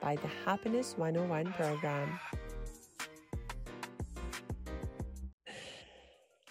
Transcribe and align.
by 0.00 0.16
the 0.16 0.28
Happiness 0.44 0.94
101 0.96 1.52
program. 1.52 2.18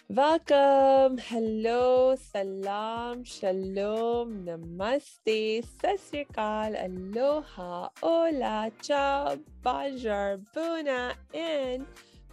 Welcome, 0.08 1.20
hello, 1.20 2.16
salam, 2.16 3.23
shalom, 3.23 4.44
namaste, 4.44 5.63
sasrikal, 5.77 6.73
aloha, 6.84 7.89
hola, 8.02 8.72
ciao, 8.81 9.38
bonjour, 9.61 10.39
buna, 10.55 11.13
and 11.34 11.86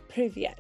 privyet. 0.09 0.57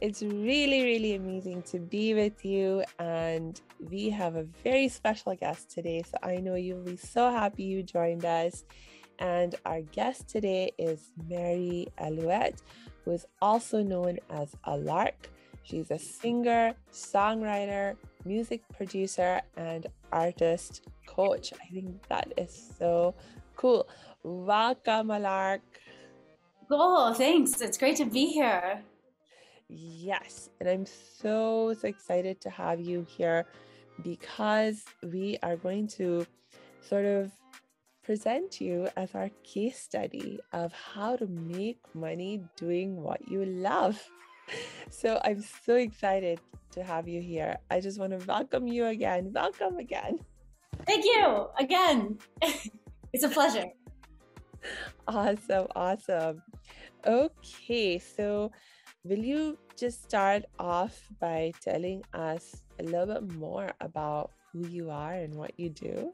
It's 0.00 0.20
really, 0.20 0.82
really 0.82 1.14
amazing 1.14 1.62
to 1.70 1.78
be 1.78 2.12
with 2.12 2.44
you. 2.44 2.82
And 2.98 3.60
we 3.90 4.10
have 4.10 4.36
a 4.36 4.42
very 4.64 4.88
special 4.88 5.34
guest 5.36 5.70
today. 5.70 6.02
So 6.02 6.18
I 6.22 6.36
know 6.36 6.54
you'll 6.54 6.84
be 6.84 6.96
so 6.96 7.30
happy 7.30 7.62
you 7.62 7.82
joined 7.82 8.24
us. 8.24 8.64
And 9.18 9.54
our 9.64 9.80
guest 9.80 10.28
today 10.28 10.72
is 10.78 11.12
Mary 11.28 11.88
Alouette, 11.98 12.60
who 13.04 13.12
is 13.12 13.26
also 13.40 13.82
known 13.82 14.18
as 14.30 14.54
Alarke. 14.66 15.30
She's 15.62 15.90
a 15.90 15.98
singer, 15.98 16.74
songwriter, 16.92 17.96
music 18.24 18.62
producer, 18.76 19.40
and 19.56 19.86
artist 20.12 20.82
coach. 21.06 21.52
I 21.54 21.72
think 21.72 22.06
that 22.08 22.32
is 22.36 22.72
so 22.78 23.14
cool. 23.56 23.88
Welcome, 24.22 25.08
Alarke. 25.08 25.60
Oh, 26.70 27.14
thanks. 27.14 27.60
It's 27.60 27.78
great 27.78 27.96
to 27.96 28.04
be 28.04 28.26
here. 28.26 28.82
Yes, 29.68 30.50
and 30.60 30.68
I'm 30.68 30.86
so, 30.86 31.74
so 31.80 31.88
excited 31.88 32.40
to 32.42 32.50
have 32.50 32.80
you 32.80 33.04
here 33.08 33.46
because 34.02 34.84
we 35.02 35.38
are 35.42 35.56
going 35.56 35.88
to 35.88 36.26
sort 36.80 37.04
of 37.04 37.32
present 38.06 38.60
you 38.60 38.88
as 38.96 39.14
our 39.14 39.28
case 39.42 39.78
study 39.78 40.38
of 40.52 40.72
how 40.72 41.16
to 41.16 41.26
make 41.26 41.78
money 41.92 42.40
doing 42.56 43.02
what 43.02 43.20
you 43.28 43.44
love. 43.44 44.02
So 44.90 45.20
I'm 45.24 45.42
so 45.42 45.74
excited 45.74 46.38
to 46.70 46.84
have 46.84 47.08
you 47.08 47.20
here. 47.20 47.56
I 47.68 47.80
just 47.80 47.98
want 47.98 48.16
to 48.16 48.24
welcome 48.28 48.68
you 48.68 48.86
again. 48.86 49.32
Welcome 49.34 49.78
again. 49.78 50.20
Thank 50.86 51.04
you 51.04 51.48
again. 51.58 52.18
it's 53.12 53.24
a 53.24 53.28
pleasure. 53.28 53.66
Awesome, 55.08 55.66
awesome. 55.74 56.44
Okay, 57.04 57.98
so 57.98 58.52
Will 59.06 59.22
you 59.22 59.56
just 59.78 60.02
start 60.02 60.42
off 60.58 61.00
by 61.20 61.52
telling 61.60 62.02
us 62.12 62.62
a 62.80 62.82
little 62.82 63.06
bit 63.06 63.38
more 63.38 63.70
about 63.80 64.32
who 64.50 64.66
you 64.66 64.90
are 64.90 65.12
and 65.12 65.32
what 65.32 65.52
you 65.56 65.70
do? 65.70 66.10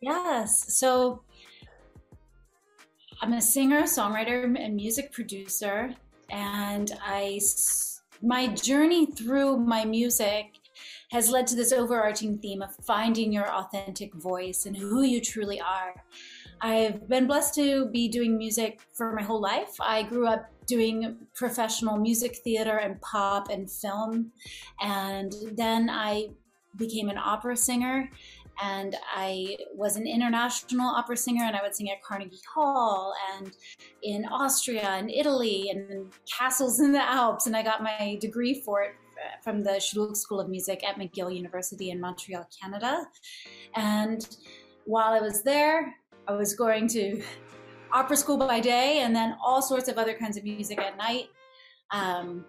Yes. 0.00 0.76
So 0.76 1.22
I'm 3.20 3.32
a 3.32 3.40
singer, 3.40 3.82
songwriter, 3.82 4.44
and 4.44 4.76
music 4.76 5.12
producer. 5.12 5.94
And 6.30 6.92
I, 7.02 7.40
my 8.22 8.48
journey 8.48 9.06
through 9.06 9.58
my 9.58 9.84
music 9.84 10.54
has 11.10 11.30
led 11.30 11.46
to 11.48 11.56
this 11.56 11.72
overarching 11.72 12.38
theme 12.38 12.62
of 12.62 12.74
finding 12.84 13.32
your 13.32 13.50
authentic 13.50 14.14
voice 14.14 14.66
and 14.66 14.76
who 14.76 15.02
you 15.02 15.20
truly 15.20 15.60
are. 15.60 15.94
I've 16.60 17.08
been 17.08 17.26
blessed 17.26 17.54
to 17.54 17.86
be 17.86 18.08
doing 18.08 18.36
music 18.36 18.80
for 18.92 19.12
my 19.12 19.22
whole 19.22 19.40
life. 19.40 19.76
I 19.80 20.02
grew 20.02 20.26
up 20.26 20.50
doing 20.66 21.16
professional 21.34 21.96
music 21.96 22.36
theater 22.44 22.76
and 22.76 23.00
pop 23.00 23.48
and 23.48 23.70
film. 23.70 24.32
And 24.80 25.32
then 25.52 25.88
I 25.88 26.28
became 26.76 27.08
an 27.08 27.18
opera 27.18 27.56
singer 27.56 28.10
and 28.60 28.96
I 29.14 29.56
was 29.74 29.96
an 29.96 30.06
international 30.06 30.88
opera 30.88 31.16
singer, 31.16 31.44
and 31.44 31.56
I 31.56 31.62
would 31.62 31.74
sing 31.74 31.90
at 31.90 32.02
Carnegie 32.02 32.40
Hall 32.52 33.14
and 33.34 33.52
in 34.02 34.24
Austria 34.26 34.88
and 34.88 35.10
Italy 35.10 35.70
and 35.70 36.12
castles 36.26 36.80
in 36.80 36.92
the 36.92 37.02
Alps. 37.02 37.46
And 37.46 37.56
I 37.56 37.62
got 37.62 37.82
my 37.82 38.18
degree 38.20 38.60
for 38.64 38.82
it 38.82 38.94
from 39.42 39.62
the 39.62 39.72
Schulich 39.72 40.16
School 40.16 40.40
of 40.40 40.48
Music 40.48 40.82
at 40.84 40.96
McGill 40.96 41.34
University 41.34 41.90
in 41.90 42.00
Montreal, 42.00 42.48
Canada. 42.60 43.06
And 43.74 44.26
while 44.84 45.12
I 45.12 45.20
was 45.20 45.42
there, 45.42 45.94
I 46.26 46.32
was 46.32 46.54
going 46.54 46.88
to 46.88 47.22
opera 47.92 48.16
school 48.16 48.36
by 48.36 48.60
day 48.60 49.00
and 49.00 49.14
then 49.14 49.36
all 49.44 49.62
sorts 49.62 49.88
of 49.88 49.98
other 49.98 50.14
kinds 50.14 50.36
of 50.36 50.44
music 50.44 50.78
at 50.78 50.96
night. 50.96 51.28
Um, 51.90 52.44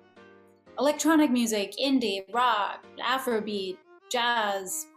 electronic 0.77 1.31
music, 1.31 1.73
indie, 1.81 2.23
rock, 2.33 2.83
Afrobeat, 2.99 3.77
jazz, 4.11 4.87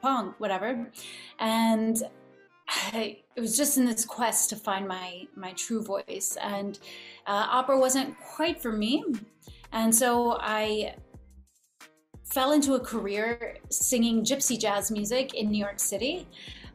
punk, 0.00 0.38
whatever. 0.38 0.90
And 1.38 2.02
I, 2.68 3.18
it 3.36 3.40
was 3.40 3.56
just 3.56 3.78
in 3.78 3.84
this 3.84 4.04
quest 4.04 4.50
to 4.50 4.56
find 4.56 4.86
my 4.86 5.26
my 5.34 5.52
true 5.52 5.82
voice, 5.82 6.36
and 6.40 6.78
uh, 7.26 7.46
opera 7.50 7.78
wasn't 7.78 8.16
quite 8.20 8.62
for 8.62 8.70
me, 8.70 9.04
and 9.72 9.92
so 9.92 10.38
I 10.40 10.94
fell 12.24 12.52
into 12.52 12.74
a 12.74 12.80
career 12.80 13.56
singing 13.70 14.24
gypsy 14.24 14.56
jazz 14.56 14.92
music 14.92 15.34
in 15.34 15.50
New 15.50 15.58
York 15.58 15.80
City 15.80 16.28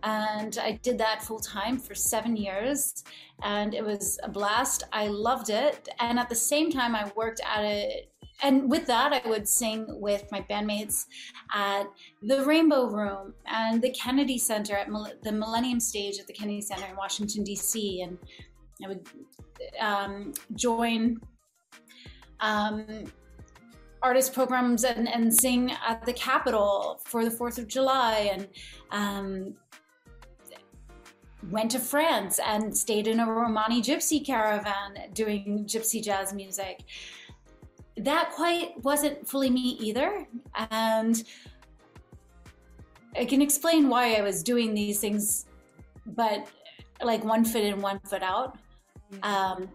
and 0.05 0.59
I 0.61 0.73
did 0.83 0.99
that 0.99 1.23
full 1.23 1.39
time 1.39 1.79
for 1.79 1.95
seven 1.95 2.37
years, 2.37 3.03
and 3.41 3.73
it 3.73 3.83
was 3.83 4.19
a 4.23 4.29
blast. 4.29 4.83
I 4.93 5.07
loved 5.07 5.49
it, 5.49 5.89
and 5.99 6.19
at 6.19 6.29
the 6.29 6.35
same 6.35 6.71
time, 6.71 6.95
I 6.95 7.11
worked 7.15 7.41
at 7.43 7.63
it. 7.63 8.11
And 8.41 8.69
with 8.69 8.85
that, 8.87 9.13
I 9.13 9.27
would 9.27 9.47
sing 9.47 9.85
with 9.87 10.25
my 10.31 10.41
bandmates 10.49 11.05
at 11.53 11.85
the 12.21 12.43
Rainbow 12.43 12.87
Room 12.87 13.33
and 13.45 13.81
the 13.81 13.91
Kennedy 13.91 14.37
Center 14.37 14.75
at 14.75 14.89
the 15.23 15.31
Millennium 15.31 15.79
Stage 15.79 16.19
at 16.19 16.27
the 16.27 16.33
Kennedy 16.33 16.61
Center 16.61 16.85
in 16.85 16.95
Washington, 16.95 17.43
D.C. 17.43 18.01
And 18.01 18.17
I 18.83 18.87
would 18.89 19.07
um, 19.79 20.33
join 20.55 21.19
um, 22.41 23.05
artist 24.01 24.33
programs 24.33 24.83
and, 24.83 25.07
and 25.07 25.33
sing 25.33 25.71
at 25.87 26.05
the 26.05 26.13
Capitol 26.13 27.01
for 27.05 27.25
the 27.25 27.31
4th 27.31 27.57
of 27.57 27.67
July 27.67 28.29
and 28.33 28.47
um, 28.91 29.55
went 31.49 31.71
to 31.71 31.79
France 31.79 32.39
and 32.45 32.75
stayed 32.75 33.07
in 33.07 33.19
a 33.19 33.31
Romani 33.31 33.81
gypsy 33.81 34.25
caravan 34.25 35.11
doing 35.13 35.65
gypsy 35.67 36.03
jazz 36.03 36.33
music. 36.33 36.83
That 37.97 38.31
quite 38.31 38.83
wasn't 38.83 39.27
fully 39.27 39.49
me 39.49 39.77
either. 39.79 40.27
And 40.71 41.23
I 43.17 43.25
can 43.25 43.41
explain 43.41 43.87
why 43.87 44.15
I 44.15 44.21
was 44.21 44.43
doing 44.43 44.73
these 44.73 44.99
things, 44.99 45.45
but 46.05 46.47
like 47.01 47.23
one 47.23 47.45
foot 47.45 47.63
in, 47.63 47.81
one 47.81 47.99
foot 47.99 48.23
out. 48.23 48.57
Um, 49.23 49.69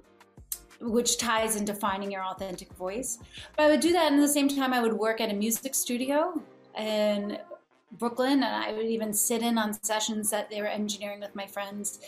which 0.81 1.19
ties 1.19 1.57
into 1.57 1.75
finding 1.75 2.11
your 2.11 2.25
authentic 2.25 2.73
voice. 2.73 3.19
But 3.57 3.65
I 3.65 3.69
would 3.69 3.81
do 3.81 3.93
that, 3.93 4.11
and 4.11 4.21
at 4.21 4.23
the 4.23 4.33
same 4.33 4.49
time, 4.49 4.73
I 4.73 4.81
would 4.81 4.95
work 4.95 5.21
at 5.21 5.31
a 5.31 5.35
music 5.35 5.75
studio 5.75 6.43
in 6.77 7.39
Brooklyn, 7.93 8.43
and 8.43 8.45
I 8.45 8.73
would 8.73 8.87
even 8.87 9.13
sit 9.13 9.43
in 9.43 9.59
on 9.59 9.75
sessions 9.83 10.31
that 10.31 10.49
they 10.49 10.61
were 10.63 10.69
engineering 10.69 11.21
with 11.21 11.35
my 11.35 11.47
friends. 11.47 12.01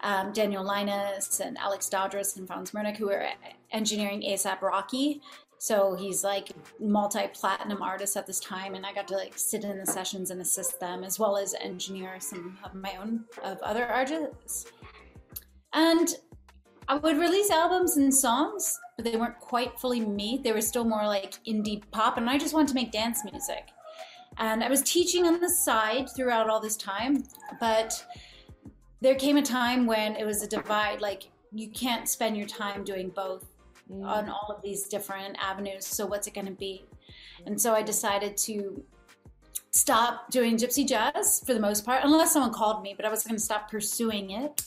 Um, 0.00 0.32
Daniel 0.32 0.64
Linus 0.64 1.40
and 1.40 1.58
Alex 1.58 1.88
Dodras 1.88 2.36
and 2.36 2.46
Franz 2.46 2.70
Murnick, 2.70 2.96
who 2.96 3.06
were 3.06 3.26
engineering 3.72 4.22
ASAP 4.22 4.62
Rocky. 4.62 5.20
So 5.58 5.96
he's 5.96 6.22
like 6.22 6.50
multi-platinum 6.78 7.82
artist 7.82 8.16
at 8.16 8.26
this 8.26 8.40
time, 8.40 8.74
and 8.74 8.86
I 8.86 8.92
got 8.92 9.08
to 9.08 9.16
like 9.16 9.36
sit 9.36 9.64
in 9.64 9.78
the 9.78 9.86
sessions 9.86 10.30
and 10.30 10.40
assist 10.40 10.78
them, 10.78 11.02
as 11.02 11.18
well 11.18 11.36
as 11.36 11.54
engineer 11.60 12.20
some 12.20 12.58
of 12.64 12.74
my 12.74 12.94
own 13.00 13.24
of 13.42 13.58
other 13.62 13.84
artists. 13.86 14.66
And 15.72 16.08
I 16.86 16.96
would 16.96 17.18
release 17.18 17.50
albums 17.50 17.96
and 17.96 18.14
songs, 18.14 18.78
but 18.96 19.04
they 19.04 19.16
weren't 19.16 19.40
quite 19.40 19.78
fully 19.78 20.00
me. 20.00 20.40
They 20.42 20.52
were 20.52 20.60
still 20.60 20.84
more 20.84 21.06
like 21.06 21.34
indie 21.44 21.82
pop, 21.90 22.16
and 22.16 22.30
I 22.30 22.38
just 22.38 22.54
wanted 22.54 22.68
to 22.68 22.74
make 22.74 22.92
dance 22.92 23.24
music. 23.24 23.68
And 24.38 24.62
I 24.62 24.68
was 24.68 24.82
teaching 24.82 25.26
on 25.26 25.40
the 25.40 25.50
side 25.50 26.08
throughout 26.14 26.48
all 26.48 26.60
this 26.60 26.76
time, 26.76 27.24
but 27.58 28.06
there 29.00 29.16
came 29.16 29.36
a 29.36 29.42
time 29.42 29.86
when 29.86 30.14
it 30.14 30.24
was 30.24 30.42
a 30.42 30.46
divide 30.46 31.00
like 31.00 31.24
you 31.52 31.68
can't 31.68 32.08
spend 32.08 32.36
your 32.36 32.46
time 32.46 32.84
doing 32.84 33.10
both 33.10 33.46
mm. 33.90 34.04
on 34.04 34.28
all 34.28 34.54
of 34.54 34.62
these 34.62 34.84
different 34.84 35.36
avenues. 35.40 35.86
So 35.86 36.06
what's 36.06 36.26
it 36.26 36.34
going 36.34 36.46
to 36.46 36.52
be? 36.52 36.84
And 37.46 37.60
so 37.60 37.74
I 37.74 37.82
decided 37.82 38.36
to 38.38 38.84
stop 39.70 40.30
doing 40.30 40.56
gypsy 40.56 40.86
jazz 40.86 41.42
for 41.46 41.54
the 41.54 41.60
most 41.60 41.84
part, 41.84 42.02
unless 42.04 42.32
someone 42.32 42.52
called 42.52 42.82
me, 42.82 42.94
but 42.96 43.04
I 43.04 43.10
was 43.10 43.22
going 43.22 43.36
to 43.36 43.42
stop 43.42 43.70
pursuing 43.70 44.30
it 44.30 44.62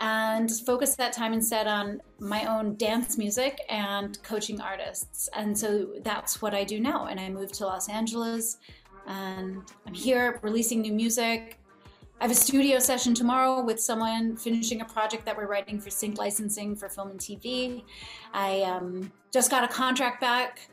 and 0.00 0.50
focus 0.64 0.94
that 0.96 1.12
time 1.12 1.32
instead 1.32 1.66
on 1.66 2.00
my 2.20 2.44
own 2.44 2.76
dance 2.76 3.18
music 3.18 3.60
and 3.68 4.22
coaching 4.22 4.60
artists. 4.60 5.28
And 5.34 5.58
so 5.58 5.88
that's 6.02 6.40
what 6.40 6.54
I 6.54 6.64
do 6.64 6.78
now. 6.78 7.06
And 7.06 7.18
I 7.18 7.28
moved 7.28 7.54
to 7.54 7.66
Los 7.66 7.88
Angeles 7.88 8.58
and 9.06 9.62
I'm 9.86 9.94
here 9.94 10.38
releasing 10.42 10.82
new 10.82 10.92
music. 10.92 11.57
I 12.20 12.24
have 12.24 12.32
a 12.32 12.34
studio 12.34 12.80
session 12.80 13.14
tomorrow 13.14 13.62
with 13.62 13.78
someone 13.78 14.36
finishing 14.36 14.80
a 14.80 14.84
project 14.84 15.24
that 15.24 15.36
we're 15.36 15.46
writing 15.46 15.78
for 15.78 15.88
sync 15.88 16.18
licensing 16.18 16.74
for 16.74 16.88
film 16.88 17.12
and 17.12 17.20
TV. 17.20 17.84
I 18.34 18.62
um, 18.62 19.12
just 19.32 19.52
got 19.52 19.62
a 19.62 19.68
contract 19.68 20.20
back 20.20 20.68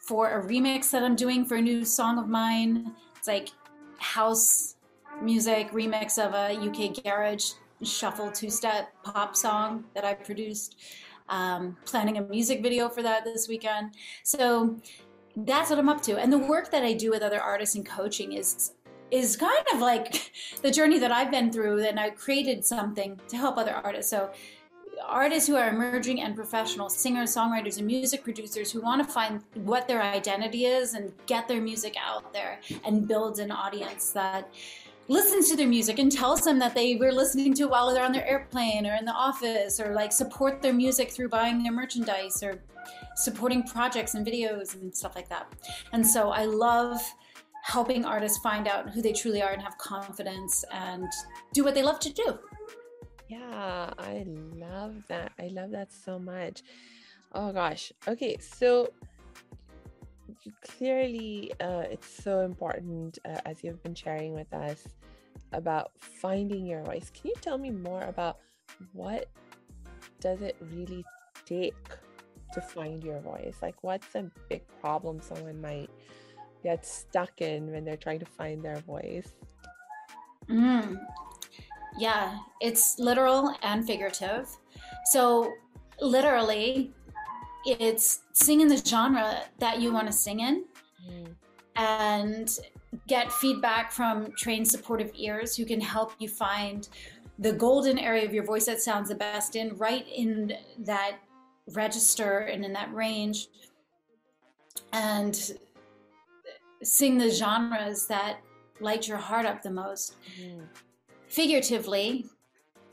for 0.00 0.40
a 0.40 0.44
remix 0.44 0.90
that 0.90 1.04
I'm 1.04 1.14
doing 1.14 1.44
for 1.44 1.54
a 1.54 1.62
new 1.62 1.84
song 1.84 2.18
of 2.18 2.26
mine. 2.28 2.96
It's 3.16 3.28
like 3.28 3.50
house 3.98 4.74
music 5.22 5.70
remix 5.70 6.18
of 6.18 6.34
a 6.34 6.58
UK 6.68 7.04
garage 7.04 7.52
shuffle 7.84 8.32
two 8.32 8.50
step 8.50 8.92
pop 9.04 9.36
song 9.36 9.84
that 9.94 10.04
I 10.04 10.14
produced. 10.14 10.80
Um, 11.28 11.76
planning 11.84 12.18
a 12.18 12.22
music 12.22 12.60
video 12.60 12.88
for 12.88 13.02
that 13.02 13.22
this 13.22 13.46
weekend. 13.46 13.94
So 14.24 14.80
that's 15.36 15.70
what 15.70 15.78
I'm 15.78 15.88
up 15.88 16.02
to. 16.02 16.18
And 16.18 16.32
the 16.32 16.38
work 16.38 16.70
that 16.72 16.82
I 16.82 16.92
do 16.94 17.10
with 17.10 17.22
other 17.22 17.40
artists 17.40 17.76
and 17.76 17.86
coaching 17.86 18.32
is 18.32 18.72
is 19.10 19.36
kind 19.36 19.64
of 19.72 19.80
like 19.80 20.32
the 20.62 20.70
journey 20.70 20.98
that 20.98 21.12
I've 21.12 21.30
been 21.30 21.52
through. 21.52 21.84
And 21.84 21.98
I 21.98 22.10
created 22.10 22.64
something 22.64 23.20
to 23.28 23.36
help 23.36 23.58
other 23.58 23.72
artists. 23.72 24.10
So 24.10 24.30
artists 25.06 25.48
who 25.48 25.56
are 25.56 25.68
emerging 25.68 26.20
and 26.20 26.34
professional 26.34 26.88
singers, 26.88 27.34
songwriters, 27.34 27.78
and 27.78 27.86
music 27.86 28.22
producers 28.22 28.70
who 28.70 28.80
want 28.80 29.06
to 29.06 29.12
find 29.12 29.42
what 29.54 29.86
their 29.86 30.02
identity 30.02 30.66
is 30.66 30.94
and 30.94 31.12
get 31.26 31.48
their 31.48 31.60
music 31.60 31.96
out 31.98 32.32
there 32.32 32.60
and 32.84 33.06
build 33.06 33.38
an 33.38 33.50
audience 33.50 34.10
that 34.10 34.50
listens 35.08 35.48
to 35.48 35.56
their 35.56 35.68
music 35.68 35.98
and 35.98 36.12
tells 36.12 36.42
them 36.42 36.58
that 36.58 36.74
they 36.74 36.96
were 36.96 37.10
listening 37.10 37.54
to 37.54 37.62
it 37.62 37.70
while 37.70 37.92
they're 37.92 38.04
on 38.04 38.12
their 38.12 38.26
airplane 38.26 38.86
or 38.86 38.94
in 38.94 39.06
the 39.06 39.12
office 39.12 39.80
or 39.80 39.94
like 39.94 40.12
support 40.12 40.60
their 40.60 40.74
music 40.74 41.10
through 41.10 41.28
buying 41.28 41.62
their 41.62 41.72
merchandise 41.72 42.42
or 42.42 42.60
supporting 43.16 43.62
projects 43.62 44.14
and 44.14 44.26
videos 44.26 44.74
and 44.74 44.94
stuff 44.94 45.16
like 45.16 45.28
that. 45.28 45.50
And 45.92 46.06
so 46.06 46.30
I 46.30 46.44
love 46.44 47.00
helping 47.68 48.02
artists 48.02 48.38
find 48.38 48.66
out 48.66 48.88
who 48.88 49.02
they 49.02 49.12
truly 49.12 49.42
are 49.42 49.52
and 49.52 49.62
have 49.62 49.76
confidence 49.76 50.64
and 50.72 51.06
do 51.52 51.62
what 51.62 51.74
they 51.74 51.82
love 51.82 52.00
to 52.00 52.10
do. 52.10 52.38
Yeah, 53.28 53.90
I 53.98 54.24
love 54.26 54.94
that. 55.08 55.32
I 55.38 55.48
love 55.48 55.70
that 55.72 55.92
so 55.92 56.18
much. 56.18 56.62
Oh 57.34 57.52
gosh. 57.52 57.92
Okay, 58.08 58.38
so 58.40 58.90
clearly 60.66 61.52
uh, 61.60 61.84
it's 61.90 62.08
so 62.08 62.40
important 62.40 63.18
uh, 63.26 63.40
as 63.44 63.62
you've 63.62 63.82
been 63.82 63.94
sharing 63.94 64.32
with 64.32 64.52
us 64.54 64.88
about 65.52 65.92
finding 65.98 66.66
your 66.66 66.82
voice 66.84 67.10
can 67.10 67.22
you 67.24 67.34
tell 67.40 67.58
me 67.58 67.70
more 67.70 68.02
about 68.02 68.38
what 68.92 69.28
does 70.20 70.42
it 70.42 70.56
really 70.74 71.04
take 71.46 71.74
to 72.52 72.60
find 72.60 73.02
your 73.02 73.18
voice 73.20 73.56
like 73.62 73.74
what's 73.82 74.14
a 74.14 74.30
big 74.48 74.62
problem 74.80 75.20
someone 75.20 75.60
might 75.60 75.90
get 76.62 76.84
stuck 76.86 77.40
in 77.40 77.70
when 77.70 77.84
they're 77.84 77.96
trying 77.96 78.18
to 78.18 78.26
find 78.26 78.62
their 78.62 78.78
voice 78.80 79.32
mm. 80.48 80.98
yeah 81.98 82.38
it's 82.60 82.98
literal 82.98 83.54
and 83.62 83.86
figurative 83.86 84.48
so 85.06 85.52
literally 86.00 86.92
it's 87.66 88.20
sing 88.32 88.60
in 88.60 88.68
the 88.68 88.76
genre 88.76 89.42
that 89.58 89.80
you 89.80 89.92
want 89.92 90.06
to 90.06 90.12
sing 90.12 90.40
in 90.40 90.64
mm. 91.08 91.28
and 91.76 92.58
get 93.06 93.30
feedback 93.32 93.92
from 93.92 94.32
trained 94.32 94.66
supportive 94.66 95.10
ears 95.14 95.56
who 95.56 95.64
can 95.64 95.80
help 95.80 96.12
you 96.18 96.28
find 96.28 96.88
the 97.38 97.52
golden 97.52 97.98
area 97.98 98.24
of 98.24 98.34
your 98.34 98.44
voice 98.44 98.66
that 98.66 98.80
sounds 98.80 99.08
the 99.08 99.14
best 99.14 99.56
in 99.56 99.76
right 99.76 100.06
in 100.14 100.52
that 100.78 101.18
register 101.74 102.40
and 102.40 102.64
in 102.64 102.72
that 102.72 102.92
range 102.92 103.48
and 104.92 105.52
sing 106.82 107.18
the 107.18 107.30
genres 107.30 108.06
that 108.06 108.40
light 108.80 109.08
your 109.08 109.18
heart 109.18 109.44
up 109.44 109.62
the 109.62 109.70
most 109.70 110.16
mm. 110.40 110.62
figuratively 111.26 112.26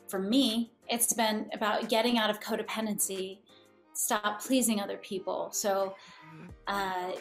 for 0.07 0.19
me 0.19 0.71
it's 0.89 1.13
been 1.13 1.49
about 1.53 1.89
getting 1.89 2.17
out 2.17 2.29
of 2.29 2.39
codependency 2.39 3.39
stop 3.95 4.41
pleasing 4.41 4.79
other 4.79 4.97
people. 4.97 5.49
So 5.51 5.95
uh, 6.67 7.11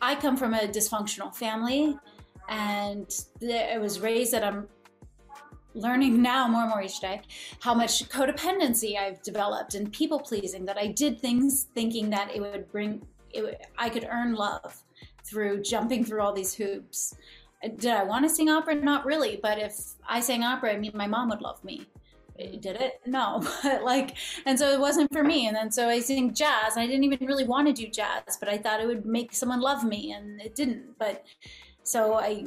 I 0.00 0.14
come 0.14 0.36
from 0.36 0.54
a 0.54 0.68
dysfunctional 0.68 1.34
family, 1.34 1.96
and 2.48 3.10
I 3.42 3.78
was 3.78 4.00
raised 4.00 4.32
that 4.32 4.44
I'm 4.44 4.68
learning 5.74 6.22
now 6.22 6.48
more 6.48 6.62
and 6.62 6.70
more 6.70 6.82
each 6.82 7.00
day 7.00 7.20
how 7.60 7.74
much 7.74 8.08
codependency 8.08 8.98
I've 8.98 9.22
developed 9.22 9.74
and 9.74 9.92
people 9.92 10.18
pleasing 10.18 10.64
that 10.64 10.78
I 10.78 10.88
did 10.88 11.20
things 11.20 11.68
thinking 11.74 12.10
that 12.10 12.34
it 12.34 12.40
would 12.40 12.72
bring 12.72 13.06
it 13.30 13.66
I 13.76 13.90
could 13.90 14.08
earn 14.10 14.34
love 14.34 14.82
through 15.28 15.62
jumping 15.62 16.04
through 16.04 16.22
all 16.22 16.32
these 16.32 16.54
hoops. 16.54 17.14
Did 17.62 17.86
I 17.86 18.04
want 18.04 18.24
to 18.24 18.28
sing 18.28 18.48
opera? 18.48 18.74
Not 18.74 19.04
really, 19.04 19.40
but 19.42 19.58
if 19.58 19.76
I 20.08 20.20
sang 20.20 20.44
opera, 20.44 20.72
I 20.72 20.78
mean 20.78 20.92
my 20.94 21.06
mom 21.06 21.28
would 21.30 21.40
love 21.40 21.62
me. 21.64 21.86
Eh, 22.38 22.56
did 22.60 22.76
it? 22.76 23.00
No 23.06 23.44
like 23.82 24.16
and 24.46 24.58
so 24.58 24.70
it 24.70 24.80
wasn't 24.80 25.12
for 25.12 25.24
me. 25.24 25.48
And 25.48 25.56
then 25.56 25.70
so 25.70 25.88
i 25.88 26.00
sing 26.00 26.32
jazz 26.32 26.76
i 26.76 26.86
didn't 26.86 27.04
even 27.04 27.26
really 27.26 27.44
want 27.44 27.66
to 27.66 27.72
do 27.72 27.88
jazz 27.88 28.36
but 28.38 28.48
i 28.48 28.56
thought 28.56 28.80
it 28.80 28.86
would 28.86 29.04
make 29.04 29.34
someone 29.34 29.60
love 29.60 29.84
me 29.84 30.12
and 30.12 30.40
it 30.40 30.54
didn't. 30.54 30.98
But 30.98 31.24
so 31.82 32.14
i 32.14 32.44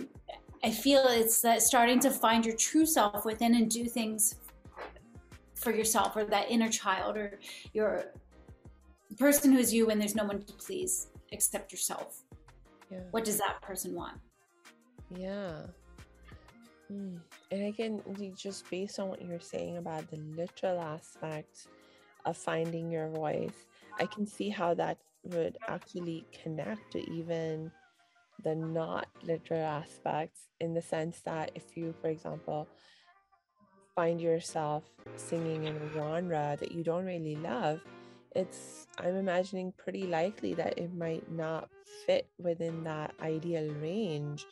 i 0.64 0.72
feel 0.72 1.04
it's 1.08 1.42
that 1.42 1.62
starting 1.62 2.00
to 2.00 2.12
find 2.12 2.46
your 2.46 2.56
true 2.56 2.86
self 2.86 3.26
within 3.26 3.56
and 3.56 3.70
do 3.70 3.86
things 3.86 4.36
for 5.56 5.72
yourself 5.72 6.16
or 6.16 6.24
that 6.26 6.50
inner 6.50 6.70
child 6.70 7.18
or 7.18 7.40
your 7.74 8.06
person 9.18 9.52
who 9.52 9.60
is 9.60 9.74
you 9.74 9.86
when 9.86 10.00
there's 10.00 10.16
no 10.16 10.24
one 10.24 10.42
to 10.42 10.54
please 10.54 11.08
except 11.32 11.72
yourself 11.72 12.21
yeah. 12.92 13.00
what 13.12 13.24
does 13.24 13.38
that 13.38 13.62
person 13.62 13.94
want 13.96 14.20
yeah 15.16 15.62
Mm. 16.92 17.20
And 17.52 17.64
again, 17.64 18.02
just 18.36 18.70
based 18.70 19.00
on 19.00 19.10
what 19.10 19.22
you're 19.22 19.40
saying 19.40 19.78
about 19.78 20.10
the 20.10 20.18
literal 20.18 20.80
aspect 20.80 21.68
of 22.26 22.38
finding 22.38 22.92
your 22.92 23.10
voice, 23.10 23.66
I 24.00 24.06
can 24.06 24.26
see 24.26 24.50
how 24.50 24.74
that 24.76 24.98
would 25.24 25.58
actually 25.68 26.26
connect 26.44 26.92
to 26.92 27.12
even 27.12 27.72
the 28.44 28.56
not 28.56 29.08
literal 29.24 29.62
aspects 29.62 30.48
in 30.60 30.74
the 30.74 30.82
sense 30.82 31.22
that 31.22 31.52
if 31.56 31.78
you, 31.78 31.94
for 32.02 32.10
example, 32.10 32.68
find 33.96 34.20
yourself 34.20 34.84
singing 35.16 35.66
in 35.66 35.76
a 35.76 35.94
genre 35.94 36.58
that 36.60 36.72
you 36.72 36.84
don't 36.84 37.06
really 37.06 37.36
love, 37.36 37.82
it's, 38.36 38.88
I'm 38.98 39.16
imagining 39.16 39.74
pretty 39.78 40.08
likely 40.08 40.54
that 40.56 40.78
it 40.78 40.94
might 40.94 41.30
not 41.32 41.70
fit 42.06 42.28
within 42.40 42.84
that 42.86 43.14
ideal 43.22 43.72
range 43.82 44.46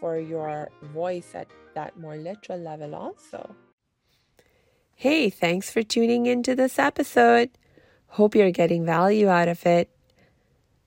for 0.00 0.18
your 0.18 0.70
voice 0.82 1.34
at 1.34 1.48
that 1.74 1.98
more 1.98 2.16
literal 2.16 2.58
level 2.58 2.94
also. 2.94 3.54
Hey, 4.94 5.30
thanks 5.30 5.70
for 5.70 5.82
tuning 5.82 6.26
into 6.26 6.54
this 6.54 6.78
episode. 6.78 7.50
Hope 8.08 8.34
you're 8.34 8.50
getting 8.50 8.84
value 8.84 9.28
out 9.28 9.48
of 9.48 9.64
it. 9.66 9.90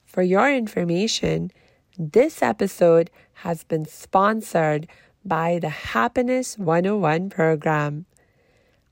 For 0.05 0.21
your 0.21 0.51
information, 0.51 1.51
this 1.97 2.41
episode 2.41 3.09
has 3.43 3.63
been 3.63 3.85
sponsored 3.85 4.87
by 5.23 5.59
the 5.59 5.69
Happiness 5.69 6.57
101 6.57 7.29
program. 7.29 8.05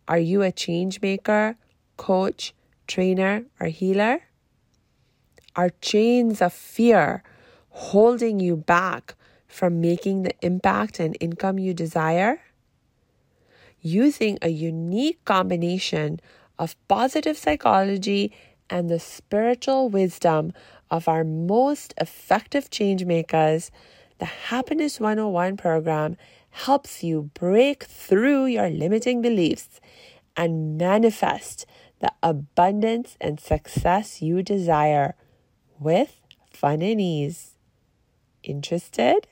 Are 0.08 0.20
you 0.20 0.42
a 0.42 0.52
change 0.52 1.00
maker, 1.02 1.56
coach, 1.96 2.54
trainer, 2.88 3.46
or 3.60 3.68
healer? 3.68 4.24
Are 5.56 5.70
chains 5.82 6.42
of 6.42 6.54
fear 6.54 7.24
holding 7.70 8.40
you 8.40 8.56
back 8.56 9.16
from 9.48 9.82
making 9.82 10.24
the 10.24 10.34
impact 10.42 11.00
and 11.00 11.16
income 11.20 11.60
you 11.60 11.74
desire? 11.74 12.42
Using 13.82 14.38
a 14.42 14.50
unique 14.50 15.24
combination 15.26 16.20
of 16.58 16.76
positive 16.88 17.38
psychology 17.38 18.32
and 18.70 18.90
the 18.90 19.00
spiritual 19.00 19.90
wisdom 19.90 20.54
of 20.90 21.08
our 21.08 21.24
most 21.24 21.94
effective 22.00 22.70
change 22.70 23.06
makers, 23.06 23.70
the 24.20 24.26
Happiness 24.26 25.00
101 25.00 25.58
program 25.58 26.18
helps 26.50 27.04
you 27.04 27.30
break 27.34 27.84
through 27.84 28.46
your 28.46 28.70
limiting 28.70 29.22
beliefs 29.22 29.82
and 30.38 30.78
manifest 30.78 31.66
the 32.04 32.12
abundance 32.22 33.18
and 33.20 33.40
success 33.40 34.22
you 34.22 34.44
desire 34.44 35.16
with 35.80 36.22
fun 36.52 36.84
and 36.84 37.02
ease. 37.02 37.54
Interested? 38.44 39.28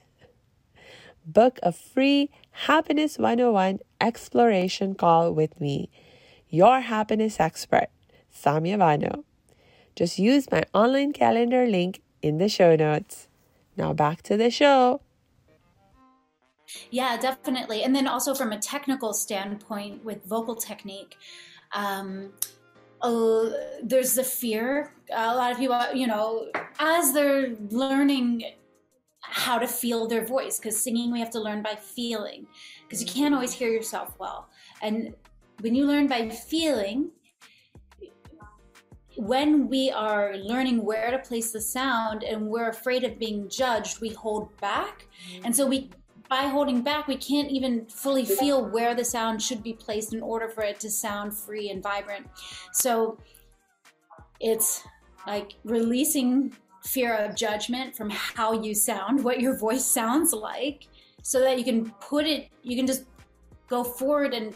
book 1.25 1.59
a 1.63 1.71
free 1.71 2.29
Happiness 2.51 3.17
101 3.17 3.79
exploration 3.99 4.95
call 4.95 5.33
with 5.33 5.59
me, 5.59 5.89
your 6.49 6.81
happiness 6.81 7.39
expert, 7.39 7.87
Samia 8.33 8.77
Bano. 8.77 9.23
Just 9.95 10.19
use 10.19 10.51
my 10.51 10.63
online 10.73 11.13
calendar 11.13 11.65
link 11.65 12.01
in 12.21 12.37
the 12.37 12.49
show 12.49 12.75
notes. 12.75 13.27
Now 13.77 13.93
back 13.93 14.21
to 14.23 14.37
the 14.37 14.51
show. 14.51 15.01
Yeah, 16.89 17.17
definitely. 17.17 17.83
And 17.83 17.95
then 17.95 18.07
also 18.07 18.33
from 18.33 18.51
a 18.51 18.59
technical 18.59 19.13
standpoint 19.13 20.05
with 20.05 20.23
vocal 20.25 20.55
technique, 20.55 21.17
um, 21.73 22.31
uh, 23.01 23.51
there's 23.83 24.13
the 24.15 24.23
fear. 24.23 24.93
A 25.13 25.35
lot 25.35 25.51
of 25.51 25.57
people, 25.57 25.79
you 25.93 26.07
know, 26.07 26.49
as 26.79 27.13
they're 27.13 27.55
learning 27.69 28.43
how 29.21 29.57
to 29.59 29.67
feel 29.67 30.07
their 30.07 30.25
voice, 30.25 30.59
because 30.59 30.81
singing 30.81 31.11
we 31.11 31.19
have 31.19 31.29
to 31.31 31.39
learn 31.39 31.61
by 31.61 31.75
feeling, 31.75 32.47
because 32.83 33.01
you 33.01 33.07
can't 33.07 33.33
always 33.33 33.53
hear 33.53 33.69
yourself 33.71 34.15
well. 34.19 34.49
And 34.81 35.13
when 35.61 35.75
you 35.75 35.85
learn 35.85 36.07
by 36.07 36.29
feeling, 36.29 37.11
when 39.17 39.67
we 39.67 39.91
are 39.91 40.35
learning 40.37 40.83
where 40.83 41.11
to 41.11 41.19
place 41.19 41.51
the 41.51 41.61
sound 41.61 42.23
and 42.23 42.47
we're 42.47 42.69
afraid 42.69 43.03
of 43.03 43.19
being 43.19 43.47
judged, 43.49 44.01
we 44.01 44.09
hold 44.09 44.55
back. 44.59 45.07
And 45.43 45.55
so 45.55 45.67
we 45.67 45.91
by 46.31 46.43
holding 46.43 46.81
back, 46.81 47.09
we 47.09 47.17
can't 47.17 47.51
even 47.51 47.85
fully 47.87 48.23
feel 48.23 48.65
where 48.69 48.95
the 48.95 49.03
sound 49.03 49.41
should 49.41 49.61
be 49.61 49.73
placed 49.73 50.13
in 50.13 50.21
order 50.21 50.47
for 50.47 50.63
it 50.63 50.79
to 50.79 50.89
sound 50.89 51.37
free 51.37 51.69
and 51.71 51.83
vibrant. 51.83 52.25
So 52.71 53.17
it's 54.39 54.81
like 55.27 55.55
releasing 55.65 56.55
fear 56.85 57.15
of 57.15 57.35
judgment 57.35 57.97
from 57.97 58.09
how 58.09 58.53
you 58.63 58.73
sound, 58.73 59.21
what 59.21 59.41
your 59.41 59.57
voice 59.57 59.83
sounds 59.83 60.31
like, 60.31 60.87
so 61.21 61.41
that 61.41 61.57
you 61.57 61.65
can 61.65 61.91
put 61.99 62.25
it, 62.25 62.47
you 62.63 62.77
can 62.77 62.87
just 62.87 63.03
go 63.67 63.83
forward 63.83 64.33
and 64.33 64.55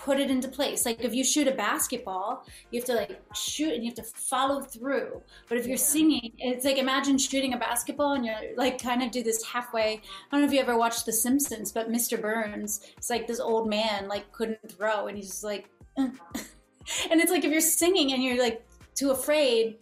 put 0.00 0.18
it 0.18 0.30
into 0.30 0.48
place. 0.48 0.86
Like 0.86 1.04
if 1.04 1.14
you 1.14 1.22
shoot 1.22 1.46
a 1.46 1.52
basketball, 1.52 2.46
you 2.70 2.80
have 2.80 2.86
to 2.86 2.94
like 2.94 3.20
shoot 3.34 3.74
and 3.74 3.84
you 3.84 3.90
have 3.90 3.96
to 3.96 4.02
follow 4.02 4.62
through. 4.62 5.22
But 5.48 5.58
if 5.58 5.66
you're 5.66 5.76
singing, 5.76 6.32
it's 6.38 6.64
like 6.64 6.78
imagine 6.78 7.18
shooting 7.18 7.52
a 7.52 7.58
basketball 7.58 8.14
and 8.14 8.24
you're 8.24 8.56
like 8.56 8.82
kind 8.82 9.02
of 9.02 9.10
do 9.10 9.22
this 9.22 9.44
halfway. 9.44 9.92
I 9.92 10.00
don't 10.32 10.40
know 10.40 10.46
if 10.46 10.54
you 10.54 10.60
ever 10.60 10.78
watched 10.78 11.04
The 11.04 11.12
Simpsons, 11.12 11.70
but 11.70 11.90
Mr. 11.90 12.20
Burns, 12.20 12.80
it's 12.96 13.10
like 13.10 13.26
this 13.26 13.40
old 13.40 13.68
man 13.68 14.08
like 14.08 14.32
couldn't 14.32 14.58
throw 14.70 15.06
and 15.06 15.16
he's 15.16 15.28
just 15.28 15.44
like, 15.44 15.68
and 15.96 16.14
it's 17.10 17.30
like 17.30 17.44
if 17.44 17.52
you're 17.52 17.60
singing 17.60 18.14
and 18.14 18.22
you're 18.22 18.38
like 18.38 18.66
too 18.94 19.10
afraid, 19.10 19.76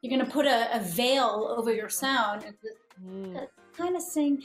you're 0.00 0.18
gonna 0.18 0.30
put 0.30 0.46
a, 0.46 0.74
a 0.74 0.80
veil 0.80 1.54
over 1.56 1.72
your 1.72 1.90
sound 1.90 2.44
and 2.44 2.54
just, 2.62 2.78
mm. 3.06 3.46
kind 3.76 3.94
of 3.94 4.00
sing 4.00 4.42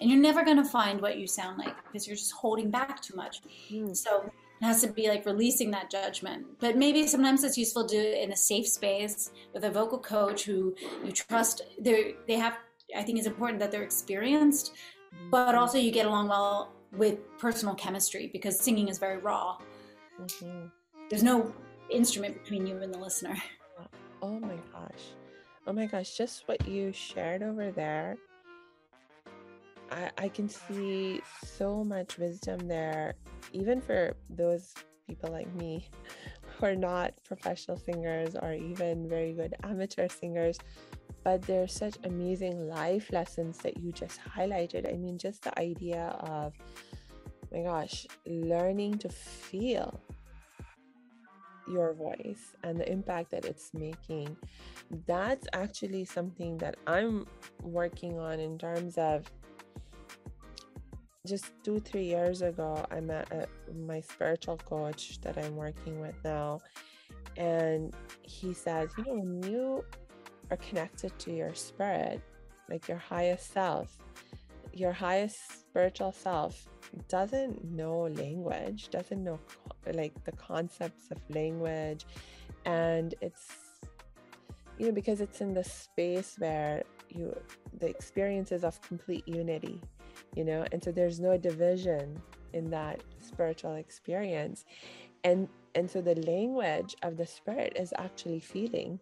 and 0.00 0.10
you're 0.10 0.20
never 0.20 0.44
going 0.44 0.56
to 0.56 0.64
find 0.64 1.00
what 1.00 1.18
you 1.18 1.28
sound 1.28 1.58
like 1.58 1.76
because 1.84 2.08
you're 2.08 2.16
just 2.16 2.32
holding 2.32 2.70
back 2.70 3.00
too 3.00 3.14
much. 3.14 3.42
Mm. 3.70 3.96
So 3.96 4.32
it 4.62 4.66
has 4.66 4.80
to 4.82 4.88
be 4.88 5.08
like 5.08 5.26
releasing 5.26 5.72
that 5.72 5.90
judgment. 5.90 6.46
But 6.60 6.76
maybe 6.76 7.08
sometimes 7.08 7.42
it's 7.42 7.58
useful 7.58 7.84
to 7.84 7.96
do 7.96 8.00
it 8.00 8.22
in 8.22 8.30
a 8.30 8.36
safe 8.36 8.68
space 8.68 9.32
with 9.52 9.64
a 9.64 9.70
vocal 9.70 9.98
coach 9.98 10.44
who 10.44 10.76
you 11.04 11.10
trust. 11.10 11.62
They 11.80 12.14
they 12.28 12.34
have. 12.34 12.54
I 12.96 13.02
think 13.02 13.18
it's 13.18 13.26
important 13.26 13.58
that 13.58 13.72
they're 13.72 13.82
experienced, 13.82 14.72
but 15.30 15.56
also 15.56 15.78
you 15.78 15.90
get 15.90 16.06
along 16.06 16.28
well 16.28 16.72
with 16.92 17.18
personal 17.38 17.74
chemistry 17.74 18.30
because 18.32 18.58
singing 18.58 18.88
is 18.88 18.98
very 18.98 19.18
raw. 19.18 19.58
Mm-hmm. 20.20 20.66
There's 21.10 21.22
no 21.24 21.52
instrument 21.90 22.42
between 22.42 22.66
you 22.66 22.76
and 22.78 22.94
the 22.94 22.98
listener. 22.98 23.36
Oh 24.22 24.38
my 24.38 24.54
gosh. 24.72 25.02
Oh 25.66 25.72
my 25.72 25.86
gosh, 25.86 26.16
just 26.16 26.46
what 26.46 26.68
you 26.68 26.92
shared 26.92 27.42
over 27.42 27.72
there. 27.72 28.16
I, 29.92 30.10
I 30.16 30.28
can 30.28 30.48
see 30.48 31.20
so 31.44 31.84
much 31.84 32.18
wisdom 32.18 32.66
there 32.66 33.14
even 33.52 33.80
for 33.80 34.16
those 34.30 34.74
people 35.06 35.30
like 35.30 35.52
me 35.54 35.88
who 36.42 36.66
are 36.66 36.76
not 36.76 37.12
professional 37.24 37.76
singers 37.76 38.34
or 38.34 38.54
even 38.54 39.08
very 39.08 39.32
good 39.32 39.54
amateur 39.62 40.08
singers, 40.08 40.58
but 41.24 41.42
there's 41.42 41.72
such 41.72 41.98
amazing 42.04 42.68
life 42.68 43.12
lessons 43.12 43.58
that 43.58 43.76
you 43.76 43.92
just 43.92 44.20
highlighted. 44.20 44.92
I 44.92 44.96
mean, 44.96 45.18
just 45.18 45.42
the 45.42 45.58
idea 45.58 46.16
of, 46.20 46.54
my 47.52 47.62
gosh, 47.62 48.06
learning 48.26 48.98
to 48.98 49.08
feel 49.10 50.00
your 51.68 51.94
voice 51.94 52.54
and 52.64 52.78
the 52.78 52.90
impact 52.90 53.30
that 53.30 53.44
it's 53.44 53.72
making. 53.72 54.36
That's 55.06 55.46
actually 55.52 56.04
something 56.04 56.58
that 56.58 56.76
I'm 56.86 57.26
working 57.62 58.18
on 58.18 58.40
in 58.40 58.58
terms 58.58 58.98
of 58.98 59.30
just 61.26 61.52
two 61.62 61.78
three 61.78 62.04
years 62.04 62.42
ago 62.42 62.84
i 62.90 62.98
met 62.98 63.30
a, 63.30 63.46
my 63.72 64.00
spiritual 64.00 64.56
coach 64.56 65.20
that 65.20 65.38
i'm 65.38 65.54
working 65.54 66.00
with 66.00 66.16
now 66.24 66.60
and 67.36 67.94
he 68.22 68.52
says 68.52 68.90
you 68.98 69.04
know 69.04 69.14
when 69.14 69.42
you 69.44 69.84
are 70.50 70.56
connected 70.56 71.16
to 71.20 71.32
your 71.32 71.54
spirit 71.54 72.20
like 72.68 72.88
your 72.88 72.98
highest 72.98 73.52
self 73.52 73.98
your 74.72 74.92
highest 74.92 75.60
spiritual 75.60 76.10
self 76.10 76.66
doesn't 77.08 77.64
know 77.64 78.08
language 78.16 78.88
doesn't 78.90 79.22
know 79.22 79.38
like 79.94 80.12
the 80.24 80.32
concepts 80.32 81.10
of 81.12 81.18
language 81.30 82.04
and 82.64 83.14
it's 83.20 83.48
you 84.76 84.86
know 84.86 84.92
because 84.92 85.20
it's 85.20 85.40
in 85.40 85.54
the 85.54 85.62
space 85.62 86.34
where 86.38 86.82
you 87.08 87.32
the 87.78 87.86
experiences 87.86 88.64
of 88.64 88.80
complete 88.82 89.26
unity 89.28 89.80
you 90.34 90.44
know? 90.44 90.64
And 90.72 90.82
so 90.82 90.90
there's 90.92 91.20
no 91.20 91.36
division 91.36 92.20
in 92.52 92.70
that 92.70 93.02
spiritual 93.18 93.74
experience. 93.74 94.64
And 95.24 95.48
and 95.74 95.90
so 95.90 96.02
the 96.02 96.16
language 96.26 96.96
of 97.02 97.16
the 97.16 97.26
spirit 97.26 97.72
is 97.76 97.94
actually 97.96 98.40
feeling. 98.40 98.98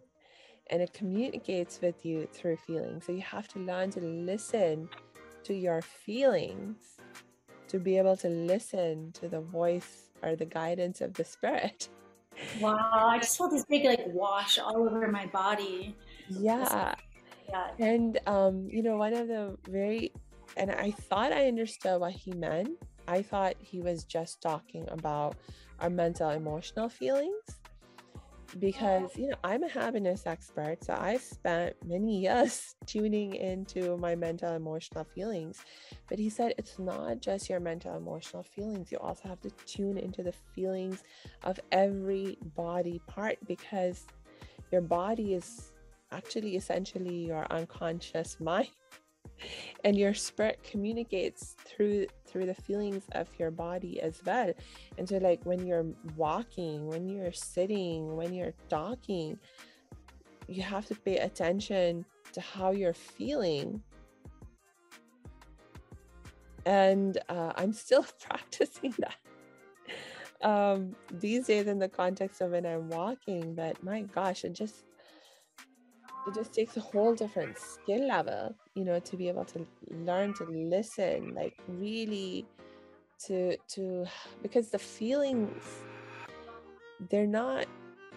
And 0.69 0.81
it 0.81 0.93
communicates 0.93 1.81
with 1.81 2.05
you 2.05 2.27
through 2.31 2.55
feeling. 2.57 3.01
So 3.01 3.11
you 3.11 3.21
have 3.21 3.47
to 3.49 3.59
learn 3.59 3.89
to 3.91 3.99
listen 3.99 4.87
to 5.43 5.53
your 5.53 5.81
feelings 5.81 6.97
to 7.67 7.79
be 7.79 7.97
able 7.97 8.17
to 8.17 8.27
listen 8.27 9.11
to 9.13 9.29
the 9.29 9.39
voice 9.39 10.09
or 10.21 10.35
the 10.35 10.45
guidance 10.45 11.01
of 11.01 11.13
the 11.13 11.23
spirit. 11.23 11.89
Wow 12.59 12.77
i 12.91 13.19
just 13.19 13.37
felt 13.37 13.51
this 13.51 13.65
big 13.65 13.85
like 13.85 14.03
wash 14.07 14.59
all 14.59 14.77
over 14.77 15.07
my 15.07 15.25
body. 15.27 15.95
Yeah. 16.29 16.95
Yeah. 17.49 17.67
And 17.79 18.19
um 18.27 18.67
you 18.69 18.83
know 18.83 18.97
one 18.97 19.13
of 19.13 19.27
the 19.27 19.57
very 19.69 20.13
and 20.57 20.71
I 20.71 20.91
thought 20.91 21.31
I 21.31 21.47
understood 21.47 22.01
what 22.01 22.13
he 22.13 22.31
meant. 22.33 22.69
I 23.07 23.21
thought 23.21 23.55
he 23.59 23.81
was 23.81 24.03
just 24.03 24.41
talking 24.41 24.85
about 24.89 25.35
our 25.79 25.89
mental 25.89 26.29
emotional 26.29 26.89
feelings 26.89 27.61
because 28.59 29.15
you 29.15 29.29
know 29.29 29.35
I'm 29.43 29.63
a 29.63 29.69
happiness 29.69 30.23
expert 30.25 30.83
so 30.83 30.93
I've 30.99 31.21
spent 31.21 31.75
many 31.85 32.19
years 32.23 32.75
tuning 32.85 33.35
into 33.35 33.97
my 33.97 34.15
mental 34.15 34.53
emotional 34.53 35.03
feelings. 35.03 35.63
But 36.09 36.19
he 36.19 36.29
said 36.29 36.53
it's 36.57 36.77
not 36.77 37.21
just 37.21 37.49
your 37.49 37.59
mental 37.59 37.95
emotional 37.95 38.43
feelings. 38.43 38.91
You 38.91 38.97
also 38.97 39.29
have 39.29 39.41
to 39.41 39.49
tune 39.65 39.97
into 39.97 40.23
the 40.23 40.33
feelings 40.53 41.03
of 41.43 41.59
every 41.71 42.37
body 42.55 43.01
part 43.07 43.37
because 43.47 44.05
your 44.71 44.81
body 44.81 45.33
is 45.33 45.71
actually 46.11 46.55
essentially 46.55 47.27
your 47.27 47.45
unconscious 47.51 48.37
mind 48.41 48.69
and 49.83 49.97
your 49.97 50.13
spirit 50.13 50.59
communicates 50.63 51.55
through 51.65 52.07
through 52.25 52.45
the 52.45 52.53
feelings 52.53 53.03
of 53.13 53.27
your 53.37 53.51
body 53.51 54.01
as 54.01 54.21
well. 54.25 54.53
And 54.97 55.07
so 55.07 55.17
like 55.17 55.43
when 55.43 55.65
you're 55.65 55.85
walking 56.15 56.87
when 56.87 57.09
you're 57.09 57.31
sitting 57.31 58.15
when 58.15 58.33
you're 58.33 58.53
talking 58.69 59.37
you 60.47 60.61
have 60.61 60.85
to 60.87 60.95
pay 60.95 61.17
attention 61.17 62.05
to 62.33 62.41
how 62.41 62.71
you're 62.71 62.93
feeling. 62.93 63.81
And 66.65 67.17
uh, 67.29 67.53
i'm 67.55 67.73
still 67.73 68.05
practicing 68.19 68.93
that. 68.99 69.15
Um 70.47 70.95
these 71.19 71.47
days 71.47 71.67
in 71.67 71.79
the 71.79 71.89
context 71.89 72.41
of 72.41 72.51
when 72.51 72.65
i'm 72.65 72.89
walking 72.89 73.53
but 73.55 73.83
my 73.83 74.01
gosh 74.01 74.43
it 74.43 74.53
just 74.53 74.85
it 76.27 76.33
just 76.35 76.53
takes 76.53 76.77
a 76.77 76.79
whole 76.79 77.15
different 77.15 77.57
skill 77.57 78.07
level 78.07 78.55
you 78.75 78.83
know 78.83 78.99
to 78.99 79.17
be 79.17 79.27
able 79.27 79.45
to 79.45 79.65
learn 79.89 80.33
to 80.33 80.43
listen 80.45 81.33
like 81.33 81.57
really 81.67 82.45
to 83.19 83.55
to 83.67 84.05
because 84.41 84.69
the 84.69 84.79
feelings 84.79 85.63
they're 87.09 87.27
not 87.27 87.65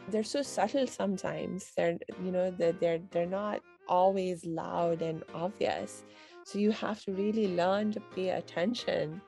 they're 0.08 0.22
so 0.22 0.42
subtle 0.42 0.86
sometimes. 0.86 1.72
They're 1.76 1.98
you 2.22 2.30
know 2.30 2.50
they're 2.50 2.72
they're, 2.72 3.00
they're 3.10 3.26
not 3.26 3.60
always 3.88 4.44
loud 4.44 5.02
and 5.02 5.22
obvious. 5.34 6.04
So 6.44 6.58
you 6.58 6.72
have 6.72 7.02
to 7.04 7.12
really 7.12 7.54
learn 7.56 7.92
to 7.92 8.00
pay 8.14 8.30
attention 8.30 9.20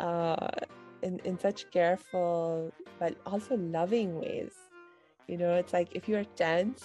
uh 0.00 0.48
in, 1.02 1.18
in 1.24 1.38
such 1.38 1.70
careful 1.70 2.72
but 2.98 3.16
also 3.26 3.56
loving 3.56 4.18
ways. 4.18 4.52
You 5.28 5.38
know 5.38 5.54
it's 5.54 5.72
like 5.72 5.88
if 5.92 6.08
you're 6.08 6.24
tense 6.36 6.84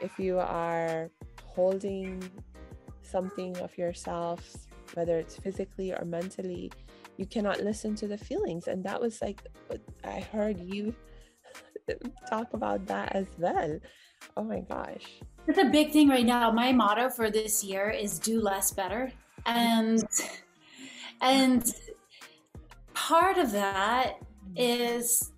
if 0.00 0.18
you 0.18 0.38
are 0.38 1.10
holding 1.44 2.22
something 3.02 3.56
of 3.58 3.76
yourself, 3.78 4.66
whether 4.94 5.18
it's 5.18 5.36
physically 5.36 5.92
or 5.92 6.04
mentally, 6.04 6.70
you 7.16 7.26
cannot 7.26 7.60
listen 7.60 7.94
to 7.96 8.08
the 8.08 8.18
feelings. 8.18 8.66
And 8.66 8.82
that 8.84 9.00
was 9.00 9.22
like, 9.22 9.40
I 10.04 10.20
heard 10.20 10.58
you 10.58 10.94
talk 12.28 12.52
about 12.54 12.86
that 12.86 13.14
as 13.14 13.26
well. 13.38 13.78
Oh 14.36 14.44
my 14.44 14.60
gosh. 14.60 15.20
It's 15.46 15.58
a 15.58 15.66
big 15.66 15.92
thing 15.92 16.08
right 16.08 16.24
now. 16.24 16.50
My 16.50 16.72
motto 16.72 17.10
for 17.10 17.30
this 17.30 17.62
year 17.62 17.90
is 17.90 18.18
do 18.18 18.40
less 18.40 18.72
better. 18.72 19.12
And 19.46 20.02
and 21.20 21.70
part 22.94 23.36
of 23.38 23.52
that 23.52 24.14
mm-hmm. 24.18 24.54
is 24.56 25.30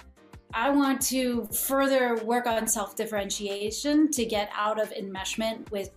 I 0.55 0.71
want 0.71 1.01
to 1.03 1.47
further 1.47 2.17
work 2.25 2.47
on 2.47 2.67
self 2.67 2.97
differentiation 2.97 4.11
to 4.13 4.25
get 4.25 4.51
out 4.55 4.81
of 4.81 4.91
enmeshment 4.91 5.71
with 5.71 5.91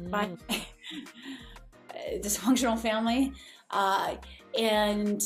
mm. 0.00 0.10
my 0.10 0.30
dysfunctional 2.20 2.78
family 2.78 3.32
uh, 3.70 4.16
and 4.58 5.22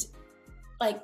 like 0.80 1.02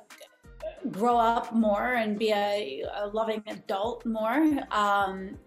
grow 0.91 1.17
up 1.17 1.53
more 1.53 1.95
and 1.95 2.19
be 2.19 2.31
a, 2.31 2.83
a 2.95 3.07
loving 3.07 3.43
adult 3.47 4.05
more. 4.05 4.59
Um, 4.71 5.37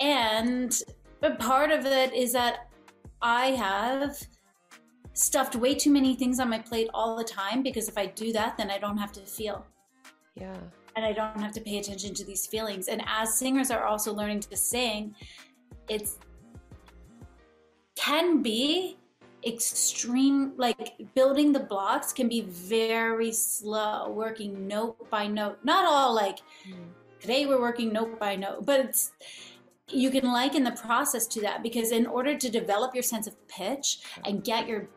and 0.00 0.80
but 1.20 1.38
part 1.38 1.70
of 1.70 1.86
it 1.86 2.12
is 2.12 2.32
that 2.32 2.70
I 3.20 3.46
have 3.46 4.18
stuffed 5.14 5.54
way 5.56 5.74
too 5.74 5.90
many 5.90 6.16
things 6.16 6.40
on 6.40 6.50
my 6.50 6.58
plate 6.58 6.88
all 6.92 7.16
the 7.16 7.24
time 7.24 7.62
because 7.62 7.88
if 7.88 7.96
I 7.96 8.06
do 8.06 8.32
that, 8.32 8.56
then 8.56 8.70
I 8.70 8.78
don't 8.78 8.98
have 8.98 9.12
to 9.12 9.20
feel. 9.20 9.64
Yeah 10.34 10.56
and 10.96 11.04
I 11.04 11.12
don't 11.12 11.40
have 11.40 11.52
to 11.52 11.60
pay 11.60 11.78
attention 11.78 12.14
to 12.14 12.24
these 12.24 12.46
feelings. 12.46 12.88
And 12.88 13.02
as 13.06 13.38
singers 13.38 13.70
are 13.70 13.84
also 13.84 14.12
learning 14.12 14.40
to 14.40 14.56
sing, 14.56 15.14
it's 15.88 16.18
can 17.96 18.42
be 18.42 18.96
extreme 19.46 20.52
like 20.56 20.94
building 21.14 21.52
the 21.52 21.60
blocks 21.60 22.12
can 22.12 22.28
be 22.28 22.42
very 22.42 23.30
slow 23.30 24.10
working 24.10 24.66
note 24.66 25.10
by 25.10 25.26
note 25.26 25.58
not 25.64 25.84
all 25.84 26.14
like 26.14 26.38
mm. 26.66 26.74
today 27.20 27.44
we're 27.44 27.60
working 27.60 27.92
note 27.92 28.18
by 28.18 28.34
note 28.34 28.64
but 28.64 28.80
it's 28.80 29.12
you 29.90 30.10
can 30.10 30.24
liken 30.32 30.64
the 30.64 30.72
process 30.72 31.26
to 31.26 31.42
that 31.42 31.62
because 31.62 31.92
in 31.92 32.06
order 32.06 32.38
to 32.38 32.48
develop 32.48 32.94
your 32.94 33.02
sense 33.02 33.26
of 33.26 33.36
pitch 33.48 33.98
and 34.24 34.42
get 34.44 34.66
your 34.66 34.88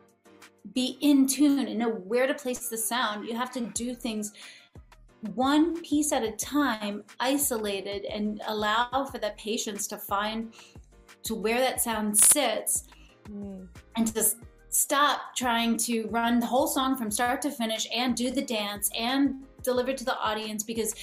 be 0.74 0.96
in 1.02 1.26
tune 1.26 1.66
and 1.68 1.78
know 1.78 1.90
where 1.90 2.26
to 2.26 2.34
place 2.34 2.68
the 2.68 2.78
sound 2.78 3.28
you 3.28 3.36
have 3.36 3.50
to 3.50 3.60
do 3.60 3.94
things 3.94 4.32
one 5.34 5.80
piece 5.82 6.12
at 6.12 6.22
a 6.22 6.32
time, 6.32 7.02
isolated, 7.20 8.04
and 8.04 8.40
allow 8.46 9.08
for 9.10 9.18
the 9.18 9.32
patience 9.36 9.86
to 9.88 9.96
find 9.96 10.52
to 11.24 11.34
where 11.34 11.58
that 11.58 11.80
sound 11.80 12.16
sits 12.16 12.84
mm. 13.30 13.66
and 13.96 14.06
to 14.14 14.24
stop 14.70 15.34
trying 15.36 15.76
to 15.76 16.06
run 16.08 16.38
the 16.38 16.46
whole 16.46 16.66
song 16.66 16.96
from 16.96 17.10
start 17.10 17.42
to 17.42 17.50
finish 17.50 17.86
and 17.94 18.14
do 18.14 18.30
the 18.30 18.42
dance 18.42 18.90
and 18.96 19.46
deliver 19.62 19.92
to 19.92 20.04
the 20.04 20.16
audience 20.18 20.62
because 20.62 20.94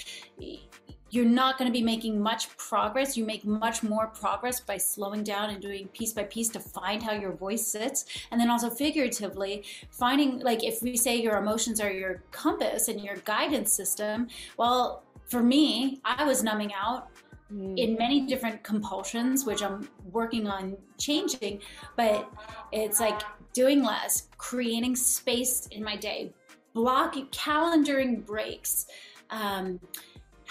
you're 1.11 1.25
not 1.25 1.57
going 1.57 1.69
to 1.69 1.73
be 1.73 1.83
making 1.83 2.19
much 2.19 2.55
progress. 2.57 3.15
You 3.15 3.25
make 3.25 3.45
much 3.45 3.83
more 3.83 4.07
progress 4.07 4.59
by 4.59 4.77
slowing 4.77 5.23
down 5.23 5.49
and 5.51 5.61
doing 5.61 5.87
piece 5.89 6.13
by 6.13 6.23
piece 6.23 6.49
to 6.49 6.59
find 6.59 7.01
how 7.01 7.13
your 7.13 7.31
voice 7.31 7.65
sits. 7.65 8.05
And 8.31 8.41
then 8.41 8.49
also 8.49 8.69
figuratively, 8.69 9.63
finding, 9.91 10.39
like, 10.39 10.63
if 10.63 10.81
we 10.81 10.97
say 10.97 11.15
your 11.15 11.37
emotions 11.37 11.79
are 11.79 11.91
your 11.91 12.23
compass 12.31 12.87
and 12.87 12.99
your 12.99 13.17
guidance 13.17 13.71
system, 13.71 14.27
well, 14.57 15.03
for 15.27 15.41
me, 15.41 16.01
I 16.03 16.23
was 16.25 16.43
numbing 16.43 16.73
out 16.73 17.09
mm. 17.53 17.77
in 17.77 17.95
many 17.95 18.21
different 18.21 18.63
compulsions, 18.63 19.45
which 19.45 19.61
I'm 19.63 19.87
working 20.11 20.47
on 20.47 20.75
changing. 20.97 21.61
But 21.95 22.29
it's 22.71 22.99
like 22.99 23.21
doing 23.53 23.83
less, 23.83 24.27
creating 24.37 24.95
space 24.95 25.67
in 25.71 25.83
my 25.83 25.95
day, 25.95 26.33
blocking, 26.73 27.27
calendaring 27.27 28.25
breaks. 28.25 28.87
Um, 29.29 29.79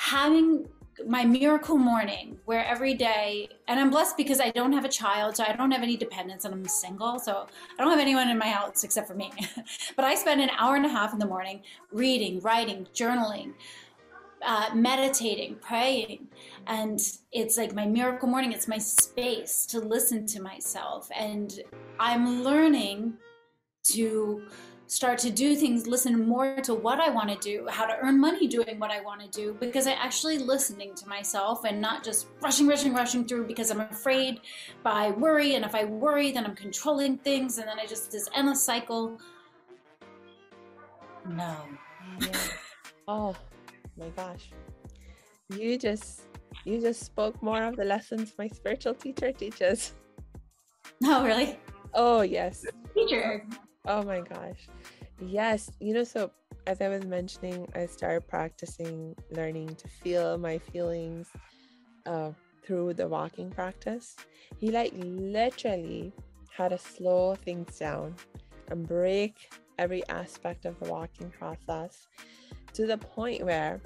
having 0.05 0.69
my 1.07 1.25
miracle 1.25 1.79
morning 1.79 2.37
where 2.45 2.65
every 2.67 2.93
day 2.95 3.49
and 3.69 3.81
i'm 3.81 3.91
blessed 3.91 4.17
because 4.17 4.39
i 4.39 4.51
don't 4.51 4.73
have 4.73 4.85
a 4.85 4.89
child 4.89 5.35
so 5.35 5.43
i 5.43 5.53
don't 5.53 5.71
have 5.71 5.83
any 5.83 5.97
dependents 5.97 6.45
and 6.45 6.55
i'm 6.55 6.65
single 6.67 7.19
so 7.19 7.47
i 7.77 7.83
don't 7.83 7.91
have 7.91 7.99
anyone 7.99 8.29
in 8.29 8.39
my 8.39 8.49
house 8.49 8.85
except 8.85 9.09
for 9.09 9.15
me. 9.15 9.33
But 9.97 10.05
i 10.05 10.15
spend 10.15 10.41
an 10.43 10.51
hour 10.59 10.77
and 10.77 10.85
a 10.85 10.91
half 10.91 11.13
in 11.15 11.19
the 11.19 11.27
morning 11.27 11.63
reading 11.91 12.41
writing 12.41 12.87
journaling 12.95 13.55
uh, 14.47 14.69
meditating 14.75 15.57
praying. 15.57 16.29
And 16.67 17.01
it's 17.33 17.57
like 17.57 17.73
my 17.75 17.87
miracle 17.87 18.29
morning 18.29 18.53
it's 18.53 18.69
my 18.69 18.79
space 18.79 19.65
to 19.67 19.81
listen 19.81 20.27
to 20.27 20.43
myself. 20.43 21.09
And 21.17 21.61
i'm 21.99 22.45
learning 22.45 23.15
to 23.95 24.47
start 24.95 25.19
to 25.19 25.31
do 25.31 25.57
things, 25.57 25.89
listen 25.89 26.29
more 26.29 26.55
to 26.61 26.73
what 26.73 27.01
I 27.01 27.11
want 27.11 27.29
to 27.29 27.37
do, 27.37 27.67
how 27.69 27.85
to 27.85 27.97
earn 28.01 28.21
money 28.21 28.47
doing 28.47 28.79
what 28.79 28.93
I 28.93 29.01
want 29.01 29.21
to 29.21 29.29
do, 29.29 29.57
because 29.59 29.89
I 29.89 29.93
actually 29.93 30.39
listening 30.39 30.95
to 30.95 31.09
myself 31.09 31.65
and 31.65 31.81
not 31.81 32.05
just 32.05 32.29
rushing, 32.41 32.69
rushing, 32.69 32.95
rushing 32.95 33.25
through 33.25 33.49
because 33.49 33.73
I'm 33.73 33.81
afraid 33.81 34.41
by 34.85 35.11
worry. 35.11 35.57
And 35.57 35.65
if 35.65 35.75
I 35.75 35.85
worry, 35.85 36.31
then 36.31 36.47
I'm 36.47 36.55
controlling 36.55 37.19
things. 37.19 37.59
And 37.59 37.67
then 37.67 37.81
I 37.81 37.87
just, 37.87 38.13
this 38.13 38.29
endless 38.37 38.63
cycle. 38.63 39.19
No. 41.29 41.57
Yeah. 42.21 42.29
oh 43.09 43.35
my 43.99 44.09
gosh. 44.11 44.53
You 45.57 45.77
just, 45.77 46.23
you 46.65 46.81
just 46.81 47.03
spoke 47.03 47.43
more 47.43 47.65
of 47.65 47.75
the 47.75 47.85
lessons 47.85 48.35
my 48.39 48.47
spiritual 48.47 48.95
teacher 48.95 49.33
teaches. 49.33 49.95
Oh, 51.03 51.25
really? 51.25 51.59
Oh, 51.95 52.21
yes. 52.21 52.65
Teacher. 52.95 53.45
Oh 53.87 54.03
my 54.03 54.21
gosh. 54.21 54.69
Yes. 55.21 55.71
You 55.81 55.95
know, 55.95 56.05
so 56.05 56.31
as 56.67 56.81
I 56.81 56.89
was 56.89 57.05
mentioning, 57.05 57.69
I 57.75 57.87
started 57.87 58.27
practicing 58.27 59.15
learning 59.31 59.75
to 59.77 59.89
feel 59.89 60.39
my 60.39 60.59
feelings 60.59 61.29
uh, 62.07 62.31
through 62.65 62.95
the 62.95 63.07
walking 63.07 63.51
practice. 63.51 64.17
He 64.59 64.71
like 64.71 64.93
literally 64.97 66.13
had 66.57 66.69
to 66.69 66.79
slow 66.79 67.35
things 67.35 67.79
down 67.79 68.15
and 68.69 68.87
break 68.87 69.51
every 69.79 70.07
aspect 70.09 70.65
of 70.65 70.79
the 70.81 70.89
walking 70.91 71.31
process 71.31 72.07
to 72.73 72.87
the 72.87 72.97
point 72.97 73.45
where 73.45 73.81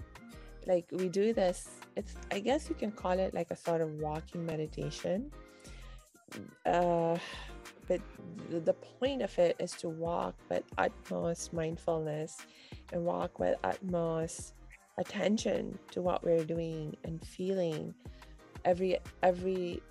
like 0.67 0.87
we 0.93 1.09
do 1.09 1.33
this 1.33 1.81
it's 1.97 2.15
i 2.31 2.39
guess 2.39 2.69
you 2.69 2.75
can 2.75 2.93
call 2.93 3.19
it 3.19 3.33
like 3.33 3.51
a 3.51 3.57
sort 3.57 3.81
of 3.81 3.91
walking 3.95 4.45
meditation 4.45 5.31
uh 6.67 7.17
but 7.89 8.01
the 8.51 8.75
point 8.75 9.23
of 9.23 9.37
it 9.39 9.57
is 9.59 9.73
to 9.73 9.89
walk 9.89 10.35
with 10.49 10.63
utmost 10.77 11.53
mindfulness 11.53 12.37
and 12.93 13.05
walk 13.05 13.39
with 13.39 13.57
utmost 13.65 14.55
attention 14.99 15.79
to 15.91 16.03
what 16.03 16.23
we're 16.25 16.45
doing 16.45 16.95
and 17.05 17.25
feeling 17.25 17.95
every 18.65 18.99
every 19.23 19.83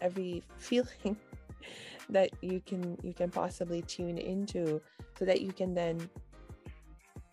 every 0.00 0.42
feeling 0.58 1.16
that 2.08 2.30
you 2.42 2.60
can 2.66 2.98
you 3.02 3.14
can 3.14 3.30
possibly 3.30 3.82
tune 3.82 4.18
into 4.18 4.80
so 5.18 5.24
that 5.24 5.40
you 5.40 5.52
can 5.52 5.74
then 5.74 6.10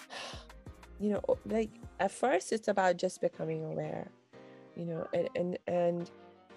you 0.99 1.09
know 1.09 1.21
like 1.45 1.71
at 1.99 2.11
first 2.11 2.51
it's 2.51 2.67
about 2.67 2.97
just 2.97 3.21
becoming 3.21 3.65
aware 3.65 4.09
you 4.75 4.85
know 4.85 5.07
and 5.13 5.29
and 5.35 5.57
and 5.67 6.11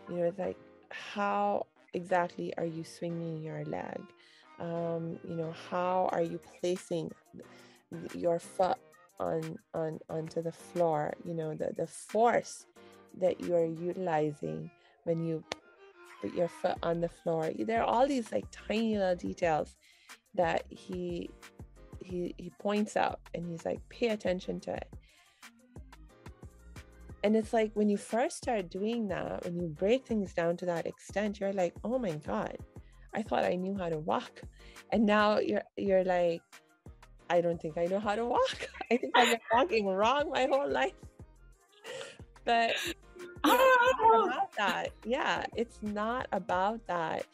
you 0.09 0.17
know 0.17 0.25
it's 0.25 0.39
like 0.39 0.59
how 0.91 1.67
exactly 1.95 2.53
are 2.57 2.65
you 2.65 2.85
swinging 2.85 3.43
your 3.43 3.65
leg? 3.65 4.01
Um, 4.59 5.19
you 5.29 5.35
know, 5.35 5.53
how 5.71 6.09
are 6.13 6.23
you 6.23 6.39
placing 6.61 7.11
your 8.15 8.39
foot 8.39 8.79
on 9.19 9.59
on 9.75 9.99
onto 10.09 10.43
the 10.43 10.53
floor? 10.53 11.15
You 11.25 11.35
know, 11.35 11.55
the 11.55 11.73
the 11.77 11.87
force 11.87 12.67
that 13.19 13.41
you 13.41 13.55
are 13.55 13.67
utilizing 13.67 14.71
when 15.05 15.27
you 15.27 15.45
put 16.21 16.35
your 16.35 16.49
foot 16.49 16.77
on 16.83 17.01
the 17.01 17.09
floor. 17.09 17.51
There 17.59 17.83
are 17.83 17.87
all 17.87 18.07
these 18.07 18.33
like 18.33 18.47
tiny 18.51 18.97
little 18.97 19.17
details 19.17 19.75
that 20.35 20.65
he 20.71 21.31
he 22.01 22.35
he 22.39 22.51
points 22.59 22.97
out 22.97 23.21
and 23.35 23.47
he's 23.47 23.65
like, 23.65 23.81
pay 23.89 24.09
attention 24.09 24.61
to 24.61 24.75
it 24.75 24.89
and 27.25 27.37
it's 27.37 27.53
like 27.53 27.71
when 27.75 27.89
you 27.89 27.97
first 27.97 28.37
start 28.37 28.69
doing 28.69 29.09
that, 29.09 29.45
when 29.45 29.57
you 29.57 29.69
break 29.69 30.07
things 30.07 30.33
down 30.33 30.57
to 30.59 30.67
that 30.67 30.87
extent, 30.87 31.39
you're 31.39 31.53
like, 31.53 31.75
oh 31.85 31.99
my 31.99 32.13
God, 32.13 32.57
I 33.15 33.23
thought 33.23 33.45
I 33.45 33.55
knew 33.55 33.77
how 33.77 33.89
to 33.89 33.99
walk. 33.99 34.43
And 34.91 35.07
now 35.07 35.39
you're 35.39 35.63
you're 35.77 36.05
like, 36.05 36.43
I 37.31 37.41
don't 37.41 37.61
think 37.61 37.79
I 37.79 37.87
know 37.87 38.01
how 38.01 38.17
to 38.17 38.27
walk. 38.27 38.69
I 38.91 38.97
think 38.97 39.17
I've 39.17 39.29
been 39.31 39.41
walking 39.53 39.87
wrong 39.87 40.31
my 40.31 40.47
whole 40.47 40.69
life. 40.69 40.95
But 42.45 42.75
oh. 43.45 44.29
about 44.29 44.53
that. 44.57 44.89
Yeah, 45.05 45.45
it's 45.57 45.79
not 45.83 46.27
about 46.33 46.85
that. 46.89 47.25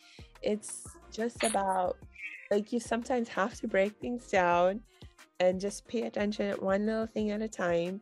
It's 0.43 0.87
just 1.11 1.43
about 1.45 1.97
like 2.51 2.73
you 2.73 2.81
sometimes 2.81 3.29
have 3.29 3.59
to 3.61 3.69
break 3.69 3.99
things 4.01 4.27
down 4.29 4.81
and 5.41 5.61
just 5.61 5.87
pay 5.89 6.03
attention 6.03 6.47
at 6.47 6.63
one 6.63 6.87
little 6.87 7.07
thing 7.07 7.31
at 7.31 7.41
a 7.41 7.49
time 7.49 8.01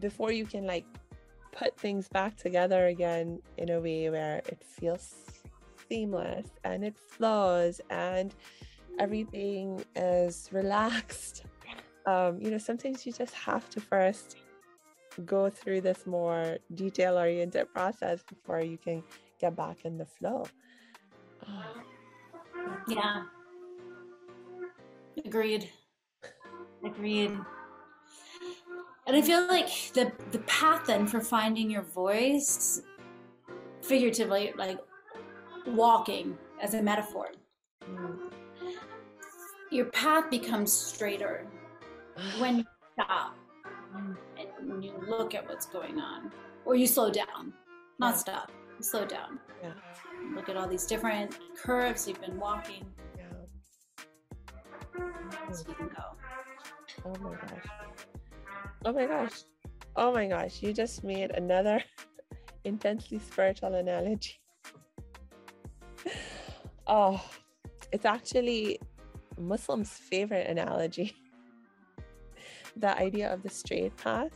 before 0.00 0.32
you 0.32 0.44
can 0.44 0.66
like 0.66 0.84
put 1.54 1.78
things 1.78 2.08
back 2.08 2.36
together 2.36 2.86
again 2.86 3.40
in 3.58 3.70
a 3.70 3.80
way 3.80 4.10
where 4.10 4.42
it 4.46 4.62
feels 4.62 5.14
seamless 5.88 6.48
and 6.64 6.84
it 6.84 6.96
flows 6.96 7.80
and 7.90 8.34
everything 8.98 9.84
is 9.96 10.48
relaxed. 10.52 11.44
Um, 12.06 12.38
you 12.40 12.50
know, 12.50 12.58
sometimes 12.58 13.06
you 13.06 13.12
just 13.12 13.34
have 13.34 13.70
to 13.70 13.80
first 13.80 14.36
go 15.24 15.48
through 15.48 15.80
this 15.80 16.06
more 16.06 16.58
detail 16.74 17.16
oriented 17.16 17.72
process 17.72 18.22
before 18.22 18.60
you 18.60 18.76
can 18.76 19.02
get 19.40 19.56
back 19.56 19.84
in 19.84 19.96
the 19.96 20.04
flow. 20.04 20.44
Yeah. 22.88 23.22
Agreed. 25.24 25.70
Agreed. 26.84 27.38
And 29.06 29.16
I 29.16 29.22
feel 29.22 29.46
like 29.46 29.68
the 29.92 30.10
the 30.30 30.38
path 30.40 30.86
then 30.86 31.06
for 31.06 31.20
finding 31.20 31.70
your 31.70 31.82
voice, 31.82 32.80
figuratively, 33.82 34.54
like 34.56 34.78
walking 35.66 36.38
as 36.62 36.72
a 36.74 36.82
metaphor, 36.82 37.28
mm. 37.86 38.18
your 39.70 39.86
path 39.86 40.30
becomes 40.30 40.72
straighter 40.72 41.46
when 42.38 42.58
you 42.58 42.64
stop 42.94 43.36
mm. 43.94 44.16
and 44.38 44.82
you 44.82 44.94
look 45.06 45.34
at 45.34 45.46
what's 45.48 45.66
going 45.66 45.98
on, 45.98 46.32
or 46.64 46.74
you 46.74 46.86
slow 46.86 47.10
down, 47.10 47.52
not 47.98 48.14
yeah. 48.14 48.16
stop, 48.16 48.52
slow 48.80 49.04
down. 49.04 49.38
Yeah. 49.62 49.72
Look 50.34 50.48
at 50.48 50.56
all 50.56 50.66
these 50.66 50.86
different 50.86 51.36
curves 51.54 52.08
you've 52.08 52.22
been 52.22 52.38
walking. 52.40 52.86
Yeah. 53.18 53.24
So 55.52 55.64
you 55.68 55.74
can 55.74 55.88
go. 55.88 56.16
Oh 57.04 57.14
my 57.20 57.34
gosh. 57.34 58.13
Oh 58.84 58.92
my 58.92 59.06
gosh. 59.06 59.44
Oh 59.96 60.12
my 60.12 60.26
gosh. 60.26 60.62
You 60.62 60.72
just 60.72 61.04
made 61.04 61.30
another 61.30 61.82
intensely 62.64 63.18
spiritual 63.18 63.74
analogy. 63.74 64.40
oh, 66.86 67.22
it's 67.92 68.04
actually 68.04 68.80
Muslims' 69.38 69.92
favorite 69.92 70.48
analogy. 70.48 71.16
the 72.76 72.98
idea 72.98 73.32
of 73.32 73.42
the 73.42 73.48
straight 73.48 73.96
path 73.96 74.32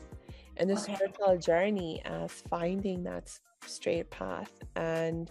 and 0.57 0.71
the 0.71 0.75
okay. 0.75 0.95
spiritual 0.95 1.37
journey 1.39 2.01
as 2.05 2.33
finding 2.49 3.03
that 3.05 3.31
straight 3.67 4.11
path 4.11 4.53
and 4.77 5.31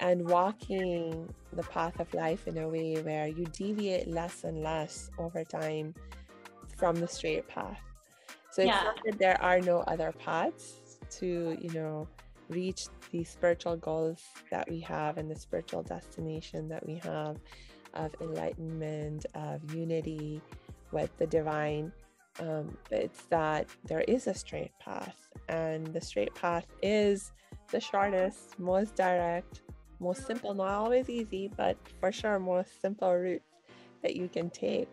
and 0.00 0.28
walking 0.30 1.28
the 1.52 1.62
path 1.64 1.98
of 1.98 2.12
life 2.14 2.46
in 2.46 2.56
a 2.58 2.68
way 2.68 2.94
where 3.02 3.26
you 3.26 3.44
deviate 3.46 4.06
less 4.06 4.44
and 4.44 4.62
less 4.62 5.10
over 5.18 5.42
time 5.42 5.92
from 6.76 6.94
the 6.94 7.08
straight 7.08 7.48
path. 7.48 7.87
So 8.50 8.62
it's 8.62 8.68
yeah. 8.68 8.82
not 8.84 8.98
that 9.04 9.18
there 9.18 9.40
are 9.42 9.60
no 9.60 9.80
other 9.80 10.12
paths 10.12 10.98
to, 11.18 11.56
you 11.60 11.70
know, 11.72 12.08
reach 12.48 12.86
the 13.12 13.24
spiritual 13.24 13.76
goals 13.76 14.22
that 14.50 14.68
we 14.70 14.80
have 14.80 15.18
and 15.18 15.30
the 15.30 15.38
spiritual 15.38 15.82
destination 15.82 16.68
that 16.68 16.86
we 16.86 16.96
have 16.96 17.38
of 17.94 18.14
enlightenment, 18.20 19.26
of 19.34 19.74
unity 19.74 20.40
with 20.92 21.14
the 21.18 21.26
divine. 21.26 21.92
Um, 22.40 22.76
it's 22.90 23.22
that 23.24 23.68
there 23.84 24.02
is 24.02 24.28
a 24.28 24.34
straight 24.34 24.72
path, 24.78 25.28
and 25.48 25.86
the 25.88 26.00
straight 26.00 26.34
path 26.34 26.66
is 26.82 27.32
the 27.70 27.80
shortest, 27.80 28.58
most 28.58 28.94
direct, 28.94 29.62
most 29.98 30.26
simple, 30.26 30.54
not 30.54 30.70
always 30.70 31.10
easy, 31.10 31.50
but 31.56 31.76
for 32.00 32.12
sure, 32.12 32.38
most 32.38 32.80
simple 32.80 33.12
route 33.12 33.42
that 34.02 34.14
you 34.14 34.28
can 34.28 34.50
take. 34.50 34.88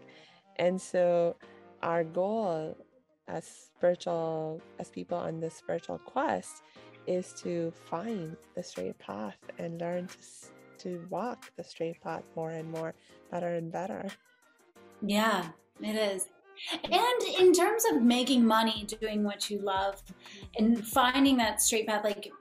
And 0.57 0.81
so, 0.81 1.35
our 1.83 2.03
goal 2.03 2.75
as 3.27 3.45
spiritual, 3.45 4.61
as 4.79 4.89
people 4.89 5.17
on 5.17 5.39
this 5.39 5.55
spiritual 5.55 5.99
quest, 5.99 6.63
is 7.07 7.33
to 7.33 7.71
find 7.89 8.35
the 8.55 8.63
straight 8.63 8.97
path 8.99 9.37
and 9.57 9.79
learn 9.79 10.07
to 10.07 10.17
to 10.77 11.05
walk 11.09 11.51
the 11.55 11.63
straight 11.63 12.01
path 12.01 12.23
more 12.35 12.51
and 12.51 12.69
more, 12.69 12.93
better 13.31 13.55
and 13.55 13.71
better. 13.71 14.05
Yeah, 15.01 15.47
it 15.81 15.95
is. 15.95 16.27
And 16.83 17.39
in 17.39 17.53
terms 17.53 17.83
of 17.91 18.01
making 18.01 18.45
money 18.45 18.85
doing 18.99 19.23
what 19.23 19.49
you 19.49 19.59
love 19.59 20.01
and 20.57 20.85
finding 20.87 21.37
that 21.37 21.61
straight 21.61 21.87
path, 21.87 22.03
like 22.03 22.31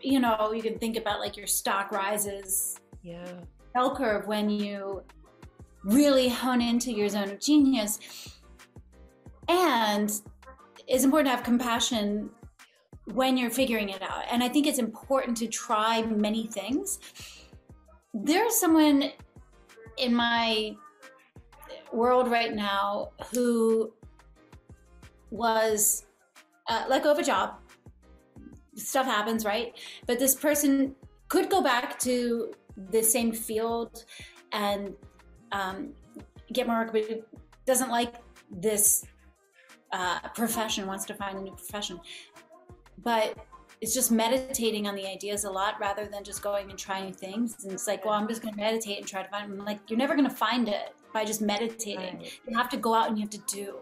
you 0.00 0.18
know, 0.18 0.52
you 0.52 0.62
can 0.62 0.78
think 0.78 0.96
about 0.96 1.20
like 1.20 1.36
your 1.36 1.46
stock 1.46 1.92
rises. 1.92 2.76
Yeah. 3.02 3.32
Bell 3.72 3.94
curve 3.94 4.26
when 4.26 4.50
you 4.50 5.04
really 5.84 6.28
hone 6.28 6.60
into 6.60 6.92
your 6.92 7.08
zone 7.08 7.30
of 7.30 7.40
genius. 7.40 7.98
And 9.48 10.12
it's 10.86 11.04
important 11.04 11.28
to 11.28 11.36
have 11.36 11.44
compassion 11.44 12.30
when 13.12 13.36
you're 13.36 13.50
figuring 13.50 13.88
it 13.88 14.02
out. 14.02 14.24
And 14.30 14.42
I 14.42 14.48
think 14.48 14.66
it's 14.66 14.78
important 14.78 15.36
to 15.38 15.46
try 15.46 16.02
many 16.02 16.46
things. 16.46 16.98
There's 18.14 18.54
someone 18.58 19.10
in 19.96 20.14
my 20.14 20.76
world 21.92 22.30
right 22.30 22.54
now 22.54 23.10
who 23.32 23.92
was 25.30 26.04
uh, 26.68 26.84
let 26.88 27.02
go 27.02 27.10
of 27.10 27.18
a 27.18 27.22
job 27.22 27.58
stuff 28.76 29.06
happens, 29.06 29.44
right? 29.44 29.76
But 30.06 30.18
this 30.18 30.34
person 30.34 30.94
could 31.28 31.50
go 31.50 31.62
back 31.62 31.98
to 32.00 32.52
the 32.90 33.02
same 33.02 33.32
field 33.32 34.04
and 34.52 34.94
um, 35.52 35.92
get 36.52 36.66
more 36.66 36.78
work, 36.78 36.92
but 36.92 37.28
doesn't 37.66 37.90
like 37.90 38.14
this 38.50 39.04
uh, 39.92 40.20
profession, 40.34 40.86
wants 40.86 41.04
to 41.06 41.14
find 41.14 41.38
a 41.38 41.42
new 41.42 41.52
profession. 41.52 42.00
But 43.02 43.36
it's 43.80 43.94
just 43.94 44.12
meditating 44.12 44.86
on 44.86 44.94
the 44.94 45.06
ideas 45.06 45.44
a 45.44 45.50
lot 45.50 45.74
rather 45.80 46.06
than 46.06 46.22
just 46.22 46.40
going 46.40 46.70
and 46.70 46.78
trying 46.78 47.12
things. 47.12 47.64
And 47.64 47.72
it's 47.72 47.88
like, 47.88 48.04
well, 48.04 48.14
I'm 48.14 48.28
just 48.28 48.40
going 48.40 48.54
to 48.54 48.60
meditate 48.60 48.98
and 48.98 49.06
try 49.06 49.22
to 49.22 49.28
find. 49.28 49.52
I'm 49.52 49.64
like, 49.64 49.80
you're 49.88 49.98
never 49.98 50.14
going 50.14 50.28
to 50.28 50.34
find 50.34 50.68
it 50.68 50.94
by 51.12 51.24
just 51.24 51.42
meditating. 51.42 52.18
Right. 52.18 52.40
You 52.48 52.56
have 52.56 52.68
to 52.70 52.76
go 52.76 52.94
out 52.94 53.08
and 53.08 53.18
you 53.18 53.22
have 53.22 53.30
to 53.30 53.42
do. 53.54 53.78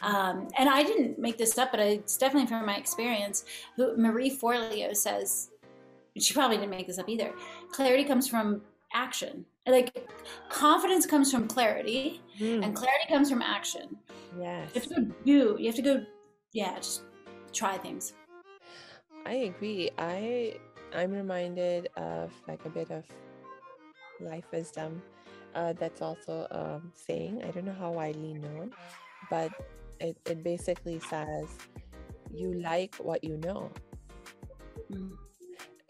Um, 0.00 0.48
and 0.58 0.68
I 0.68 0.82
didn't 0.84 1.18
make 1.18 1.38
this 1.38 1.58
up, 1.58 1.72
but 1.72 1.80
it's 1.80 2.16
definitely 2.16 2.48
from 2.48 2.64
my 2.66 2.76
experience. 2.76 3.44
Who, 3.76 3.96
Marie 3.96 4.30
Forleo 4.30 4.94
says, 4.96 5.50
she 6.16 6.34
probably 6.34 6.56
didn't 6.56 6.70
make 6.70 6.86
this 6.86 6.98
up 6.98 7.08
either. 7.08 7.32
Clarity 7.72 8.04
comes 8.04 8.28
from 8.28 8.62
action. 8.92 9.44
Like 9.66 10.08
confidence 10.48 11.06
comes 11.06 11.30
from 11.30 11.46
clarity, 11.46 12.20
mm. 12.38 12.64
and 12.64 12.74
clarity 12.74 13.06
comes 13.08 13.30
from 13.30 13.42
action. 13.42 13.96
Yes. 14.38 14.70
You 14.74 14.80
have 14.80 14.88
to 14.88 14.94
go 14.94 15.14
do. 15.24 15.56
You 15.58 15.66
have 15.66 15.76
to 15.76 15.82
go. 15.82 16.04
Yeah, 16.52 16.76
just 16.76 17.02
try 17.52 17.78
things. 17.78 18.14
I 19.24 19.34
agree. 19.54 19.90
I 19.98 20.56
I'm 20.94 21.12
reminded 21.12 21.88
of 21.96 22.32
like 22.48 22.64
a 22.64 22.70
bit 22.70 22.90
of 22.90 23.04
life 24.20 24.44
wisdom. 24.52 25.02
Uh, 25.54 25.74
that's 25.74 26.02
also 26.02 26.46
a 26.50 26.80
saying. 26.94 27.42
I 27.44 27.50
don't 27.50 27.64
know 27.64 27.76
how 27.78 27.92
widely 27.92 28.34
known, 28.34 28.72
but 29.30 29.52
it, 30.00 30.16
it 30.26 30.42
basically 30.42 30.98
says 30.98 31.46
you 32.34 32.54
like 32.54 32.94
what 32.96 33.22
you 33.22 33.36
know 33.38 33.70
mm. 34.90 35.12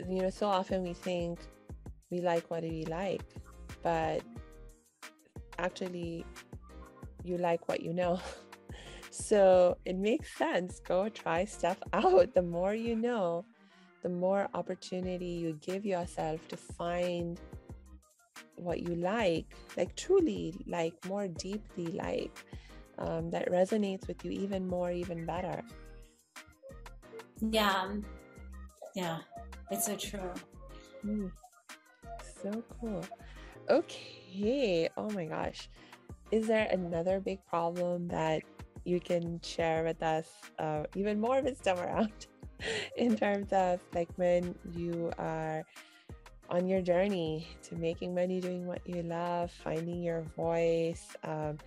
you 0.08 0.22
know 0.22 0.30
so 0.30 0.46
often 0.46 0.82
we 0.82 0.92
think 0.92 1.38
we 2.10 2.20
like 2.20 2.50
what 2.50 2.62
we 2.62 2.84
like 2.86 3.22
but 3.82 4.22
actually 5.58 6.24
you 7.24 7.36
like 7.38 7.68
what 7.68 7.82
you 7.82 7.92
know 7.92 8.20
so 9.10 9.76
it 9.84 9.96
makes 9.96 10.36
sense 10.36 10.80
go 10.80 11.08
try 11.08 11.44
stuff 11.44 11.78
out 11.92 12.34
the 12.34 12.42
more 12.42 12.74
you 12.74 12.96
know 12.96 13.44
the 14.02 14.08
more 14.08 14.48
opportunity 14.54 15.26
you 15.26 15.58
give 15.60 15.84
yourself 15.84 16.46
to 16.48 16.56
find 16.56 17.40
what 18.56 18.80
you 18.80 18.94
like 18.96 19.46
like 19.76 19.94
truly 19.96 20.54
like 20.66 20.94
more 21.06 21.28
deeply 21.28 21.86
like 21.86 22.44
um, 22.98 23.30
that 23.30 23.50
resonates 23.50 24.06
with 24.06 24.24
you 24.24 24.30
even 24.30 24.66
more, 24.66 24.90
even 24.90 25.26
better. 25.26 25.62
Yeah. 27.40 27.96
Yeah. 28.94 29.18
It's 29.70 29.86
so 29.86 29.96
true. 29.96 30.32
Mm. 31.04 31.30
So 32.42 32.62
cool. 32.80 33.04
Okay. 33.68 34.88
Oh 34.96 35.10
my 35.10 35.26
gosh. 35.26 35.68
Is 36.30 36.46
there 36.46 36.68
another 36.70 37.20
big 37.20 37.44
problem 37.46 38.08
that 38.08 38.42
you 38.84 39.00
can 39.00 39.40
share 39.42 39.84
with 39.84 40.02
us, 40.02 40.28
uh, 40.58 40.84
even 40.96 41.20
more 41.20 41.40
wisdom 41.40 41.78
around 41.78 42.26
in 42.96 43.16
terms 43.16 43.52
of 43.52 43.80
like 43.94 44.08
when 44.16 44.54
you 44.74 45.12
are 45.18 45.62
on 46.50 46.66
your 46.66 46.82
journey 46.82 47.46
to 47.62 47.76
making 47.76 48.14
money 48.14 48.40
doing 48.40 48.66
what 48.66 48.80
you 48.86 49.02
love, 49.02 49.50
finding 49.50 50.02
your 50.02 50.22
voice? 50.36 51.14
Um, 51.22 51.58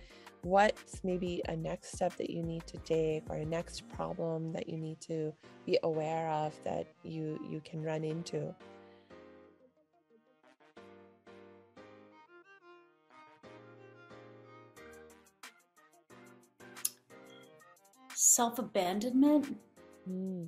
what's 0.42 1.02
maybe 1.02 1.42
a 1.48 1.56
next 1.56 1.92
step 1.92 2.16
that 2.16 2.30
you 2.30 2.42
need 2.42 2.64
to 2.66 2.78
take 2.78 3.24
or 3.28 3.36
a 3.36 3.44
next 3.44 3.88
problem 3.88 4.52
that 4.52 4.68
you 4.68 4.76
need 4.76 5.00
to 5.00 5.32
be 5.64 5.78
aware 5.82 6.30
of 6.30 6.54
that 6.62 6.86
you 7.02 7.40
you 7.50 7.60
can 7.64 7.82
run 7.82 8.04
into 8.04 8.54
self-abandonment 18.36 19.56
mm. 20.08 20.46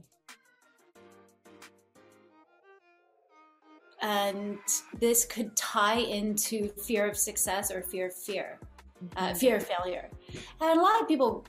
and 4.03 4.59
this 4.99 5.25
could 5.25 5.57
tie 5.57 6.01
into 6.01 6.69
fear 6.87 7.09
of 7.09 7.17
success 7.17 7.71
or 7.71 7.83
fear 7.83 8.09
of 8.09 8.15
fear 8.15 8.59
uh, 9.17 9.35
fear 9.35 9.57
of 9.57 9.67
failure. 9.67 10.09
And 10.61 10.79
a 10.79 10.83
lot 10.83 11.01
of 11.01 11.09
people 11.09 11.45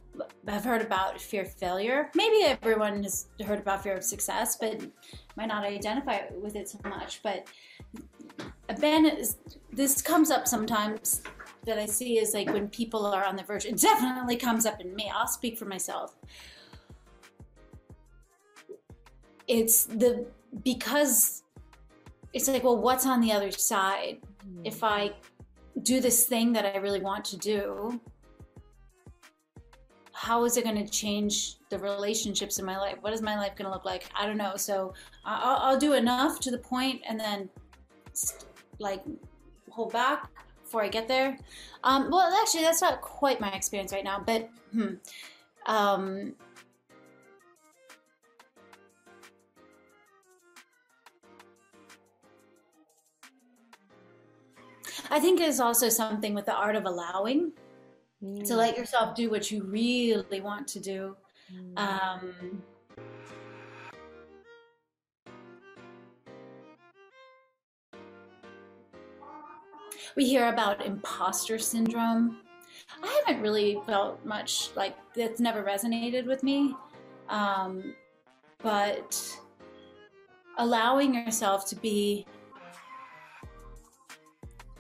have 0.48 0.64
heard 0.64 0.82
about 0.82 1.20
fear 1.20 1.42
of 1.42 1.54
failure. 1.54 2.10
Maybe 2.16 2.44
everyone 2.46 3.04
has 3.04 3.28
heard 3.44 3.60
about 3.60 3.84
fear 3.84 3.96
of 3.96 4.04
success, 4.04 4.56
but 4.56 4.82
might 5.36 5.48
not 5.48 5.64
identify 5.64 6.22
with 6.40 6.56
it 6.56 6.70
so 6.70 6.80
much. 6.88 7.22
But 7.24 7.48
Ben, 8.80 9.12
this 9.72 10.02
comes 10.02 10.32
up 10.32 10.48
sometimes 10.48 11.24
that 11.70 11.80
I 11.80 11.86
see 11.86 12.18
is 12.18 12.34
like 12.34 12.52
when 12.52 12.68
people 12.68 13.06
are 13.06 13.24
on 13.24 13.36
the 13.36 13.44
verge. 13.44 13.66
It 13.66 13.78
definitely 13.78 14.36
comes 14.36 14.66
up 14.66 14.82
in 14.82 14.94
me. 14.96 15.12
I'll 15.14 15.28
speak 15.28 15.58
for 15.58 15.66
myself. 15.66 16.16
It's 19.48 19.86
the 19.86 20.28
because 20.64 21.44
it's 22.34 22.48
like, 22.48 22.64
well, 22.64 22.78
what's 22.78 23.06
on 23.06 23.22
the 23.22 23.32
other 23.32 23.52
side? 23.52 24.20
Mm. 24.48 24.62
If 24.66 24.84
I 24.84 25.12
do 25.82 26.00
this 26.00 26.26
thing 26.28 26.54
that 26.54 26.66
I 26.66 26.78
really 26.78 27.02
want 27.02 27.26
to 27.26 27.38
do, 27.38 28.00
how 30.14 30.44
is 30.44 30.58
it 30.58 30.64
going 30.64 30.84
to 30.84 30.92
change 30.92 31.56
the 31.70 31.80
relationships 31.80 32.60
in 32.60 32.66
my 32.66 32.78
life? 32.78 32.98
What 33.02 33.14
is 33.14 33.22
my 33.22 33.38
life 33.38 33.56
going 33.56 33.66
to 33.66 33.72
look 33.72 33.86
like? 33.86 34.06
I 34.20 34.26
don't 34.26 34.38
know. 34.38 34.56
So 34.58 34.94
I'll, 35.24 35.58
I'll 35.58 35.80
do 35.80 35.94
enough 35.94 36.40
to 36.42 36.52
the 36.52 36.58
point 36.58 37.02
and 37.08 37.20
then 37.20 37.50
like 38.80 39.02
hold 39.70 39.94
back 39.94 40.30
before 40.70 40.84
I 40.84 40.88
get 40.88 41.08
there. 41.08 41.36
Um, 41.84 42.12
well, 42.12 42.32
actually, 42.44 42.62
that's 42.62 42.80
not 42.80 43.02
quite 43.02 43.42
my 43.42 43.52
experience 43.54 43.92
right 43.92 44.04
now, 44.04 44.22
but 44.24 44.52
hmm, 44.72 44.94
um, 45.66 46.36
I 55.10 55.20
think 55.20 55.40
it's 55.42 55.60
also 55.60 55.90
something 55.90 56.36
with 56.36 56.46
the 56.46 56.54
art 56.54 56.76
of 56.76 56.86
allowing 56.86 57.52
mm. 58.24 58.48
to 58.48 58.56
let 58.56 58.78
yourself 58.78 59.16
do 59.16 59.32
what 59.32 59.50
you 59.50 59.64
really 59.64 60.40
want 60.40 60.68
to 60.68 60.80
do. 60.80 61.16
Mm. 61.52 61.80
Um, 61.80 62.62
we 70.20 70.26
hear 70.26 70.50
about 70.50 70.86
imposter 70.86 71.58
syndrome. 71.58 72.40
I 73.02 73.24
haven't 73.26 73.42
really 73.42 73.80
felt 73.86 74.20
much 74.26 74.70
like 74.76 74.98
that's 75.16 75.40
never 75.40 75.64
resonated 75.64 76.26
with 76.26 76.44
me. 76.44 76.76
Um, 77.30 77.96
but 78.62 79.40
allowing 80.58 81.14
yourself 81.14 81.66
to 81.68 81.76
be 81.78 82.26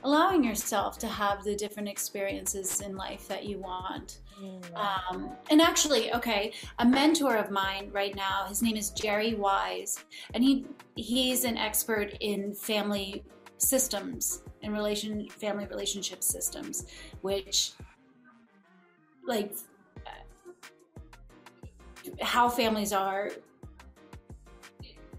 allowing 0.04 0.43
yourself 0.43 0.97
to 0.97 1.08
have 1.08 1.45
the 1.45 1.56
different 1.56 1.88
experiences 1.88 2.82
in 2.82 2.97
life 2.97 3.25
that 3.30 3.45
you 3.45 3.60
want. 3.60 4.19
Mm. 4.41 4.75
Um, 4.75 5.32
and 5.49 5.62
actually, 5.62 6.13
okay, 6.13 6.52
a 6.80 6.86
mentor 6.86 7.38
of 7.38 7.49
mine 7.49 7.89
right 7.93 8.15
now, 8.15 8.45
his 8.49 8.62
name 8.62 8.75
is 8.75 8.89
Jerry 8.89 9.36
Wise, 9.36 10.04
and 10.34 10.43
he 10.43 10.65
he's 10.95 11.45
an 11.45 11.58
expert 11.58 12.13
in 12.19 12.54
family 12.54 13.23
systems 13.59 14.43
and 14.63 14.73
relation 14.73 15.29
family 15.29 15.65
relationship 15.67 16.23
systems, 16.23 16.85
which 17.21 17.73
like 19.27 19.53
how 22.21 22.49
families 22.49 22.91
are 22.91 23.31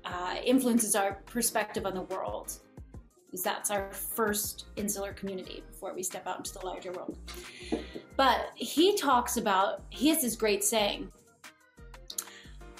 uh, 0.05 0.37
influences 0.45 0.97
our 0.97 1.15
perspective 1.27 1.87
on 1.87 1.95
the 1.95 2.03
world 2.03 2.59
because 3.31 3.45
that's 3.45 3.71
our 3.71 3.93
first 3.93 4.67
insular 4.75 5.13
community 5.13 5.63
before 5.71 5.95
we 5.95 6.03
step 6.03 6.27
out 6.27 6.39
into 6.39 6.53
the 6.53 6.67
larger 6.67 6.91
world. 6.91 7.17
But 8.17 8.51
he 8.57 8.97
talks 8.97 9.37
about, 9.37 9.83
he 9.91 10.09
has 10.09 10.21
this 10.21 10.35
great 10.35 10.65
saying, 10.65 11.11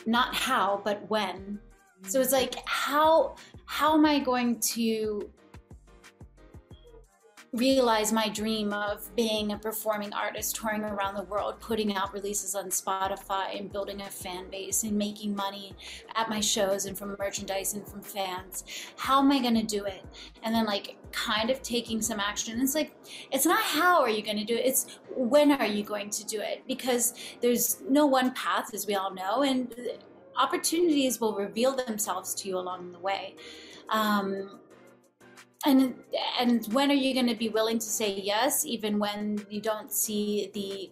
not 0.07 0.35
how, 0.35 0.81
but 0.85 1.09
when. 1.09 1.61
So 2.09 2.21
it's 2.21 2.33
like, 2.33 2.57
how, 2.67 3.37
how 3.67 3.95
am 3.95 4.05
I 4.05 4.19
going 4.19 4.59
to 4.61 5.31
realize 7.53 8.13
my 8.13 8.29
dream 8.29 8.73
of 8.73 9.15
being 9.17 9.51
a 9.53 9.59
performing 9.59 10.13
artist, 10.13 10.55
touring 10.55 10.83
around 10.83 11.17
the 11.17 11.25
world, 11.25 11.59
putting 11.59 11.97
out 11.97 12.13
releases 12.13 12.55
on 12.55 12.67
Spotify 12.67 13.59
and 13.59 13.73
building 13.73 14.01
a 14.03 14.09
fan 14.09 14.49
base 14.51 14.85
and 14.85 14.97
making 14.97 15.35
money 15.35 15.75
at 16.15 16.29
my 16.31 16.39
shows 16.39 16.87
and 16.87 16.97
from 16.97 17.17
merchandise 17.19 17.75
and 17.75 17.85
from 17.87 18.03
fans. 18.03 18.65
How 18.97 19.19
am 19.19 19.33
I 19.33 19.41
going 19.41 19.57
to 19.57 19.65
do 19.65 19.85
it? 19.85 20.05
And 20.45 20.55
then, 20.55 20.65
like, 20.65 20.97
kind 21.11 21.51
of 21.51 21.61
taking 21.61 22.01
some 22.01 22.21
action. 22.21 22.61
It's 22.61 22.77
like, 22.77 22.95
it's 23.33 23.47
not 23.47 23.61
how 23.61 24.01
are 24.01 24.11
you 24.11 24.23
going 24.23 24.39
to 24.39 24.45
do 24.45 24.55
it, 24.55 24.65
it's 24.65 25.01
when 25.17 25.51
are 25.51 25.67
you 25.67 25.83
going 25.83 26.11
to 26.11 26.25
do 26.25 26.41
it? 26.41 26.63
Because 26.69 27.15
there's 27.41 27.81
no 27.89 28.07
one 28.07 28.33
path, 28.35 28.73
as 28.75 28.87
we 28.87 28.95
all 28.95 29.13
know, 29.13 29.43
and 29.43 29.75
opportunities 30.37 31.21
will 31.21 31.35
reveal 31.35 31.75
themselves 31.75 32.33
to 32.35 32.49
you 32.49 32.59
along 32.59 32.93
the 32.93 32.99
way. 33.01 33.35
Um, 33.89 34.61
and 35.67 35.95
and 36.39 36.67
when 36.73 36.91
are 36.91 36.95
you 36.95 37.13
going 37.13 37.27
to 37.27 37.35
be 37.35 37.49
willing 37.49 37.79
to 37.79 37.87
say 37.87 38.15
yes 38.15 38.65
even 38.65 38.99
when 38.99 39.45
you 39.51 39.61
don't 39.61 39.93
see 39.93 40.51
the 40.55 40.91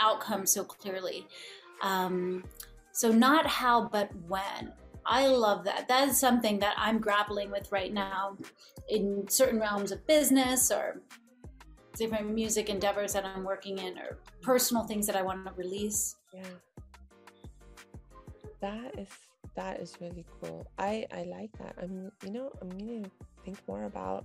outcome 0.00 0.46
so 0.46 0.64
clearly? 0.64 1.26
Um, 1.82 2.44
so 2.92 3.10
not 3.10 3.46
how 3.46 3.88
but 3.88 4.10
when. 4.26 4.72
I 5.06 5.26
love 5.26 5.64
that. 5.64 5.88
That 5.88 6.08
is 6.08 6.20
something 6.20 6.58
that 6.60 6.74
i'm 6.76 6.98
grappling 6.98 7.50
with 7.50 7.70
right 7.72 7.92
now 7.92 8.36
in 8.88 9.26
certain 9.28 9.58
realms 9.58 9.92
of 9.92 10.06
business 10.06 10.70
or 10.70 11.00
different 11.94 12.32
music 12.32 12.68
endeavors 12.68 13.12
that 13.12 13.24
i'm 13.24 13.44
working 13.44 13.78
in 13.78 13.98
or 13.98 14.18
personal 14.42 14.84
things 14.84 15.06
that 15.06 15.16
i 15.16 15.22
want 15.22 15.44
to 15.46 15.52
release. 15.54 16.16
Yeah. 16.34 16.42
That 18.60 18.98
is 18.98 19.08
that 19.56 19.80
is 19.80 19.96
really 20.00 20.24
cool. 20.40 20.66
I 20.78 21.06
i 21.12 21.24
like 21.24 21.50
that. 21.58 21.74
I'm 21.82 22.10
you 22.24 22.32
know 22.32 22.52
i'm 22.60 22.68
gonna 22.70 23.10
think 23.44 23.58
more 23.66 23.84
about 23.84 24.24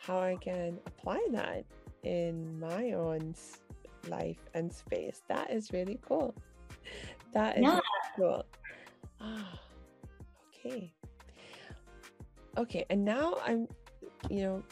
how 0.00 0.20
I 0.20 0.36
can 0.40 0.78
apply 0.86 1.24
that 1.32 1.64
in 2.02 2.58
my 2.60 2.92
own 2.92 3.34
life 4.08 4.38
and 4.54 4.72
space. 4.72 5.22
That 5.28 5.50
is 5.50 5.72
really 5.72 5.98
cool. 6.06 6.34
That 7.32 7.56
is 7.56 7.62
yeah. 7.62 7.80
really 7.80 7.82
cool. 8.16 8.44
Ah, 9.20 9.58
okay. 10.48 10.92
Okay, 12.56 12.86
and 12.88 13.04
now 13.04 13.36
I'm, 13.44 13.68
you 14.30 14.42
know, 14.42 14.62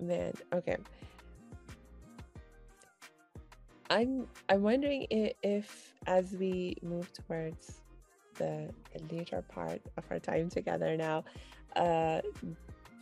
man, 0.00 0.32
okay. 0.52 0.76
I'm 3.90 4.26
I'm 4.48 4.62
wondering 4.62 5.06
if, 5.10 5.32
if 5.42 5.94
as 6.06 6.32
we 6.32 6.76
move 6.82 7.10
towards 7.12 7.80
the, 8.34 8.70
the 8.92 9.14
later 9.14 9.42
part 9.48 9.80
of 9.96 10.04
our 10.10 10.18
time 10.18 10.48
together 10.50 10.96
now, 10.96 11.24
uh, 11.76 12.20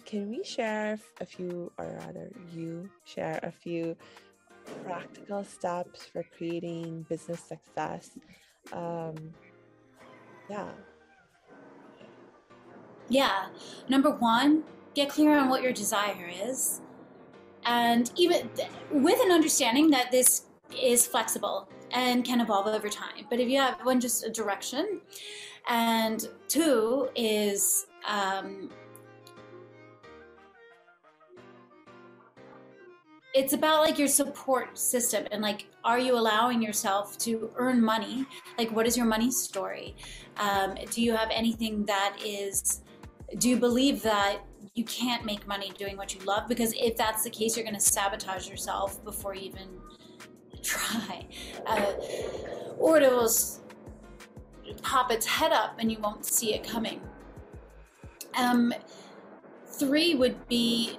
can 0.07 0.31
we 0.31 0.43
share 0.45 0.99
a 1.21 1.27
few, 1.27 1.71
or 1.79 1.99
rather, 2.01 2.31
you 2.55 2.89
share 3.05 3.41
a 3.43 3.51
few 3.51 3.97
practical 4.85 5.45
steps 5.45 6.07
for 6.07 6.25
creating 6.37 7.05
business 7.09 7.41
success? 7.41 8.11
Um, 8.73 9.17
yeah. 10.49 10.71
Yeah. 13.09 13.47
Number 13.89 14.11
one, 14.11 14.63
get 14.95 15.09
clear 15.09 15.37
on 15.37 15.49
what 15.49 15.63
your 15.63 15.73
desire 15.73 16.31
is. 16.45 16.81
And 17.65 18.11
even 18.17 18.49
with 18.93 19.21
an 19.21 19.33
understanding 19.33 19.91
that 19.91 20.13
this 20.13 20.47
is 20.81 21.07
flexible 21.07 21.69
and 21.91 22.25
can 22.25 22.41
evolve 22.41 22.69
over 22.69 22.89
time. 22.89 23.27
But 23.29 23.41
if 23.41 23.49
you 23.49 23.59
have 23.59 23.81
one, 23.85 24.01
just 24.01 24.25
a 24.25 24.31
direction. 24.31 25.01
And 25.69 26.29
two 26.49 27.09
is 27.17 27.87
um, 28.07 28.71
it's 33.37 33.53
about 33.53 33.83
like 33.83 33.99
your 33.99 34.09
support 34.09 34.79
system 34.79 35.27
and 35.31 35.43
like 35.43 35.67
are 35.85 35.99
you 35.99 36.17
allowing 36.17 36.63
yourself 36.63 37.19
to 37.19 37.51
earn 37.57 37.83
money? 37.85 38.25
Like 38.57 38.73
what 38.73 38.87
is 38.87 38.97
your 38.97 39.05
money 39.05 39.31
story? 39.31 39.95
Um, 40.39 40.75
do 40.91 41.03
you 41.03 41.15
have 41.15 41.29
anything 41.31 41.85
that 41.85 42.17
is 42.25 42.81
do 43.37 43.51
you 43.51 43.59
believe 43.59 44.03
that 44.03 44.39
you 44.75 44.85
can't 44.85 45.27
make 45.27 45.47
money 45.47 45.71
doing 45.77 45.99
what 45.99 46.15
you 46.15 46.21
love? 46.21 46.49
Because 46.49 46.73
if 46.79 46.97
that's 46.97 47.25
the 47.25 47.31
case 47.31 47.57
you're 47.57 47.65
going 47.65 47.77
to 47.77 47.81
sabotage 47.81 48.49
yourself 48.49 49.05
before 49.05 49.35
you 49.35 49.43
even 49.43 49.69
try. 50.63 51.27
Uh, 51.67 51.93
or 52.79 52.99
it 52.99 53.13
will 53.13 53.31
pop 54.81 55.13
its 55.13 55.27
head 55.27 55.53
up 55.53 55.77
and 55.79 55.93
you 55.93 55.99
won't 55.99 56.25
see 56.25 56.55
it 56.55 56.67
coming. 56.67 57.03
Um, 58.39 58.73
three 59.67 60.15
would 60.15 60.49
be 60.49 60.99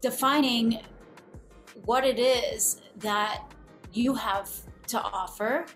defining 0.00 0.80
what 1.84 2.04
it 2.04 2.18
is 2.18 2.82
that 2.96 3.42
you 3.92 4.14
have 4.14 4.50
to 4.88 5.00
offer. 5.00 5.66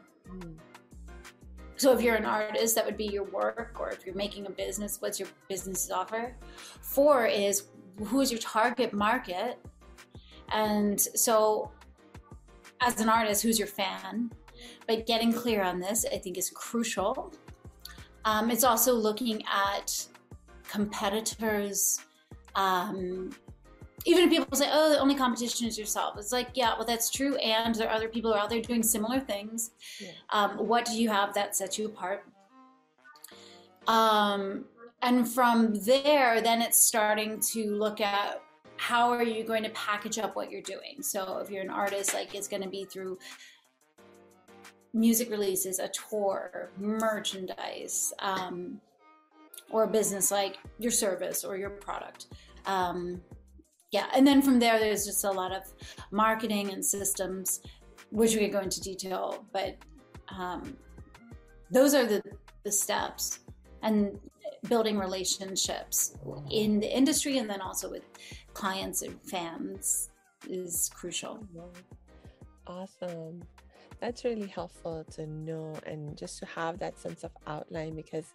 So 1.76 1.92
if 1.92 2.02
you're 2.02 2.14
an 2.14 2.24
artist, 2.24 2.74
that 2.76 2.86
would 2.86 2.96
be 2.96 3.06
your 3.06 3.24
work, 3.24 3.76
or 3.80 3.90
if 3.90 4.06
you're 4.06 4.14
making 4.14 4.46
a 4.46 4.50
business, 4.50 5.00
what's 5.00 5.18
your 5.18 5.28
business 5.48 5.90
offer? 5.90 6.36
Four 6.80 7.26
is 7.26 7.64
who 8.02 8.20
is 8.20 8.30
your 8.30 8.40
target 8.40 8.92
market 8.92 9.58
and 10.52 11.00
so 11.00 11.70
as 12.80 13.00
an 13.00 13.08
artist 13.08 13.42
who's 13.42 13.58
your 13.58 13.68
fan 13.68 14.30
but 14.86 15.06
getting 15.06 15.32
clear 15.32 15.62
on 15.62 15.78
this 15.78 16.04
i 16.12 16.18
think 16.18 16.36
is 16.36 16.50
crucial 16.50 17.32
um, 18.26 18.50
it's 18.50 18.64
also 18.64 18.94
looking 18.94 19.42
at 19.52 20.06
competitors 20.66 22.00
um, 22.54 23.30
even 24.04 24.24
if 24.24 24.30
people 24.30 24.56
say, 24.56 24.68
"Oh, 24.70 24.90
the 24.90 24.98
only 24.98 25.14
competition 25.14 25.66
is 25.66 25.78
yourself," 25.78 26.16
it's 26.18 26.32
like, 26.32 26.48
yeah, 26.54 26.74
well, 26.76 26.86
that's 26.86 27.10
true, 27.10 27.36
and 27.36 27.74
there 27.74 27.88
are 27.88 27.94
other 27.94 28.08
people 28.08 28.30
who 28.30 28.36
are 28.36 28.42
out 28.42 28.50
there 28.50 28.60
doing 28.60 28.82
similar 28.82 29.20
things. 29.20 29.70
Yeah. 30.00 30.10
Um, 30.30 30.50
what 30.68 30.84
do 30.84 30.92
you 30.92 31.08
have 31.08 31.34
that 31.34 31.56
sets 31.56 31.78
you 31.78 31.86
apart? 31.86 32.26
Um, 33.86 34.64
and 35.02 35.28
from 35.28 35.74
there, 35.74 36.40
then 36.40 36.62
it's 36.62 36.78
starting 36.78 37.40
to 37.52 37.74
look 37.76 38.00
at 38.00 38.42
how 38.76 39.10
are 39.10 39.22
you 39.22 39.44
going 39.44 39.62
to 39.62 39.70
package 39.70 40.18
up 40.18 40.34
what 40.34 40.50
you're 40.50 40.62
doing. 40.62 41.02
So 41.02 41.38
if 41.38 41.50
you're 41.50 41.62
an 41.62 41.70
artist, 41.70 42.14
like 42.14 42.34
it's 42.34 42.48
going 42.48 42.62
to 42.62 42.68
be 42.68 42.84
through 42.84 43.18
music 44.92 45.30
releases, 45.30 45.78
a 45.78 45.88
tour, 45.88 46.70
merchandise, 46.78 48.12
um, 48.20 48.80
or 49.70 49.84
a 49.84 49.88
business 49.88 50.30
like 50.30 50.58
your 50.78 50.92
service 50.92 51.44
or 51.44 51.56
your 51.56 51.70
product. 51.70 52.26
Um, 52.66 53.20
yeah, 53.94 54.06
and 54.12 54.26
then 54.26 54.42
from 54.42 54.58
there, 54.58 54.80
there's 54.80 55.06
just 55.06 55.22
a 55.22 55.30
lot 55.30 55.52
of 55.52 55.62
marketing 56.10 56.72
and 56.72 56.84
systems, 56.84 57.60
which 58.10 58.34
we 58.34 58.40
could 58.40 58.50
go 58.50 58.58
into 58.58 58.80
detail, 58.80 59.46
but 59.52 59.76
um, 60.36 60.76
those 61.70 61.94
are 61.94 62.04
the, 62.04 62.20
the 62.64 62.72
steps 62.72 63.38
and 63.84 64.18
building 64.68 64.98
relationships 64.98 66.16
in 66.50 66.80
the 66.80 66.90
industry 67.00 67.38
and 67.38 67.48
then 67.48 67.60
also 67.60 67.88
with 67.88 68.02
clients 68.52 69.02
and 69.02 69.14
fans 69.22 70.10
is 70.50 70.90
crucial. 70.92 71.46
Awesome. 72.66 73.44
That's 74.00 74.24
really 74.24 74.48
helpful 74.48 75.04
to 75.12 75.24
know 75.28 75.72
and 75.86 76.16
just 76.16 76.40
to 76.40 76.46
have 76.46 76.80
that 76.80 76.98
sense 76.98 77.22
of 77.22 77.30
outline 77.46 77.94
because 77.94 78.34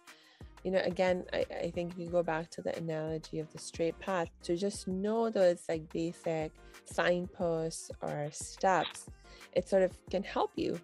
you 0.62 0.70
know 0.70 0.80
again 0.84 1.24
I, 1.32 1.44
I 1.64 1.70
think 1.70 1.96
you 1.96 2.08
go 2.08 2.22
back 2.22 2.50
to 2.50 2.62
the 2.62 2.76
analogy 2.76 3.38
of 3.38 3.50
the 3.52 3.58
straight 3.58 3.98
path 3.98 4.28
to 4.42 4.56
just 4.56 4.88
know 4.88 5.30
those 5.30 5.62
like 5.68 5.90
basic 5.92 6.52
signposts 6.84 7.90
or 8.02 8.28
steps. 8.32 9.06
It 9.52 9.68
sort 9.68 9.82
of 9.82 9.92
can 10.10 10.22
help 10.22 10.52
you 10.56 10.80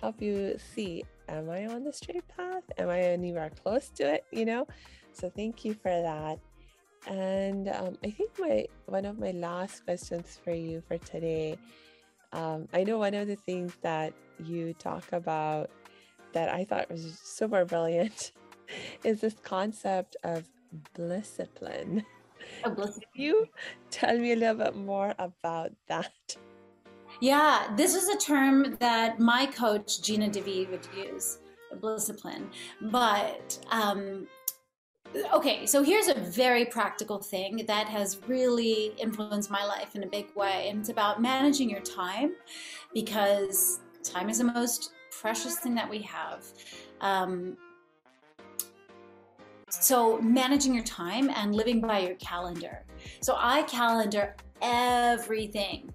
help 0.00 0.22
you 0.22 0.56
see 0.74 1.04
am 1.28 1.50
i 1.50 1.66
on 1.66 1.84
the 1.84 1.92
straight 1.92 2.26
path? 2.28 2.62
Am 2.78 2.88
i 2.88 3.00
anywhere 3.00 3.50
close 3.62 3.88
to 3.90 4.14
it 4.14 4.24
you 4.30 4.44
know? 4.44 4.66
So 5.12 5.28
thank 5.28 5.64
you 5.64 5.74
for 5.74 5.90
that. 5.90 6.38
And 7.06 7.68
um, 7.68 7.96
i 8.04 8.10
think 8.10 8.30
my 8.38 8.66
one 8.86 9.04
of 9.04 9.18
my 9.18 9.30
last 9.32 9.84
questions 9.84 10.38
for 10.42 10.52
you 10.52 10.82
for 10.86 10.98
today 10.98 11.56
um, 12.32 12.68
i 12.72 12.84
know 12.84 12.98
one 12.98 13.14
of 13.14 13.28
the 13.28 13.36
things 13.36 13.72
that 13.82 14.12
you 14.44 14.74
talk 14.74 15.04
about 15.12 15.70
that 16.32 16.48
i 16.48 16.64
thought 16.64 16.90
was 16.90 17.18
super 17.22 17.64
brilliant 17.64 18.32
is 19.04 19.20
this 19.20 19.34
concept 19.42 20.16
of 20.24 20.44
discipline. 20.94 22.04
Oh, 22.64 22.70
Can 22.70 22.92
you 23.14 23.46
tell 23.90 24.16
me 24.18 24.32
a 24.32 24.36
little 24.36 24.54
bit 24.54 24.76
more 24.76 25.14
about 25.18 25.72
that? 25.88 26.12
Yeah, 27.20 27.68
this 27.76 27.94
is 27.94 28.08
a 28.08 28.16
term 28.16 28.76
that 28.78 29.18
my 29.18 29.46
coach 29.46 30.02
Gina 30.02 30.28
Devi 30.28 30.66
would 30.70 30.86
use, 30.96 31.38
discipline. 31.82 32.50
But 32.80 33.58
um, 33.70 34.28
okay, 35.32 35.66
so 35.66 35.82
here's 35.82 36.08
a 36.08 36.14
very 36.14 36.64
practical 36.64 37.18
thing 37.18 37.64
that 37.66 37.88
has 37.88 38.20
really 38.26 38.92
influenced 38.98 39.50
my 39.50 39.64
life 39.64 39.96
in 39.96 40.04
a 40.04 40.06
big 40.06 40.34
way, 40.36 40.68
and 40.68 40.80
it's 40.80 40.90
about 40.90 41.20
managing 41.20 41.68
your 41.68 41.80
time 41.80 42.32
because 42.94 43.80
time 44.04 44.28
is 44.28 44.38
the 44.38 44.44
most 44.44 44.92
precious 45.10 45.58
thing 45.58 45.74
that 45.74 45.88
we 45.88 46.00
have. 46.02 46.44
Um, 47.00 47.56
so, 49.68 50.20
managing 50.20 50.74
your 50.74 50.84
time 50.84 51.30
and 51.30 51.54
living 51.54 51.80
by 51.80 52.00
your 52.00 52.16
calendar. 52.16 52.84
So, 53.20 53.34
I 53.38 53.62
calendar 53.62 54.34
everything. 54.62 55.92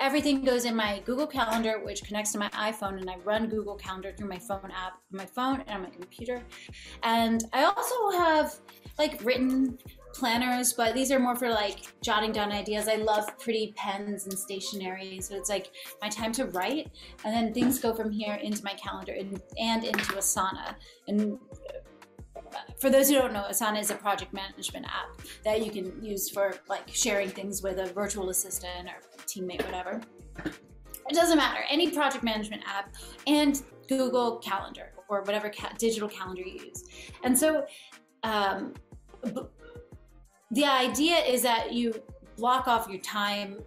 Everything 0.00 0.44
goes 0.44 0.64
in 0.64 0.76
my 0.76 1.02
Google 1.04 1.26
Calendar, 1.26 1.80
which 1.84 2.04
connects 2.04 2.30
to 2.32 2.38
my 2.38 2.48
iPhone, 2.50 3.00
and 3.00 3.10
I 3.10 3.16
run 3.24 3.48
Google 3.48 3.74
Calendar 3.74 4.12
through 4.16 4.28
my 4.28 4.38
phone 4.38 4.70
app, 4.70 5.00
my 5.10 5.26
phone, 5.26 5.62
and 5.66 5.70
on 5.70 5.82
my 5.82 5.90
computer. 5.90 6.40
And 7.02 7.42
I 7.52 7.64
also 7.64 8.10
have 8.16 8.54
like 8.96 9.24
written 9.24 9.76
planners, 10.14 10.72
but 10.72 10.94
these 10.94 11.10
are 11.10 11.18
more 11.18 11.34
for 11.36 11.48
like 11.48 11.92
jotting 12.00 12.32
down 12.32 12.52
ideas. 12.52 12.88
I 12.88 12.96
love 12.96 13.26
pretty 13.38 13.72
pens 13.76 14.24
and 14.24 14.38
stationery, 14.38 15.20
so 15.20 15.34
it's 15.34 15.48
like 15.48 15.70
my 16.00 16.08
time 16.08 16.32
to 16.32 16.46
write, 16.46 16.90
and 17.24 17.34
then 17.34 17.52
things 17.52 17.78
go 17.78 17.92
from 17.92 18.10
here 18.10 18.34
into 18.34 18.62
my 18.64 18.74
calendar 18.74 19.12
and, 19.12 19.40
and 19.58 19.84
into 19.84 20.12
Asana. 20.12 20.74
And 21.08 21.38
for 22.80 22.90
those 22.90 23.08
who 23.08 23.14
don't 23.14 23.32
know, 23.32 23.46
Asana 23.50 23.80
is 23.80 23.90
a 23.90 23.94
project 23.94 24.32
management 24.32 24.86
app 24.86 25.20
that 25.44 25.64
you 25.64 25.70
can 25.70 26.02
use 26.02 26.28
for 26.30 26.54
like 26.68 26.88
sharing 26.88 27.28
things 27.28 27.62
with 27.62 27.78
a 27.78 27.86
virtual 27.86 28.30
assistant 28.30 28.88
or 28.88 29.00
teammate, 29.26 29.64
whatever. 29.64 30.00
It 30.44 31.14
doesn't 31.14 31.38
matter. 31.38 31.60
Any 31.70 31.90
project 31.90 32.22
management 32.22 32.62
app 32.66 32.94
and 33.26 33.62
Google 33.88 34.38
Calendar 34.38 34.92
or 35.08 35.22
whatever 35.22 35.48
ca- 35.48 35.72
digital 35.78 36.08
calendar 36.08 36.42
you 36.42 36.66
use. 36.66 36.84
And 37.24 37.36
so 37.36 37.64
um, 38.22 38.74
b- 39.24 39.42
the 40.50 40.64
idea 40.64 41.16
is 41.16 41.42
that 41.42 41.72
you 41.72 41.94
block 42.36 42.68
off 42.68 42.88
your 42.88 43.00
time. 43.00 43.58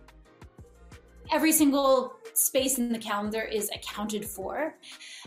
Every 1.31 1.51
single 1.51 2.13
space 2.33 2.77
in 2.77 2.91
the 2.91 2.99
calendar 2.99 3.41
is 3.41 3.69
accounted 3.73 4.25
for. 4.25 4.75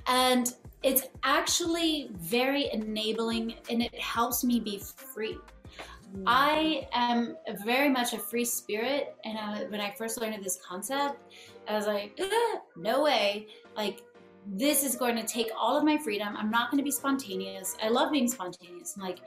And 0.06 0.52
it's 0.84 1.04
actually 1.22 2.10
very 2.12 2.70
enabling 2.72 3.54
and 3.70 3.82
it 3.82 3.98
helps 3.98 4.44
me 4.44 4.60
be 4.60 4.78
free. 4.78 5.38
Mm. 6.14 6.24
I 6.26 6.86
am 6.92 7.36
very 7.64 7.88
much 7.88 8.12
a 8.12 8.18
free 8.18 8.44
spirit, 8.44 9.16
and 9.24 9.38
I, 9.38 9.64
when 9.64 9.80
I 9.80 9.92
first 9.92 10.20
learned 10.20 10.34
of 10.34 10.44
this 10.44 10.58
concept, 10.62 11.16
I 11.66 11.74
was 11.74 11.86
like, 11.86 12.20
no 12.76 13.02
way. 13.02 13.48
Like, 13.76 14.02
this 14.46 14.84
is 14.84 14.94
going 14.94 15.16
to 15.16 15.24
take 15.24 15.50
all 15.58 15.76
of 15.76 15.84
my 15.84 15.96
freedom. 15.96 16.36
I'm 16.36 16.50
not 16.50 16.70
going 16.70 16.78
to 16.78 16.84
be 16.84 16.90
spontaneous. 16.90 17.76
I 17.82 17.88
love 17.88 18.12
being 18.12 18.28
spontaneous. 18.28 18.94
I'm 18.96 19.02
like, 19.02 19.20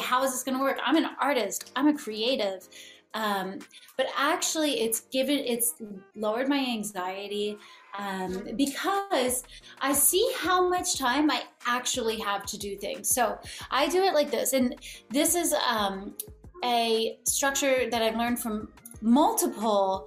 how 0.00 0.24
is 0.24 0.32
this 0.32 0.42
going 0.42 0.56
to 0.56 0.64
work? 0.64 0.78
I'm 0.84 0.96
an 0.96 1.10
artist, 1.20 1.72
I'm 1.76 1.88
a 1.88 1.94
creative. 1.94 2.66
Um, 3.12 3.58
but 3.96 4.06
actually, 4.16 4.80
it's 4.80 5.00
given, 5.00 5.40
it's 5.40 5.74
lowered 6.16 6.48
my 6.48 6.58
anxiety 6.58 7.58
um, 7.98 8.48
because 8.56 9.44
I 9.80 9.92
see 9.92 10.30
how 10.38 10.68
much 10.68 10.98
time 10.98 11.30
I 11.30 11.42
actually 11.66 12.18
have 12.20 12.46
to 12.46 12.58
do 12.58 12.76
things. 12.76 13.08
So 13.08 13.38
I 13.70 13.88
do 13.88 14.02
it 14.02 14.14
like 14.14 14.30
this, 14.30 14.52
and 14.52 14.74
this 15.10 15.34
is 15.34 15.52
um, 15.52 16.14
a 16.64 17.18
structure 17.24 17.88
that 17.90 18.02
I've 18.02 18.16
learned 18.16 18.40
from 18.40 18.68
multiple 19.00 20.06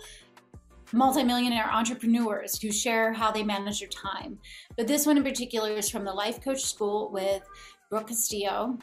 multimillionaire 0.94 1.70
entrepreneurs 1.72 2.62
who 2.62 2.72
share 2.72 3.12
how 3.12 3.32
they 3.32 3.44
manage 3.44 3.80
their 3.80 3.90
time. 3.90 4.38
But 4.78 4.88
this 4.88 5.06
one 5.06 5.18
in 5.18 5.24
particular 5.24 5.72
is 5.72 5.90
from 5.90 6.06
the 6.06 6.14
Life 6.14 6.42
Coach 6.42 6.62
School 6.62 7.12
with 7.12 7.42
Brooke 7.90 8.08
Castillo. 8.08 8.78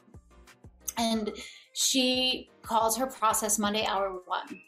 And 0.99 1.31
she 1.73 2.51
calls 2.63 2.97
her 2.97 3.07
process 3.07 3.59
Monday 3.59 3.87
Hour 3.87 4.21
One. 4.27 4.61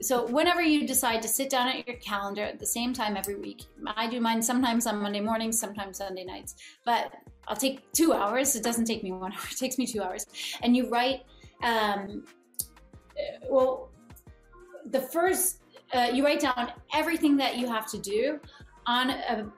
So 0.00 0.26
whenever 0.26 0.62
you 0.62 0.86
decide 0.86 1.22
to 1.22 1.28
sit 1.28 1.50
down 1.50 1.68
at 1.68 1.86
your 1.86 1.96
calendar 1.96 2.42
at 2.42 2.58
the 2.58 2.66
same 2.66 2.92
time 2.92 3.16
every 3.16 3.36
week, 3.36 3.64
I 3.96 4.08
do 4.08 4.20
mine 4.20 4.42
sometimes 4.42 4.86
on 4.86 4.98
Monday 4.98 5.20
mornings, 5.20 5.58
sometimes 5.58 5.98
Sunday 5.98 6.24
nights, 6.24 6.54
but 6.84 7.12
I'll 7.48 7.56
take 7.56 7.90
two 7.92 8.12
hours. 8.12 8.54
It 8.56 8.62
doesn't 8.62 8.84
take 8.84 9.02
me 9.02 9.12
one 9.12 9.32
hour; 9.36 9.40
it 9.50 9.56
takes 9.56 9.78
me 9.78 9.86
two 9.86 10.02
hours. 10.02 10.26
And 10.62 10.76
you 10.76 10.88
write, 10.88 11.22
um, 11.62 12.24
well, 13.48 13.90
the 14.90 15.00
first 15.00 15.62
uh, 15.92 16.10
you 16.12 16.24
write 16.24 16.40
down 16.40 16.72
everything 16.94 17.36
that 17.36 17.58
you 17.58 17.66
have 17.66 17.86
to 17.90 17.98
do 17.98 18.40
on 18.86 19.10
a 19.10 19.50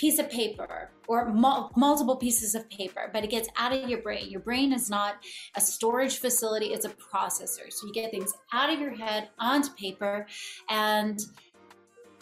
piece 0.00 0.18
of 0.18 0.30
paper 0.30 0.90
or 1.08 1.26
mul- 1.26 1.70
multiple 1.76 2.16
pieces 2.16 2.54
of 2.54 2.68
paper, 2.70 3.10
but 3.12 3.22
it 3.22 3.28
gets 3.28 3.50
out 3.56 3.70
of 3.70 3.86
your 3.86 4.00
brain. 4.00 4.30
Your 4.30 4.40
brain 4.40 4.72
is 4.72 4.88
not 4.88 5.16
a 5.56 5.60
storage 5.60 6.16
facility, 6.16 6.68
it's 6.68 6.86
a 6.86 6.88
processor. 6.88 7.70
So 7.70 7.86
you 7.86 7.92
get 7.92 8.10
things 8.10 8.32
out 8.50 8.72
of 8.72 8.80
your 8.80 8.94
head 8.94 9.28
onto 9.38 9.70
paper, 9.74 10.26
and 10.70 11.20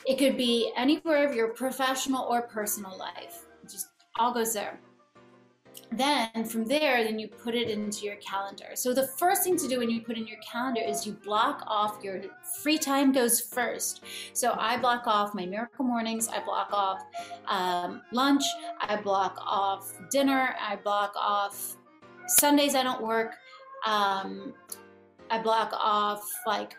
it 0.04 0.18
could 0.18 0.36
be 0.36 0.72
anywhere 0.76 1.28
of 1.28 1.36
your 1.36 1.48
professional 1.54 2.24
or 2.24 2.42
personal 2.42 2.98
life. 2.98 3.46
It 3.62 3.70
just 3.70 3.86
all 4.18 4.34
goes 4.34 4.52
there 4.52 4.80
then 5.92 6.44
from 6.44 6.64
there 6.64 7.02
then 7.04 7.18
you 7.18 7.28
put 7.28 7.54
it 7.54 7.68
into 7.68 8.04
your 8.04 8.16
calendar. 8.16 8.70
So 8.74 8.92
the 8.92 9.06
first 9.06 9.42
thing 9.44 9.56
to 9.56 9.68
do 9.68 9.78
when 9.78 9.90
you 9.90 10.00
put 10.00 10.16
in 10.16 10.26
your 10.26 10.38
calendar 10.38 10.80
is 10.80 11.06
you 11.06 11.12
block 11.12 11.62
off 11.66 12.02
your 12.02 12.20
free 12.62 12.78
time 12.78 13.12
goes 13.12 13.40
first. 13.40 14.04
So 14.32 14.54
i 14.58 14.76
block 14.76 15.06
off 15.06 15.34
my 15.34 15.46
miracle 15.46 15.84
mornings 15.84 16.28
i 16.28 16.42
block 16.44 16.72
off 16.72 17.02
um, 17.46 18.02
lunch 18.12 18.44
i 18.80 18.96
block 18.96 19.38
off 19.44 19.92
dinner 20.10 20.54
i 20.60 20.76
block 20.76 21.14
off 21.16 21.76
sundays 22.26 22.74
i 22.74 22.82
don't 22.82 23.02
work 23.02 23.34
um, 23.86 24.54
I 25.30 25.38
block 25.38 25.72
off 25.72 26.30
like 26.46 26.74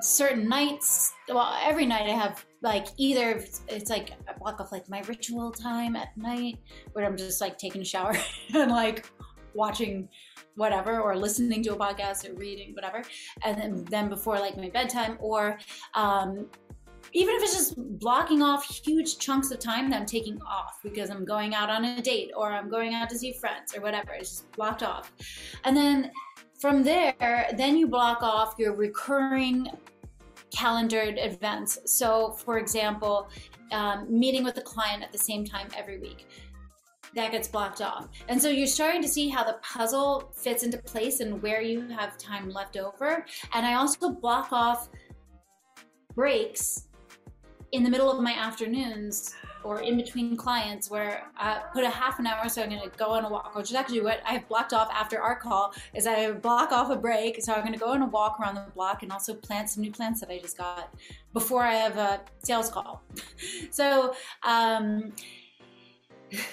certain 0.00 0.48
nights. 0.48 1.14
Well, 1.28 1.58
every 1.62 1.86
night 1.86 2.06
I 2.06 2.14
have 2.14 2.44
like 2.62 2.86
either 2.96 3.44
it's 3.68 3.90
like 3.90 4.12
I 4.28 4.32
block 4.32 4.60
off 4.60 4.72
like 4.72 4.88
my 4.88 5.00
ritual 5.02 5.50
time 5.52 5.96
at 5.96 6.16
night 6.16 6.58
where 6.92 7.04
I'm 7.04 7.16
just 7.16 7.40
like 7.40 7.58
taking 7.58 7.82
a 7.82 7.84
shower 7.84 8.16
and 8.54 8.70
like 8.70 9.06
watching 9.54 10.08
whatever 10.56 11.00
or 11.00 11.16
listening 11.16 11.62
to 11.62 11.74
a 11.74 11.76
podcast 11.76 12.28
or 12.28 12.34
reading 12.34 12.74
whatever 12.74 13.02
and 13.44 13.58
then, 13.58 13.84
then 13.90 14.08
before 14.08 14.38
like 14.38 14.56
my 14.56 14.68
bedtime 14.68 15.16
or 15.20 15.58
um, 15.94 16.46
even 17.12 17.34
if 17.36 17.42
it's 17.42 17.54
just 17.54 17.98
blocking 17.98 18.42
off 18.42 18.64
huge 18.64 19.18
chunks 19.18 19.50
of 19.50 19.58
time 19.58 19.90
that 19.90 20.00
I'm 20.00 20.06
taking 20.06 20.40
off 20.42 20.80
because 20.82 21.10
I'm 21.10 21.24
going 21.24 21.54
out 21.54 21.70
on 21.70 21.84
a 21.84 22.02
date 22.02 22.30
or 22.36 22.52
I'm 22.52 22.68
going 22.68 22.94
out 22.94 23.08
to 23.10 23.18
see 23.18 23.32
friends 23.32 23.74
or 23.76 23.80
whatever, 23.80 24.12
it's 24.12 24.30
just 24.30 24.52
blocked 24.52 24.82
off. 24.82 25.12
And 25.64 25.76
then 25.76 26.10
from 26.58 26.82
there, 26.82 27.48
then 27.56 27.76
you 27.76 27.86
block 27.86 28.22
off 28.22 28.54
your 28.58 28.74
recurring 28.74 29.68
calendared 30.50 31.18
events. 31.18 31.78
So, 31.84 32.32
for 32.32 32.58
example, 32.58 33.28
um, 33.72 34.06
meeting 34.08 34.44
with 34.44 34.56
a 34.58 34.62
client 34.62 35.02
at 35.02 35.12
the 35.12 35.18
same 35.18 35.44
time 35.44 35.68
every 35.76 35.98
week. 35.98 36.26
That 37.14 37.30
gets 37.32 37.48
blocked 37.48 37.80
off. 37.80 38.08
And 38.28 38.40
so 38.40 38.50
you're 38.50 38.66
starting 38.66 39.00
to 39.00 39.08
see 39.08 39.28
how 39.28 39.42
the 39.42 39.56
puzzle 39.62 40.32
fits 40.34 40.62
into 40.62 40.78
place 40.78 41.20
and 41.20 41.40
where 41.42 41.62
you 41.62 41.88
have 41.88 42.18
time 42.18 42.50
left 42.50 42.76
over. 42.76 43.24
And 43.54 43.64
I 43.64 43.74
also 43.74 44.10
block 44.10 44.52
off 44.52 44.88
breaks 46.14 46.88
in 47.72 47.82
the 47.82 47.90
middle 47.90 48.10
of 48.10 48.20
my 48.20 48.32
afternoons 48.32 49.34
or 49.66 49.80
in 49.80 49.96
between 49.96 50.36
clients 50.36 50.88
where 50.90 51.24
I 51.36 51.60
put 51.72 51.82
a 51.82 51.90
half 51.90 52.18
an 52.20 52.26
hour 52.26 52.48
so 52.48 52.62
I'm 52.62 52.70
going 52.70 52.88
to 52.88 52.96
go 52.96 53.06
on 53.06 53.24
a 53.24 53.28
walk, 53.28 53.54
which 53.56 53.70
is 53.70 53.76
actually 53.76 54.00
what 54.00 54.20
I 54.24 54.34
have 54.34 54.48
blocked 54.48 54.72
off 54.72 54.88
after 54.92 55.20
our 55.20 55.36
call 55.36 55.74
is 55.92 56.06
I 56.06 56.30
block 56.30 56.70
off 56.70 56.90
a 56.90 56.96
break. 56.96 57.42
So 57.42 57.52
I'm 57.52 57.60
going 57.60 57.72
to 57.72 57.78
go 57.78 57.88
on 57.88 58.02
a 58.02 58.06
walk 58.06 58.38
around 58.40 58.54
the 58.54 58.66
block 58.74 59.02
and 59.02 59.10
also 59.10 59.34
plant 59.34 59.68
some 59.70 59.82
new 59.82 59.90
plants 59.90 60.20
that 60.20 60.30
I 60.30 60.38
just 60.38 60.56
got 60.56 60.94
before 61.32 61.62
I 61.62 61.74
have 61.74 61.98
a 61.98 62.20
sales 62.44 62.70
call. 62.70 63.02
so, 63.70 64.14
um, 64.44 65.12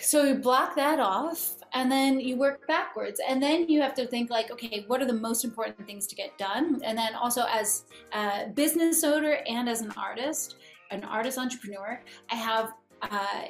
so 0.01 0.23
you 0.23 0.35
block 0.35 0.75
that 0.75 0.99
off 0.99 1.55
and 1.73 1.91
then 1.91 2.19
you 2.19 2.37
work 2.37 2.65
backwards 2.67 3.19
and 3.27 3.41
then 3.41 3.67
you 3.67 3.81
have 3.81 3.93
to 3.95 4.05
think 4.07 4.29
like 4.29 4.51
okay 4.51 4.83
what 4.87 5.01
are 5.01 5.05
the 5.05 5.13
most 5.13 5.43
important 5.43 5.85
things 5.87 6.05
to 6.07 6.15
get 6.15 6.37
done 6.37 6.79
and 6.83 6.97
then 6.97 7.15
also 7.15 7.45
as 7.49 7.85
a 8.13 8.47
business 8.53 9.03
owner 9.03 9.39
and 9.47 9.67
as 9.67 9.81
an 9.81 9.91
artist 9.97 10.57
an 10.91 11.03
artist 11.03 11.37
entrepreneur 11.37 11.99
i 12.29 12.35
have 12.35 12.73
uh, 13.11 13.45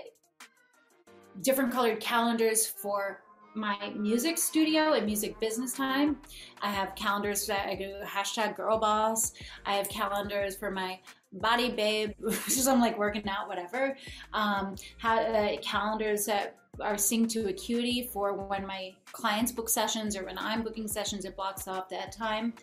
different 1.42 1.72
colored 1.72 2.00
calendars 2.00 2.68
for 2.68 3.22
my 3.56 3.94
music 3.96 4.38
studio 4.38 4.94
and 4.94 5.06
music 5.06 5.40
business 5.40 5.74
time. 5.74 6.18
I 6.62 6.72
have 6.72 6.96
calendars 6.96 7.46
that 7.48 7.68
I 7.68 7.76
do 7.76 7.94
hashtag 8.04 8.56
girl 8.56 8.80
boss. 8.80 9.34
I 9.66 9.76
have 9.76 9.90
calendars 9.90 10.56
for 10.56 10.72
my 10.72 11.00
body 11.34 11.72
babe, 11.72 12.14
which 12.20 12.48
is 12.48 12.68
I'm 12.68 12.80
like 12.80 12.98
working 12.98 13.28
out, 13.28 13.48
whatever. 13.48 13.96
Um, 14.34 14.76
uh, 15.04 15.50
calendars 15.62 16.26
that 16.26 16.58
are 16.82 16.96
synced 16.96 17.30
to 17.30 17.50
Acuity 17.50 18.10
for 18.12 18.34
when 18.34 18.66
my 18.66 18.94
clients 19.12 19.52
book 19.52 19.70
sessions 19.70 20.18
or 20.18 20.26
when 20.26 20.38
I'm 20.38 20.64
booking 20.64 20.88
sessions, 20.88 21.26
it 21.26 21.36
blocks 21.36 21.68
off 21.68 21.90
that 21.90 22.12
time. 22.12 22.54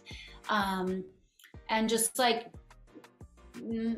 Um, 0.49 1.05
and 1.69 1.89
just 1.89 2.19
like 2.19 2.53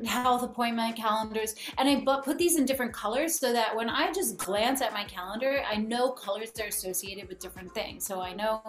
health 0.07 0.43
appointment 0.43 0.97
calendars. 0.97 1.55
And 1.79 1.89
i 1.89 2.21
put 2.23 2.39
these 2.39 2.57
in 2.57 2.65
different 2.65 2.93
colors 2.93 3.39
so 3.39 3.53
that 3.53 3.75
when 3.75 3.89
i 3.89 4.13
just 4.13 4.39
glance 4.39 4.81
at 4.81 4.93
my 4.93 5.05
calendar 5.05 5.63
i 5.71 5.77
know 5.77 6.11
colors 6.11 6.53
are 6.61 6.67
associated 6.67 7.29
with 7.29 7.39
different 7.39 7.73
things. 7.75 8.05
So 8.07 8.21
i 8.21 8.33
know 8.33 8.63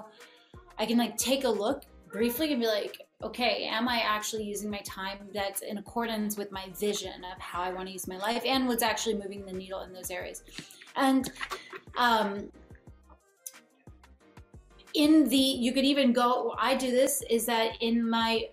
i 0.77 0.85
can 0.85 0.97
like 0.97 1.17
take 1.17 1.43
a 1.43 1.49
look 1.49 1.83
briefly 2.11 2.51
and 2.51 2.61
be 2.61 2.67
like 2.67 3.01
okay 3.23 3.65
am 3.65 3.87
i 3.87 3.99
actually 3.99 4.43
using 4.43 4.69
my 4.69 4.81
time 4.85 5.17
that's 5.33 5.61
in 5.61 5.77
accordance 5.77 6.37
with 6.37 6.51
my 6.51 6.65
vision 6.79 7.23
of 7.33 7.39
how 7.39 7.61
i 7.61 7.71
want 7.71 7.87
to 7.87 7.93
use 7.93 8.07
my 8.07 8.17
life 8.17 8.43
and 8.45 8.67
what's 8.67 8.83
actually 8.83 9.15
moving 9.15 9.45
the 9.45 9.53
needle 9.53 9.81
in 9.81 9.93
those 9.93 10.11
areas? 10.11 10.43
And 10.95 11.31
um 11.97 12.51
in 14.93 15.27
the 15.27 15.37
you 15.37 15.73
could 15.73 15.85
even 15.85 16.13
go 16.13 16.53
i 16.57 16.75
do 16.75 16.91
this 16.91 17.23
is 17.29 17.45
that 17.45 17.71
in 17.81 18.07
my 18.07 18.47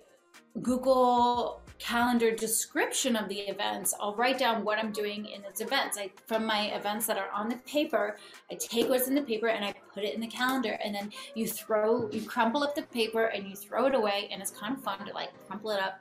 google 0.62 1.60
calendar 1.80 2.30
description 2.30 3.16
of 3.16 3.28
the 3.28 3.40
events, 3.40 3.94
I'll 3.98 4.14
write 4.14 4.38
down 4.38 4.62
what 4.64 4.78
I'm 4.78 4.92
doing 4.92 5.24
in 5.24 5.42
its 5.44 5.60
events. 5.60 5.98
I, 5.98 6.10
from 6.26 6.46
my 6.46 6.66
events 6.74 7.06
that 7.06 7.18
are 7.18 7.30
on 7.30 7.48
the 7.48 7.56
paper, 7.56 8.18
I 8.50 8.54
take 8.54 8.88
what's 8.88 9.08
in 9.08 9.14
the 9.14 9.22
paper 9.22 9.48
and 9.48 9.64
I 9.64 9.74
put 9.92 10.04
it 10.04 10.14
in 10.14 10.20
the 10.20 10.28
calendar. 10.28 10.78
And 10.84 10.94
then 10.94 11.10
you 11.34 11.48
throw, 11.48 12.08
you 12.10 12.22
crumple 12.22 12.62
up 12.62 12.74
the 12.74 12.82
paper 12.82 13.24
and 13.24 13.48
you 13.48 13.56
throw 13.56 13.86
it 13.86 13.94
away. 13.94 14.28
And 14.30 14.40
it's 14.40 14.50
kind 14.50 14.76
of 14.76 14.84
fun 14.84 15.04
to 15.06 15.12
like 15.14 15.30
crumple 15.48 15.70
it 15.70 15.80
up. 15.80 16.00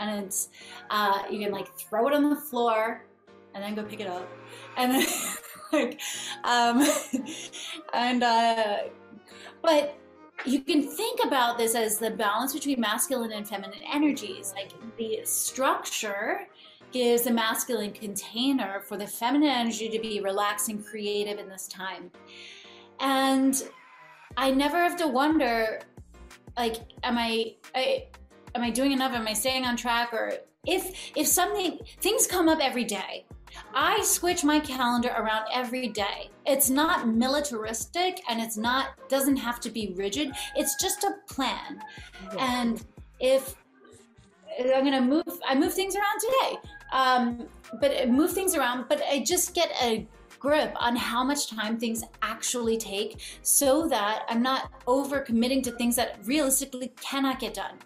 And 0.00 0.24
it's, 0.24 0.48
uh, 0.90 1.22
you 1.30 1.38
can 1.38 1.52
like 1.52 1.72
throw 1.78 2.08
it 2.08 2.14
on 2.14 2.28
the 2.28 2.36
floor 2.36 3.06
and 3.54 3.62
then 3.62 3.74
go 3.74 3.84
pick 3.84 4.00
it 4.00 4.08
up. 4.08 4.28
And 4.76 4.92
then, 4.92 5.06
like, 5.72 6.00
um, 6.42 6.84
and, 7.94 8.22
uh, 8.24 8.76
but 9.62 9.99
you 10.44 10.60
can 10.60 10.82
think 10.82 11.20
about 11.24 11.58
this 11.58 11.74
as 11.74 11.98
the 11.98 12.10
balance 12.10 12.52
between 12.52 12.80
masculine 12.80 13.32
and 13.32 13.48
feminine 13.48 13.80
energies. 13.92 14.52
Like 14.54 14.72
the 14.96 15.20
structure 15.24 16.46
gives 16.92 17.26
a 17.26 17.30
masculine 17.30 17.92
container 17.92 18.80
for 18.80 18.96
the 18.96 19.06
feminine 19.06 19.50
energy 19.50 19.88
to 19.88 19.98
be 19.98 20.20
relaxed 20.20 20.68
and 20.68 20.84
creative 20.84 21.38
in 21.38 21.48
this 21.48 21.68
time. 21.68 22.10
And 22.98 23.62
I 24.36 24.50
never 24.50 24.76
have 24.76 24.96
to 24.96 25.08
wonder, 25.08 25.80
like, 26.56 26.76
am 27.02 27.18
I, 27.18 27.54
I 27.74 28.06
am 28.54 28.62
I 28.62 28.70
doing 28.70 28.92
enough? 28.92 29.12
Am 29.12 29.26
I 29.26 29.32
staying 29.32 29.64
on 29.64 29.76
track? 29.76 30.12
Or 30.12 30.32
if 30.66 31.12
if 31.16 31.26
something 31.26 31.78
things 32.00 32.26
come 32.26 32.48
up 32.48 32.58
every 32.60 32.84
day 32.84 33.24
I 33.74 34.02
switch 34.02 34.44
my 34.44 34.60
calendar 34.60 35.08
around 35.08 35.46
every 35.52 35.88
day. 35.88 36.30
It's 36.46 36.70
not 36.70 37.08
militaristic 37.08 38.22
and 38.28 38.40
it's 38.40 38.56
not 38.56 38.88
doesn't 39.08 39.36
have 39.36 39.60
to 39.60 39.70
be 39.70 39.94
rigid. 39.96 40.32
It's 40.56 40.80
just 40.80 41.04
a 41.04 41.14
plan. 41.28 41.82
Yeah. 42.34 42.62
And 42.62 42.84
if 43.18 43.54
I'm 44.60 44.84
gonna 44.84 45.00
move, 45.00 45.40
I 45.46 45.54
move 45.54 45.72
things 45.72 45.96
around 45.96 46.20
today. 46.20 46.70
Um, 46.92 47.48
but 47.80 48.08
move 48.08 48.32
things 48.32 48.56
around, 48.56 48.86
but 48.88 49.00
I 49.08 49.20
just 49.20 49.54
get 49.54 49.70
a 49.80 50.06
grip 50.40 50.72
on 50.76 50.96
how 50.96 51.22
much 51.22 51.48
time 51.48 51.78
things 51.78 52.02
actually 52.22 52.76
take 52.78 53.20
so 53.42 53.86
that 53.88 54.24
I'm 54.28 54.42
not 54.42 54.72
over 54.86 55.20
committing 55.20 55.62
to 55.62 55.70
things 55.72 55.94
that 55.96 56.18
realistically 56.24 56.92
cannot 57.00 57.38
get 57.38 57.54
done. 57.54 57.76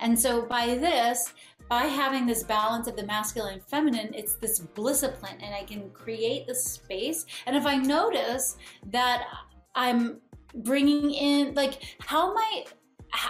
And 0.00 0.18
so 0.18 0.42
by 0.42 0.74
this, 0.74 1.32
by 1.72 1.84
having 1.84 2.26
this 2.26 2.42
balance 2.42 2.86
of 2.86 2.96
the 2.96 3.02
masculine 3.04 3.54
and 3.54 3.62
feminine, 3.64 4.12
it's 4.12 4.34
this 4.34 4.58
discipline, 4.58 5.38
and 5.40 5.54
I 5.54 5.64
can 5.64 5.88
create 5.88 6.46
the 6.46 6.54
space. 6.54 7.24
And 7.46 7.56
if 7.56 7.64
I 7.64 7.76
notice 7.76 8.58
that 8.90 9.24
I'm 9.74 10.20
bringing 10.54 11.12
in, 11.12 11.54
like, 11.54 11.82
how 12.00 12.32
am 12.32 12.36
I? 12.36 12.66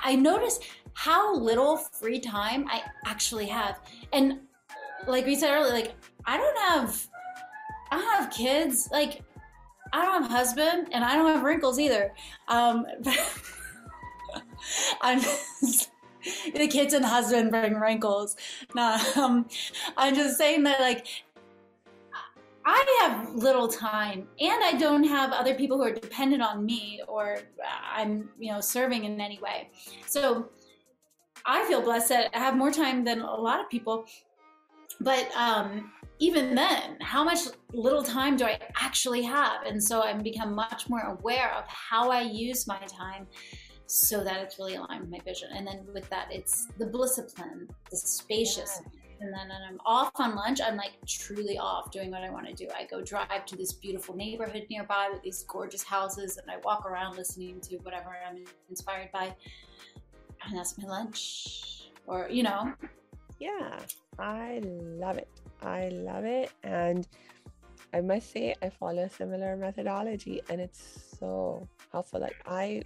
I 0.02 0.16
notice 0.16 0.58
how 0.94 1.36
little 1.36 1.76
free 1.76 2.18
time 2.18 2.66
I 2.68 2.82
actually 3.06 3.46
have, 3.46 3.78
and 4.12 4.40
like 5.06 5.24
we 5.24 5.36
said 5.36 5.54
earlier, 5.54 5.72
like 5.72 5.94
I 6.24 6.36
don't 6.36 6.58
have, 6.58 7.06
I 7.92 7.96
don't 7.96 8.22
have 8.22 8.32
kids, 8.32 8.88
like 8.90 9.22
I 9.92 10.04
don't 10.04 10.20
have 10.20 10.32
a 10.32 10.34
husband, 10.34 10.88
and 10.90 11.04
I 11.04 11.14
don't 11.14 11.32
have 11.32 11.44
wrinkles 11.44 11.78
either. 11.78 12.12
Um, 12.48 12.86
I'm. 15.00 15.20
the 16.54 16.68
kids 16.68 16.94
and 16.94 17.04
husband 17.04 17.50
bring 17.50 17.74
wrinkles. 17.74 18.36
No, 18.74 18.98
um, 19.16 19.46
I'm 19.96 20.14
just 20.14 20.38
saying 20.38 20.62
that 20.64 20.80
like 20.80 21.06
I 22.64 23.00
have 23.00 23.34
little 23.34 23.66
time 23.66 24.28
and 24.40 24.62
I 24.62 24.74
don't 24.78 25.04
have 25.04 25.32
other 25.32 25.54
people 25.54 25.78
who 25.78 25.84
are 25.84 25.92
dependent 25.92 26.42
on 26.42 26.64
me 26.64 27.02
or 27.08 27.38
I'm, 27.92 28.28
you 28.38 28.52
know, 28.52 28.60
serving 28.60 29.04
in 29.04 29.20
any 29.20 29.40
way. 29.40 29.70
So 30.06 30.48
I 31.44 31.64
feel 31.64 31.82
blessed 31.82 32.10
that 32.10 32.30
I 32.34 32.38
have 32.38 32.56
more 32.56 32.70
time 32.70 33.04
than 33.04 33.20
a 33.20 33.34
lot 33.34 33.60
of 33.60 33.68
people. 33.68 34.06
But 35.00 35.28
um, 35.34 35.90
even 36.20 36.54
then, 36.54 36.98
how 37.00 37.24
much 37.24 37.40
little 37.72 38.02
time 38.02 38.36
do 38.36 38.44
I 38.44 38.60
actually 38.76 39.22
have? 39.22 39.62
And 39.66 39.82
so 39.82 40.02
I've 40.02 40.22
become 40.22 40.54
much 40.54 40.88
more 40.88 41.00
aware 41.00 41.52
of 41.54 41.64
how 41.66 42.10
I 42.10 42.20
use 42.20 42.68
my 42.68 42.78
time 42.86 43.26
so 43.92 44.24
that 44.24 44.40
it's 44.40 44.58
really 44.58 44.76
aligned 44.76 45.02
with 45.02 45.10
my 45.10 45.18
vision. 45.18 45.50
And 45.54 45.66
then 45.66 45.86
with 45.92 46.08
that, 46.08 46.28
it's 46.30 46.66
the 46.78 46.86
discipline, 46.86 47.68
the 47.90 47.96
spacious. 47.98 48.80
Yeah. 48.80 48.90
And 49.20 49.32
then 49.34 49.50
when 49.50 49.62
I'm 49.68 49.78
off 49.84 50.12
on 50.16 50.34
lunch, 50.34 50.62
I'm 50.62 50.76
like 50.76 50.92
truly 51.06 51.58
off 51.58 51.90
doing 51.90 52.10
what 52.10 52.22
I 52.22 52.30
want 52.30 52.46
to 52.46 52.54
do. 52.54 52.66
I 52.74 52.86
go 52.86 53.02
drive 53.02 53.44
to 53.44 53.54
this 53.54 53.74
beautiful 53.74 54.16
neighborhood 54.16 54.64
nearby 54.70 55.10
with 55.12 55.22
these 55.22 55.44
gorgeous 55.46 55.82
houses, 55.82 56.38
and 56.38 56.50
I 56.50 56.56
walk 56.64 56.86
around 56.86 57.16
listening 57.16 57.60
to 57.60 57.76
whatever 57.82 58.16
I'm 58.26 58.44
inspired 58.70 59.12
by. 59.12 59.34
And 60.46 60.56
that's 60.56 60.78
my 60.78 60.88
lunch. 60.88 61.90
Or, 62.06 62.28
you 62.30 62.44
know. 62.44 62.72
Yeah, 63.38 63.78
I 64.18 64.62
love 64.64 65.18
it. 65.18 65.28
I 65.60 65.90
love 65.90 66.24
it. 66.24 66.50
And 66.62 67.06
I 67.92 68.00
must 68.00 68.32
say, 68.32 68.54
I 68.62 68.70
follow 68.70 69.02
a 69.02 69.10
similar 69.10 69.54
methodology, 69.54 70.40
and 70.48 70.62
it's 70.62 71.16
so 71.20 71.68
helpful. 71.92 72.20
Like, 72.20 72.42
I 72.46 72.82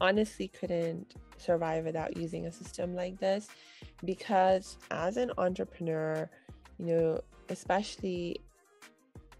honestly 0.00 0.48
couldn't 0.48 1.14
survive 1.36 1.84
without 1.84 2.16
using 2.16 2.46
a 2.46 2.52
system 2.52 2.94
like 2.94 3.18
this 3.18 3.48
because 4.04 4.76
as 4.90 5.16
an 5.16 5.30
entrepreneur, 5.38 6.28
you 6.78 6.86
know, 6.86 7.20
especially 7.48 8.40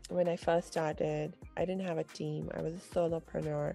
when 0.09 0.29
I 0.29 0.37
first 0.37 0.69
started, 0.69 1.37
I 1.57 1.65
didn't 1.65 1.87
have 1.87 1.99
a 1.99 2.05
team. 2.05 2.51
I 2.57 2.63
was 2.63 2.75
a 2.75 2.95
solopreneur. 2.95 3.75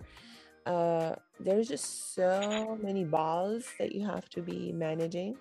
Uh, 0.66 1.16
there's 1.40 1.68
just 1.68 2.16
so 2.16 2.78
many 2.82 3.04
balls 3.04 3.66
that 3.80 3.94
you 3.94 4.06
have 4.06 4.30
to 4.30 4.42
be 4.42 4.72
managing, 4.72 5.38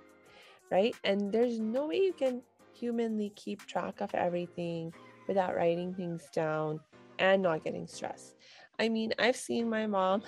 right? 0.71 0.95
And 1.05 1.33
there's 1.33 1.59
no 1.59 1.87
way 1.87 1.97
you 1.97 2.13
can 2.13 2.43
humanly 2.73 3.33
keep 3.37 3.65
track 3.67 4.01
of 4.01 4.15
everything 4.15 4.93
without 5.29 5.55
writing 5.55 5.95
things 5.95 6.29
down 6.35 6.81
and 7.19 7.43
not 7.43 7.63
getting 7.63 7.87
stressed. 7.87 8.35
I 8.79 8.89
mean, 8.89 9.13
I've 9.19 9.37
seen 9.37 9.71
my 9.71 9.87
mom, 9.87 10.23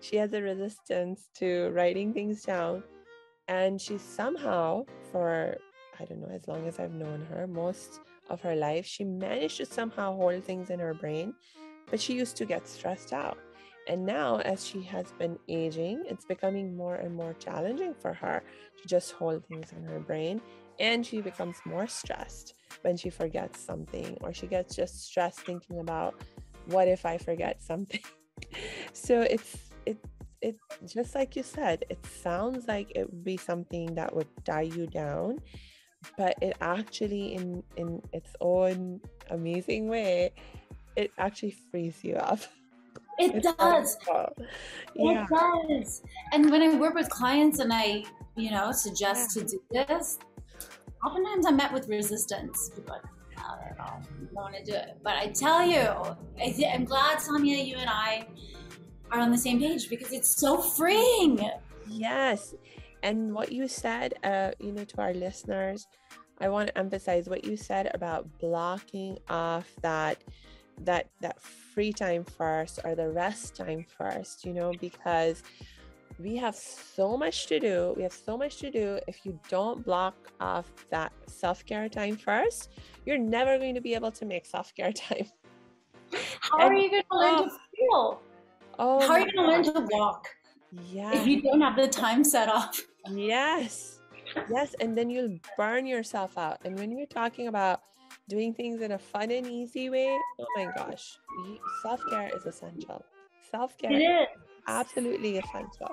she 0.00 0.16
has 0.16 0.32
a 0.32 0.42
resistance 0.42 1.28
to 1.36 1.70
writing 1.70 2.12
things 2.12 2.42
down. 2.42 2.82
And 3.48 3.80
she 3.80 3.98
somehow, 3.98 4.84
for 5.10 5.56
I 5.98 6.04
don't 6.04 6.20
know, 6.20 6.34
as 6.34 6.48
long 6.48 6.66
as 6.66 6.78
I've 6.78 6.94
known 6.94 7.26
her, 7.30 7.46
most 7.46 8.00
of 8.30 8.40
her 8.40 8.56
life, 8.56 8.86
she 8.86 9.04
managed 9.04 9.58
to 9.58 9.66
somehow 9.66 10.16
hold 10.16 10.44
things 10.44 10.70
in 10.70 10.78
her 10.78 10.94
brain, 10.94 11.34
but 11.90 12.00
she 12.00 12.14
used 12.14 12.36
to 12.36 12.46
get 12.46 12.66
stressed 12.66 13.12
out. 13.12 13.36
And 13.88 14.06
now, 14.06 14.38
as 14.38 14.64
she 14.64 14.82
has 14.82 15.12
been 15.18 15.38
aging, 15.48 16.04
it's 16.06 16.24
becoming 16.24 16.76
more 16.76 16.94
and 16.96 17.14
more 17.14 17.34
challenging 17.34 17.94
for 17.94 18.14
her 18.14 18.42
to 18.80 18.88
just 18.88 19.12
hold 19.12 19.44
things 19.46 19.72
in 19.72 19.82
her 19.84 19.98
brain. 19.98 20.40
And 20.78 21.04
she 21.04 21.20
becomes 21.20 21.56
more 21.66 21.86
stressed 21.86 22.54
when 22.82 22.96
she 22.96 23.10
forgets 23.10 23.60
something, 23.60 24.16
or 24.20 24.32
she 24.32 24.46
gets 24.46 24.76
just 24.76 25.04
stressed 25.04 25.40
thinking 25.40 25.80
about 25.80 26.14
what 26.66 26.88
if 26.88 27.04
I 27.04 27.18
forget 27.18 27.62
something. 27.62 28.00
so 28.92 29.22
it's 29.22 29.69
it 29.86 29.98
it 30.42 30.56
just 30.86 31.14
like 31.14 31.36
you 31.36 31.42
said, 31.42 31.84
it 31.90 32.04
sounds 32.06 32.66
like 32.66 32.92
it 32.94 33.10
would 33.10 33.24
be 33.24 33.36
something 33.36 33.94
that 33.94 34.14
would 34.14 34.28
tie 34.44 34.62
you 34.62 34.86
down 34.86 35.38
but 36.16 36.34
it 36.40 36.56
actually 36.60 37.34
in 37.34 37.62
in 37.76 38.00
its 38.12 38.30
own 38.40 39.00
amazing 39.30 39.88
way 39.88 40.32
it 40.96 41.12
actually 41.18 41.54
frees 41.70 42.02
you 42.02 42.14
up. 42.16 42.40
It 43.18 43.34
it's 43.34 43.52
does. 43.52 43.98
yeah. 44.94 45.22
it 45.22 45.28
does. 45.28 46.02
And 46.32 46.50
when 46.50 46.62
i 46.62 46.74
work 46.78 46.94
with 46.94 47.10
clients 47.10 47.58
and 47.58 47.70
i 47.70 48.02
you 48.34 48.50
know 48.50 48.72
suggest 48.72 49.36
yeah. 49.36 49.42
to 49.42 49.48
do 49.48 49.62
this 49.70 50.18
oftentimes 51.04 51.44
i'm 51.44 51.56
met 51.56 51.70
with 51.70 51.86
resistance. 51.88 52.70
People 52.74 52.94
like 52.94 53.02
oh, 53.38 53.58
i 53.60 53.68
don't 53.68 53.78
know 53.78 53.84
i 53.84 54.24
don't 54.24 54.32
want 54.32 54.54
to 54.56 54.64
do 54.64 54.72
it. 54.72 54.96
But 55.02 55.16
i 55.16 55.26
tell 55.26 55.62
you 55.62 55.84
I 56.40 56.72
i'm 56.72 56.86
glad 56.86 57.18
Samia 57.18 57.66
you 57.66 57.76
and 57.76 57.90
i 57.90 58.26
are 59.12 59.20
on 59.20 59.30
the 59.30 59.38
same 59.38 59.58
page 59.58 59.88
because 59.88 60.12
it's 60.12 60.40
so 60.40 60.58
freeing 60.58 61.40
yes 61.88 62.54
and 63.02 63.34
what 63.34 63.52
you 63.52 63.66
said, 63.68 64.14
uh, 64.24 64.50
you 64.58 64.72
know, 64.72 64.84
to 64.84 65.00
our 65.00 65.14
listeners, 65.14 65.86
I 66.40 66.48
want 66.48 66.68
to 66.68 66.78
emphasize 66.78 67.28
what 67.28 67.44
you 67.44 67.56
said 67.56 67.90
about 67.94 68.26
blocking 68.38 69.18
off 69.28 69.70
that 69.82 70.22
that 70.82 71.10
that 71.20 71.40
free 71.42 71.92
time 71.92 72.24
first 72.24 72.80
or 72.84 72.94
the 72.94 73.10
rest 73.10 73.54
time 73.54 73.84
first, 73.98 74.46
you 74.46 74.54
know, 74.54 74.72
because 74.80 75.42
we 76.18 76.36
have 76.36 76.54
so 76.54 77.16
much 77.16 77.46
to 77.46 77.60
do. 77.60 77.94
We 77.96 78.02
have 78.02 78.12
so 78.12 78.36
much 78.36 78.56
to 78.58 78.70
do. 78.70 78.98
If 79.06 79.24
you 79.24 79.38
don't 79.48 79.84
block 79.84 80.14
off 80.40 80.70
that 80.90 81.12
self 81.26 81.64
care 81.66 81.88
time 81.88 82.16
first, 82.16 82.70
you're 83.04 83.18
never 83.18 83.58
going 83.58 83.74
to 83.74 83.80
be 83.80 83.94
able 83.94 84.12
to 84.12 84.24
make 84.24 84.46
self 84.46 84.74
care 84.74 84.92
time. 84.92 85.26
How 86.40 86.58
and, 86.58 86.74
are 86.74 86.76
you 86.76 86.90
going 86.90 87.02
to 87.10 87.18
learn 87.18 87.34
oh, 87.38 87.44
to 87.44 87.50
feel? 87.76 88.22
Oh, 88.78 89.00
How 89.06 89.14
are 89.14 89.20
you 89.20 89.32
going 89.32 89.62
to 89.62 89.70
learn 89.70 89.88
to 89.88 89.96
walk? 89.96 90.28
Yeah. 90.90 91.14
If 91.14 91.26
you 91.26 91.42
don't 91.42 91.60
have 91.60 91.76
the 91.76 91.88
time 91.88 92.24
set 92.24 92.48
off. 92.48 92.80
Yes. 93.10 94.00
Yes. 94.48 94.74
And 94.80 94.96
then 94.96 95.10
you'll 95.10 95.38
burn 95.56 95.86
yourself 95.86 96.38
out. 96.38 96.58
And 96.64 96.78
when 96.78 96.96
you're 96.96 97.06
talking 97.06 97.48
about 97.48 97.82
doing 98.28 98.54
things 98.54 98.80
in 98.80 98.92
a 98.92 98.98
fun 98.98 99.30
and 99.30 99.46
easy 99.46 99.90
way, 99.90 100.16
oh 100.40 100.46
my 100.56 100.68
gosh, 100.76 101.18
self 101.82 102.00
care 102.10 102.30
is 102.34 102.46
essential. 102.46 103.04
Self 103.50 103.76
care 103.78 103.92
is 103.92 104.28
absolutely 104.66 105.38
essential. 105.38 105.90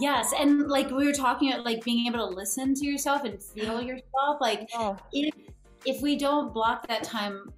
Yes, 0.00 0.32
and 0.38 0.68
like 0.68 0.90
we 0.90 1.06
were 1.06 1.12
talking 1.12 1.52
about, 1.52 1.64
like 1.64 1.84
being 1.84 2.06
able 2.06 2.28
to 2.28 2.34
listen 2.34 2.74
to 2.74 2.86
yourself 2.86 3.24
and 3.24 3.42
feel 3.42 3.80
yourself. 3.90 4.38
Like 4.40 4.68
oh. 4.74 4.96
if 5.12 5.34
if 5.84 6.00
we 6.02 6.16
don't 6.16 6.52
block 6.52 6.86
that 6.88 7.02
time. 7.02 7.52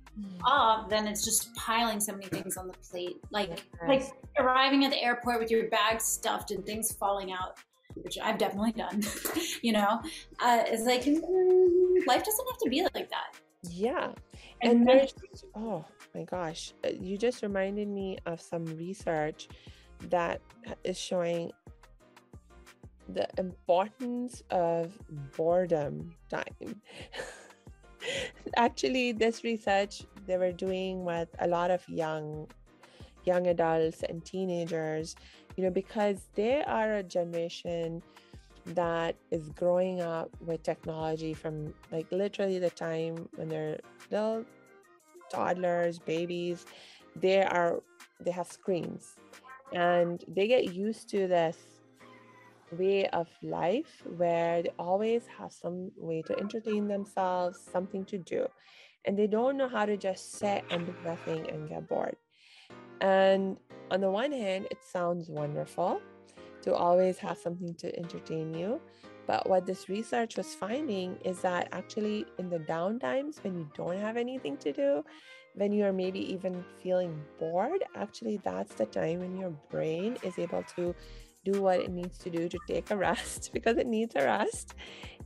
Off, 0.44 0.88
then 0.88 1.06
it's 1.06 1.24
just 1.24 1.54
piling 1.54 2.00
so 2.00 2.12
many 2.12 2.26
things 2.26 2.56
on 2.56 2.66
the 2.66 2.74
plate. 2.90 3.16
Like 3.30 3.62
like 3.86 4.04
arriving 4.38 4.84
at 4.84 4.90
the 4.90 5.02
airport 5.02 5.40
with 5.40 5.50
your 5.50 5.68
bag 5.68 6.00
stuffed 6.00 6.50
and 6.50 6.64
things 6.64 6.92
falling 6.92 7.32
out 7.32 7.58
which 8.02 8.18
I've 8.22 8.38
definitely 8.38 8.72
done, 8.72 9.02
you 9.62 9.72
know, 9.72 10.00
uh, 10.40 10.62
it's 10.66 10.84
like 10.84 11.04
mm, 11.04 12.06
life 12.06 12.24
doesn't 12.24 12.46
have 12.46 12.58
to 12.62 12.68
be 12.68 12.82
like 12.82 13.08
that. 13.10 13.38
Yeah. 13.70 14.12
And, 14.62 14.72
and 14.72 14.88
there's, 14.88 15.14
oh 15.54 15.84
my 16.14 16.24
gosh, 16.24 16.72
uh, 16.84 16.90
you 17.00 17.18
just 17.18 17.42
reminded 17.42 17.88
me 17.88 18.18
of 18.26 18.40
some 18.40 18.64
research 18.64 19.48
that 20.08 20.40
is 20.84 20.98
showing 20.98 21.52
the 23.08 23.28
importance 23.38 24.42
of 24.50 24.98
boredom 25.36 26.14
time. 26.28 26.80
Actually, 28.56 29.12
this 29.12 29.44
research 29.44 30.02
they 30.26 30.36
were 30.36 30.52
doing 30.52 31.04
with 31.04 31.28
a 31.38 31.46
lot 31.46 31.70
of 31.70 31.86
young 31.88 32.48
young 33.24 33.46
adults 33.48 34.02
and 34.04 34.24
teenagers 34.24 35.16
you 35.56 35.64
know, 35.64 35.70
because 35.70 36.28
they 36.34 36.62
are 36.62 36.96
a 36.96 37.02
generation 37.02 38.02
that 38.66 39.16
is 39.30 39.48
growing 39.50 40.00
up 40.00 40.30
with 40.40 40.62
technology 40.62 41.32
from 41.32 41.72
like 41.90 42.06
literally 42.10 42.58
the 42.58 42.70
time 42.70 43.28
when 43.36 43.48
they're 43.48 43.78
little 44.10 44.44
toddlers, 45.30 45.98
babies, 45.98 46.66
they 47.14 47.42
are 47.42 47.82
they 48.20 48.30
have 48.30 48.46
screens. 48.46 49.14
And 49.72 50.22
they 50.28 50.46
get 50.46 50.74
used 50.74 51.08
to 51.10 51.26
this 51.26 51.56
way 52.72 53.06
of 53.08 53.28
life 53.42 54.02
where 54.16 54.62
they 54.62 54.70
always 54.78 55.26
have 55.38 55.52
some 55.52 55.90
way 55.96 56.22
to 56.22 56.38
entertain 56.38 56.88
themselves, 56.88 57.58
something 57.72 58.04
to 58.06 58.18
do. 58.18 58.46
And 59.04 59.16
they 59.18 59.26
don't 59.26 59.56
know 59.56 59.68
how 59.68 59.86
to 59.86 59.96
just 59.96 60.32
sit 60.32 60.64
and 60.70 60.86
do 60.86 60.94
nothing 61.04 61.48
and 61.48 61.68
get 61.68 61.88
bored. 61.88 62.16
And 63.00 63.56
on 63.90 64.00
the 64.00 64.10
one 64.10 64.32
hand, 64.32 64.66
it 64.70 64.78
sounds 64.82 65.28
wonderful 65.28 66.00
to 66.62 66.74
always 66.74 67.18
have 67.18 67.38
something 67.38 67.74
to 67.74 67.96
entertain 67.96 68.52
you. 68.52 68.80
But 69.26 69.48
what 69.48 69.66
this 69.66 69.88
research 69.88 70.36
was 70.36 70.54
finding 70.54 71.16
is 71.24 71.40
that 71.40 71.68
actually, 71.72 72.26
in 72.38 72.48
the 72.48 72.60
down 72.60 72.98
times 72.98 73.38
when 73.42 73.54
you 73.54 73.68
don't 73.74 73.98
have 73.98 74.16
anything 74.16 74.56
to 74.58 74.72
do, 74.72 75.04
when 75.54 75.72
you 75.72 75.84
are 75.84 75.92
maybe 75.92 76.20
even 76.32 76.64
feeling 76.82 77.20
bored, 77.38 77.82
actually, 77.96 78.38
that's 78.44 78.74
the 78.74 78.86
time 78.86 79.20
when 79.20 79.36
your 79.36 79.50
brain 79.70 80.16
is 80.22 80.38
able 80.38 80.62
to 80.76 80.94
do 81.50 81.62
what 81.62 81.80
it 81.80 81.90
needs 81.90 82.18
to 82.18 82.30
do 82.30 82.48
to 82.48 82.58
take 82.66 82.90
a 82.90 82.96
rest 82.96 83.50
because 83.56 83.76
it 83.76 83.86
needs 83.86 84.14
a 84.16 84.24
rest. 84.24 84.74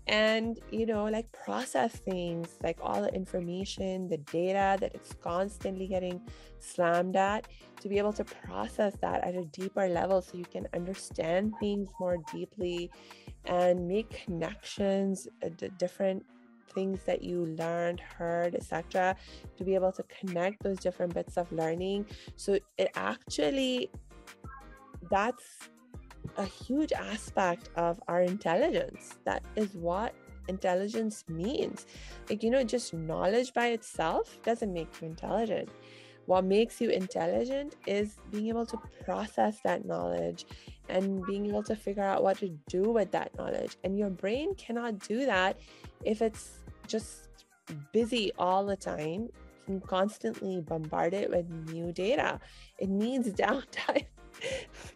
And 0.07 0.59
you 0.71 0.87
know 0.87 1.05
like 1.05 1.31
process 1.33 1.93
things 1.95 2.49
like 2.65 2.79
all 2.83 3.03
the 3.03 3.15
information 3.15 4.09
the 4.09 4.17
data 4.17 4.77
that 4.81 4.93
it's 4.95 5.13
constantly 5.23 5.87
getting 5.87 6.21
slammed 6.59 7.17
at 7.17 7.47
to 7.81 7.89
be 7.89 7.99
able 7.99 8.13
to 8.15 8.25
process 8.25 8.95
that 9.03 9.23
at 9.23 9.35
a 9.35 9.45
deeper 9.45 9.87
level 9.89 10.21
so 10.23 10.37
you 10.37 10.47
can 10.47 10.67
understand 10.75 11.53
things 11.61 11.91
more 12.01 12.17
deeply 12.33 12.91
and 13.45 13.87
make 13.87 14.09
connections 14.25 15.29
uh, 15.45 15.51
the 15.59 15.69
different 15.85 16.25
things 16.75 17.01
that 17.05 17.23
you 17.23 17.47
learned 17.59 18.01
heard 18.01 18.55
etc 18.55 19.15
to 19.57 19.65
be 19.65 19.75
able 19.75 19.93
to 19.93 20.03
connect 20.05 20.63
those 20.63 20.79
different 20.79 21.13
bits 21.15 21.37
of 21.37 21.51
learning. 21.53 22.07
So 22.37 22.59
it 22.79 22.91
actually 22.95 23.91
that's 25.11 25.69
a 26.41 26.45
huge 26.45 26.93
aspect 26.93 27.69
of 27.77 28.01
our 28.09 28.23
intelligence. 28.23 29.19
That 29.25 29.43
is 29.57 29.75
what 29.75 30.15
intelligence 30.49 31.25
means. 31.29 31.87
Like, 32.29 32.43
you 32.43 32.51
know, 32.51 32.65
just 32.65 32.95
knowledge 32.95 33.53
by 33.53 33.69
itself 33.69 34.39
doesn't 34.43 34.73
make 34.73 34.89
you 35.01 35.09
intelligent. 35.09 35.69
What 36.25 36.45
makes 36.45 36.81
you 36.81 36.89
intelligent 36.91 37.77
is 37.87 38.17
being 38.31 38.49
able 38.49 38.65
to 38.67 38.79
process 39.05 39.59
that 39.65 39.85
knowledge 39.85 40.47
and 40.89 41.25
being 41.27 41.47
able 41.47 41.63
to 41.65 41.77
figure 41.77 42.05
out 42.05 42.23
what 42.23 42.39
to 42.39 42.49
do 42.69 42.83
with 42.85 43.11
that 43.13 43.37
knowledge. 43.37 43.77
And 43.85 43.99
your 43.99 44.11
brain 44.11 44.55
cannot 44.55 44.99
do 45.01 45.27
that 45.27 45.59
if 46.05 46.23
it's 46.23 46.61
just 46.87 47.29
busy 47.93 48.33
all 48.39 48.65
the 48.65 48.77
time 48.77 49.29
and 49.67 49.87
constantly 49.87 50.63
bombarded 50.63 51.31
with 51.31 51.51
new 51.71 51.93
data. 51.93 52.41
It 52.79 52.89
needs 52.89 53.29
downtime 53.45 54.07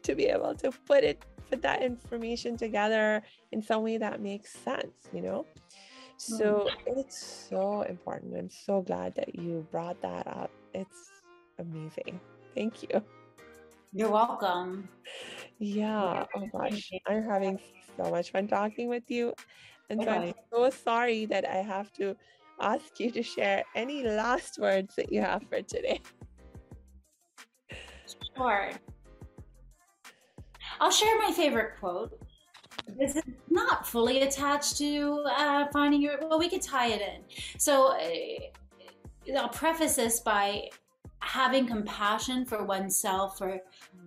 to 0.03 0.15
be 0.15 0.27
able 0.27 0.55
to 0.55 0.71
put 0.87 1.05
it 1.05 1.23
put 1.51 1.63
that 1.63 1.83
information 1.83 2.57
together 2.57 3.23
in 3.53 3.63
some 3.63 3.83
way 3.83 3.99
that 3.99 4.21
makes 4.21 4.53
sense 4.53 5.09
you 5.13 5.21
know 5.21 5.47
so 6.17 6.69
mm-hmm. 6.69 6.99
it's 6.99 7.47
so 7.51 7.83
important 7.83 8.37
i'm 8.37 8.51
so 8.51 8.81
glad 8.83 9.15
that 9.15 9.35
you 9.35 9.67
brought 9.71 10.01
that 10.01 10.27
up 10.27 10.51
it's 10.73 11.11
amazing 11.59 12.21
thank 12.55 12.83
you 12.83 13.03
you're 13.93 14.11
welcome 14.11 14.89
Yeah. 15.59 16.27
Oh 16.35 16.49
gosh, 16.53 16.91
I'm 17.07 17.23
having 17.23 17.59
so 17.97 18.11
much 18.11 18.33
fun 18.33 18.49
talking 18.49 18.89
with 18.89 19.11
you. 19.11 19.35
And 19.91 20.03
so 20.03 20.09
I'm 20.09 20.35
so 20.53 20.71
sorry 20.71 21.27
that 21.27 21.49
I 21.49 21.57
have 21.57 21.93
to 21.95 22.17
ask 22.61 22.99
you 22.99 23.11
to 23.11 23.23
share 23.23 23.65
any 23.75 24.03
last 24.03 24.59
words 24.59 24.95
that 24.97 25.13
you 25.13 25.21
have 25.21 25.43
for 25.49 25.63
today. 25.63 26.01
Sure. 28.37 28.73
I'll 30.85 30.91
share 30.91 31.17
my 31.17 31.33
favorite 31.33 31.79
quote. 31.81 32.21
This 32.99 33.17
is 33.17 33.23
not 33.49 33.87
fully 33.87 34.21
attached 34.21 34.77
to 34.77 35.25
uh, 35.35 35.65
finding 35.73 36.03
your. 36.03 36.19
Well, 36.21 36.39
we 36.39 36.51
could 36.51 36.61
tie 36.61 36.89
it 36.89 37.01
in. 37.01 37.23
So 37.57 37.97
uh, 37.97 39.39
I'll 39.39 39.49
preface 39.49 39.97
this 39.97 40.21
by 40.21 40.69
having 41.21 41.67
compassion 41.67 42.45
for 42.45 42.65
oneself 42.65 43.41
or 43.41 43.61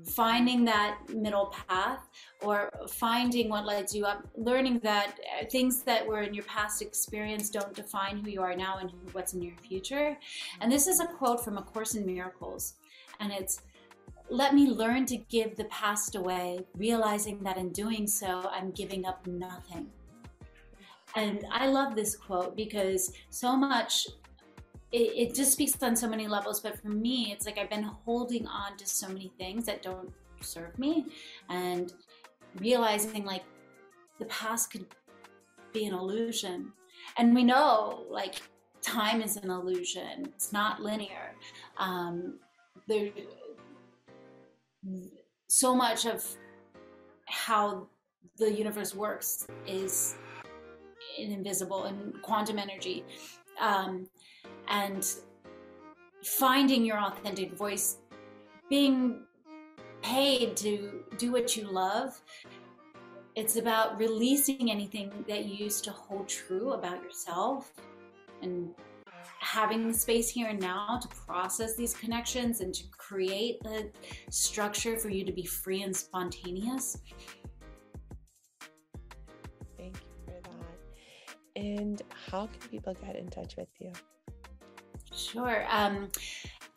finding 0.05 0.65
that 0.65 0.99
middle 1.09 1.51
path 1.67 2.07
or 2.43 2.71
finding 2.87 3.49
what 3.49 3.65
lights 3.65 3.95
you 3.95 4.05
up 4.05 4.23
learning 4.35 4.77
that 4.83 5.19
uh, 5.41 5.45
things 5.45 5.81
that 5.81 6.05
were 6.05 6.21
in 6.21 6.31
your 6.31 6.43
past 6.43 6.83
experience 6.83 7.49
don't 7.49 7.73
define 7.73 8.19
who 8.19 8.29
you 8.29 8.39
are 8.39 8.55
now 8.55 8.77
and 8.77 8.91
what's 9.13 9.33
in 9.33 9.41
your 9.41 9.55
future 9.67 10.15
and 10.61 10.71
this 10.71 10.85
is 10.85 10.99
a 10.99 11.07
quote 11.07 11.43
from 11.43 11.57
a 11.57 11.61
course 11.63 11.95
in 11.95 12.05
miracles 12.05 12.75
and 13.19 13.31
it's 13.33 13.61
let 14.29 14.53
me 14.53 14.67
learn 14.67 15.05
to 15.05 15.17
give 15.17 15.55
the 15.55 15.65
past 15.65 16.15
away 16.15 16.59
realizing 16.75 17.39
that 17.43 17.57
in 17.57 17.69
doing 17.69 18.07
so 18.07 18.49
i'm 18.51 18.71
giving 18.71 19.05
up 19.05 19.25
nothing 19.27 19.87
and 21.15 21.45
i 21.51 21.67
love 21.67 21.95
this 21.95 22.15
quote 22.15 22.55
because 22.55 23.13
so 23.29 23.55
much 23.55 24.07
it, 24.91 25.29
it 25.29 25.35
just 25.35 25.51
speaks 25.51 25.81
on 25.81 25.95
so 25.95 26.07
many 26.07 26.27
levels. 26.27 26.59
But 26.59 26.81
for 26.81 26.89
me, 26.89 27.31
it's 27.31 27.45
like 27.45 27.57
I've 27.57 27.69
been 27.69 27.83
holding 27.83 28.47
on 28.47 28.77
to 28.77 28.85
so 28.85 29.07
many 29.07 29.31
things 29.37 29.65
that 29.65 29.81
don't 29.81 30.11
serve 30.41 30.77
me 30.77 31.05
and 31.49 31.93
realizing 32.59 33.25
like 33.25 33.43
the 34.19 34.25
past 34.25 34.71
could 34.71 34.85
be 35.73 35.85
an 35.85 35.93
illusion. 35.93 36.71
And 37.17 37.35
we 37.35 37.43
know 37.43 38.05
like 38.09 38.35
time 38.81 39.21
is 39.21 39.37
an 39.37 39.49
illusion, 39.49 40.27
it's 40.35 40.53
not 40.53 40.81
linear. 40.81 41.35
Um, 41.77 42.39
there, 42.87 43.09
so 45.47 45.75
much 45.75 46.05
of 46.05 46.25
how 47.27 47.87
the 48.37 48.51
universe 48.51 48.93
works 48.93 49.47
is 49.65 50.15
invisible 51.17 51.85
and 51.85 52.21
quantum 52.21 52.59
energy. 52.59 53.03
Um, 53.59 54.07
and 54.67 55.05
finding 56.23 56.85
your 56.85 56.99
authentic 56.99 57.53
voice, 57.53 57.97
being 58.69 59.23
paid 60.01 60.55
to 60.57 61.03
do 61.17 61.31
what 61.31 61.55
you 61.55 61.63
love. 61.63 62.19
It's 63.35 63.55
about 63.55 63.99
releasing 63.99 64.71
anything 64.71 65.11
that 65.27 65.45
you 65.45 65.65
used 65.65 65.83
to 65.85 65.91
hold 65.91 66.27
true 66.27 66.73
about 66.73 67.01
yourself 67.03 67.71
and 68.41 68.73
having 69.47 69.87
the 69.87 69.93
space 69.93 70.29
here 70.29 70.47
and 70.47 70.59
now 70.59 70.99
to 71.01 71.07
process 71.07 71.75
these 71.75 71.93
connections 71.93 72.59
and 72.59 72.73
to 72.73 72.83
create 72.97 73.63
the 73.63 73.89
structure 74.29 74.97
for 74.97 75.09
you 75.09 75.23
to 75.23 75.31
be 75.31 75.45
free 75.45 75.83
and 75.83 75.95
spontaneous. 75.95 76.97
Thank 79.77 79.95
you 79.95 80.25
for 80.25 80.31
that. 80.31 81.61
And 81.61 82.01
how 82.29 82.47
can 82.47 82.69
people 82.69 82.93
get 83.05 83.15
in 83.15 83.27
touch 83.29 83.55
with 83.55 83.69
you? 83.79 83.93
Sure. 85.15 85.65
Um, 85.69 86.09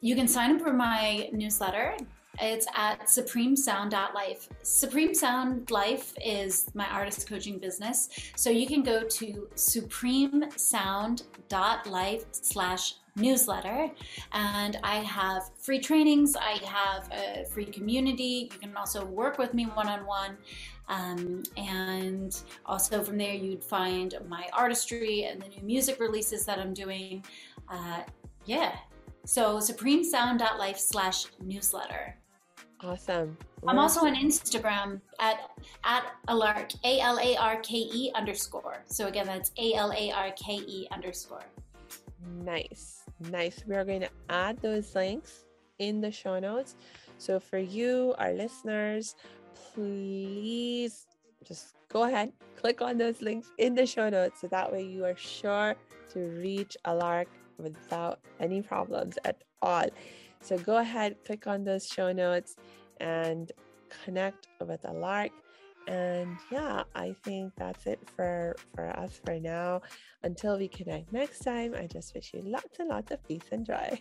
you 0.00 0.14
can 0.14 0.28
sign 0.28 0.54
up 0.54 0.62
for 0.62 0.72
my 0.72 1.28
newsletter. 1.32 1.96
It's 2.40 2.66
at 2.74 3.02
supremesound.life. 3.02 4.48
Supreme 4.62 5.14
Sound 5.14 5.70
Life 5.70 6.14
is 6.24 6.74
my 6.74 6.86
artist 6.86 7.28
coaching 7.28 7.58
business. 7.58 8.08
So 8.36 8.48
you 8.50 8.66
can 8.66 8.82
go 8.82 9.04
to 9.04 9.48
supremesound.life 9.54 12.24
slash 12.32 12.94
newsletter 13.16 13.90
and 14.32 14.78
I 14.82 14.96
have 14.96 15.50
free 15.58 15.80
trainings. 15.80 16.36
I 16.36 16.58
have 16.64 17.08
a 17.12 17.44
free 17.46 17.66
community. 17.66 18.50
You 18.52 18.58
can 18.58 18.76
also 18.76 19.04
work 19.04 19.38
with 19.38 19.54
me 19.54 19.64
one-on-one. 19.64 20.36
Um, 20.88 21.42
and 21.56 22.36
also 22.66 23.02
from 23.02 23.18
there, 23.18 23.34
you'd 23.34 23.62
find 23.62 24.14
my 24.28 24.48
artistry 24.52 25.24
and 25.24 25.40
the 25.40 25.48
new 25.48 25.62
music 25.62 26.00
releases 26.00 26.44
that 26.46 26.58
I'm 26.58 26.74
doing. 26.74 27.24
Uh, 27.68 28.00
yeah. 28.46 28.76
So 29.24 29.58
supremesound.life 29.58 30.78
slash 30.78 31.26
newsletter. 31.40 32.16
Awesome. 32.82 33.36
I'm 33.66 33.78
also 33.78 34.06
on 34.06 34.14
Instagram 34.14 35.00
at 35.18 35.50
at 35.84 36.04
alarke, 36.28 36.76
A 36.84 37.00
L 37.00 37.18
A 37.18 37.36
R 37.36 37.60
K 37.60 37.76
E 37.76 38.10
underscore. 38.14 38.82
So 38.86 39.06
again, 39.06 39.26
that's 39.26 39.52
A 39.58 39.74
L 39.74 39.92
A 39.92 40.10
R 40.12 40.30
K 40.36 40.54
E 40.54 40.88
underscore. 40.90 41.44
Nice. 42.42 43.02
Nice. 43.30 43.62
We 43.66 43.74
are 43.74 43.84
going 43.84 44.00
to 44.00 44.10
add 44.30 44.60
those 44.62 44.94
links 44.94 45.44
in 45.78 46.00
the 46.00 46.10
show 46.10 46.38
notes. 46.38 46.76
So 47.18 47.38
for 47.38 47.58
you, 47.58 48.14
our 48.18 48.32
listeners, 48.32 49.14
please 49.74 51.06
just 51.44 51.74
go 51.88 52.04
ahead, 52.04 52.32
click 52.56 52.80
on 52.80 52.96
those 52.96 53.20
links 53.20 53.50
in 53.58 53.74
the 53.74 53.84
show 53.86 54.08
notes 54.08 54.40
so 54.40 54.46
that 54.48 54.72
way 54.72 54.82
you 54.82 55.04
are 55.04 55.16
sure 55.16 55.74
to 56.10 56.18
reach 56.18 56.76
Alarke 56.86 57.26
without 57.58 58.20
any 58.38 58.62
problems 58.62 59.18
at 59.24 59.42
all. 59.60 59.86
So 60.42 60.58
go 60.58 60.78
ahead, 60.78 61.16
click 61.24 61.46
on 61.46 61.64
those 61.64 61.86
show 61.86 62.12
notes 62.12 62.56
and 63.00 63.52
connect 64.04 64.48
with 64.66 64.82
Alarke. 64.82 65.30
And 65.86 66.36
yeah, 66.50 66.84
I 66.94 67.14
think 67.24 67.52
that's 67.56 67.86
it 67.86 68.00
for, 68.16 68.54
for 68.74 68.86
us 68.98 69.20
for 69.24 69.38
now. 69.40 69.82
Until 70.22 70.58
we 70.58 70.68
connect 70.68 71.12
next 71.12 71.40
time, 71.40 71.74
I 71.74 71.86
just 71.86 72.14
wish 72.14 72.32
you 72.34 72.42
lots 72.42 72.78
and 72.78 72.88
lots 72.88 73.10
of 73.10 73.22
peace 73.26 73.48
and 73.50 73.66
joy. 73.66 74.00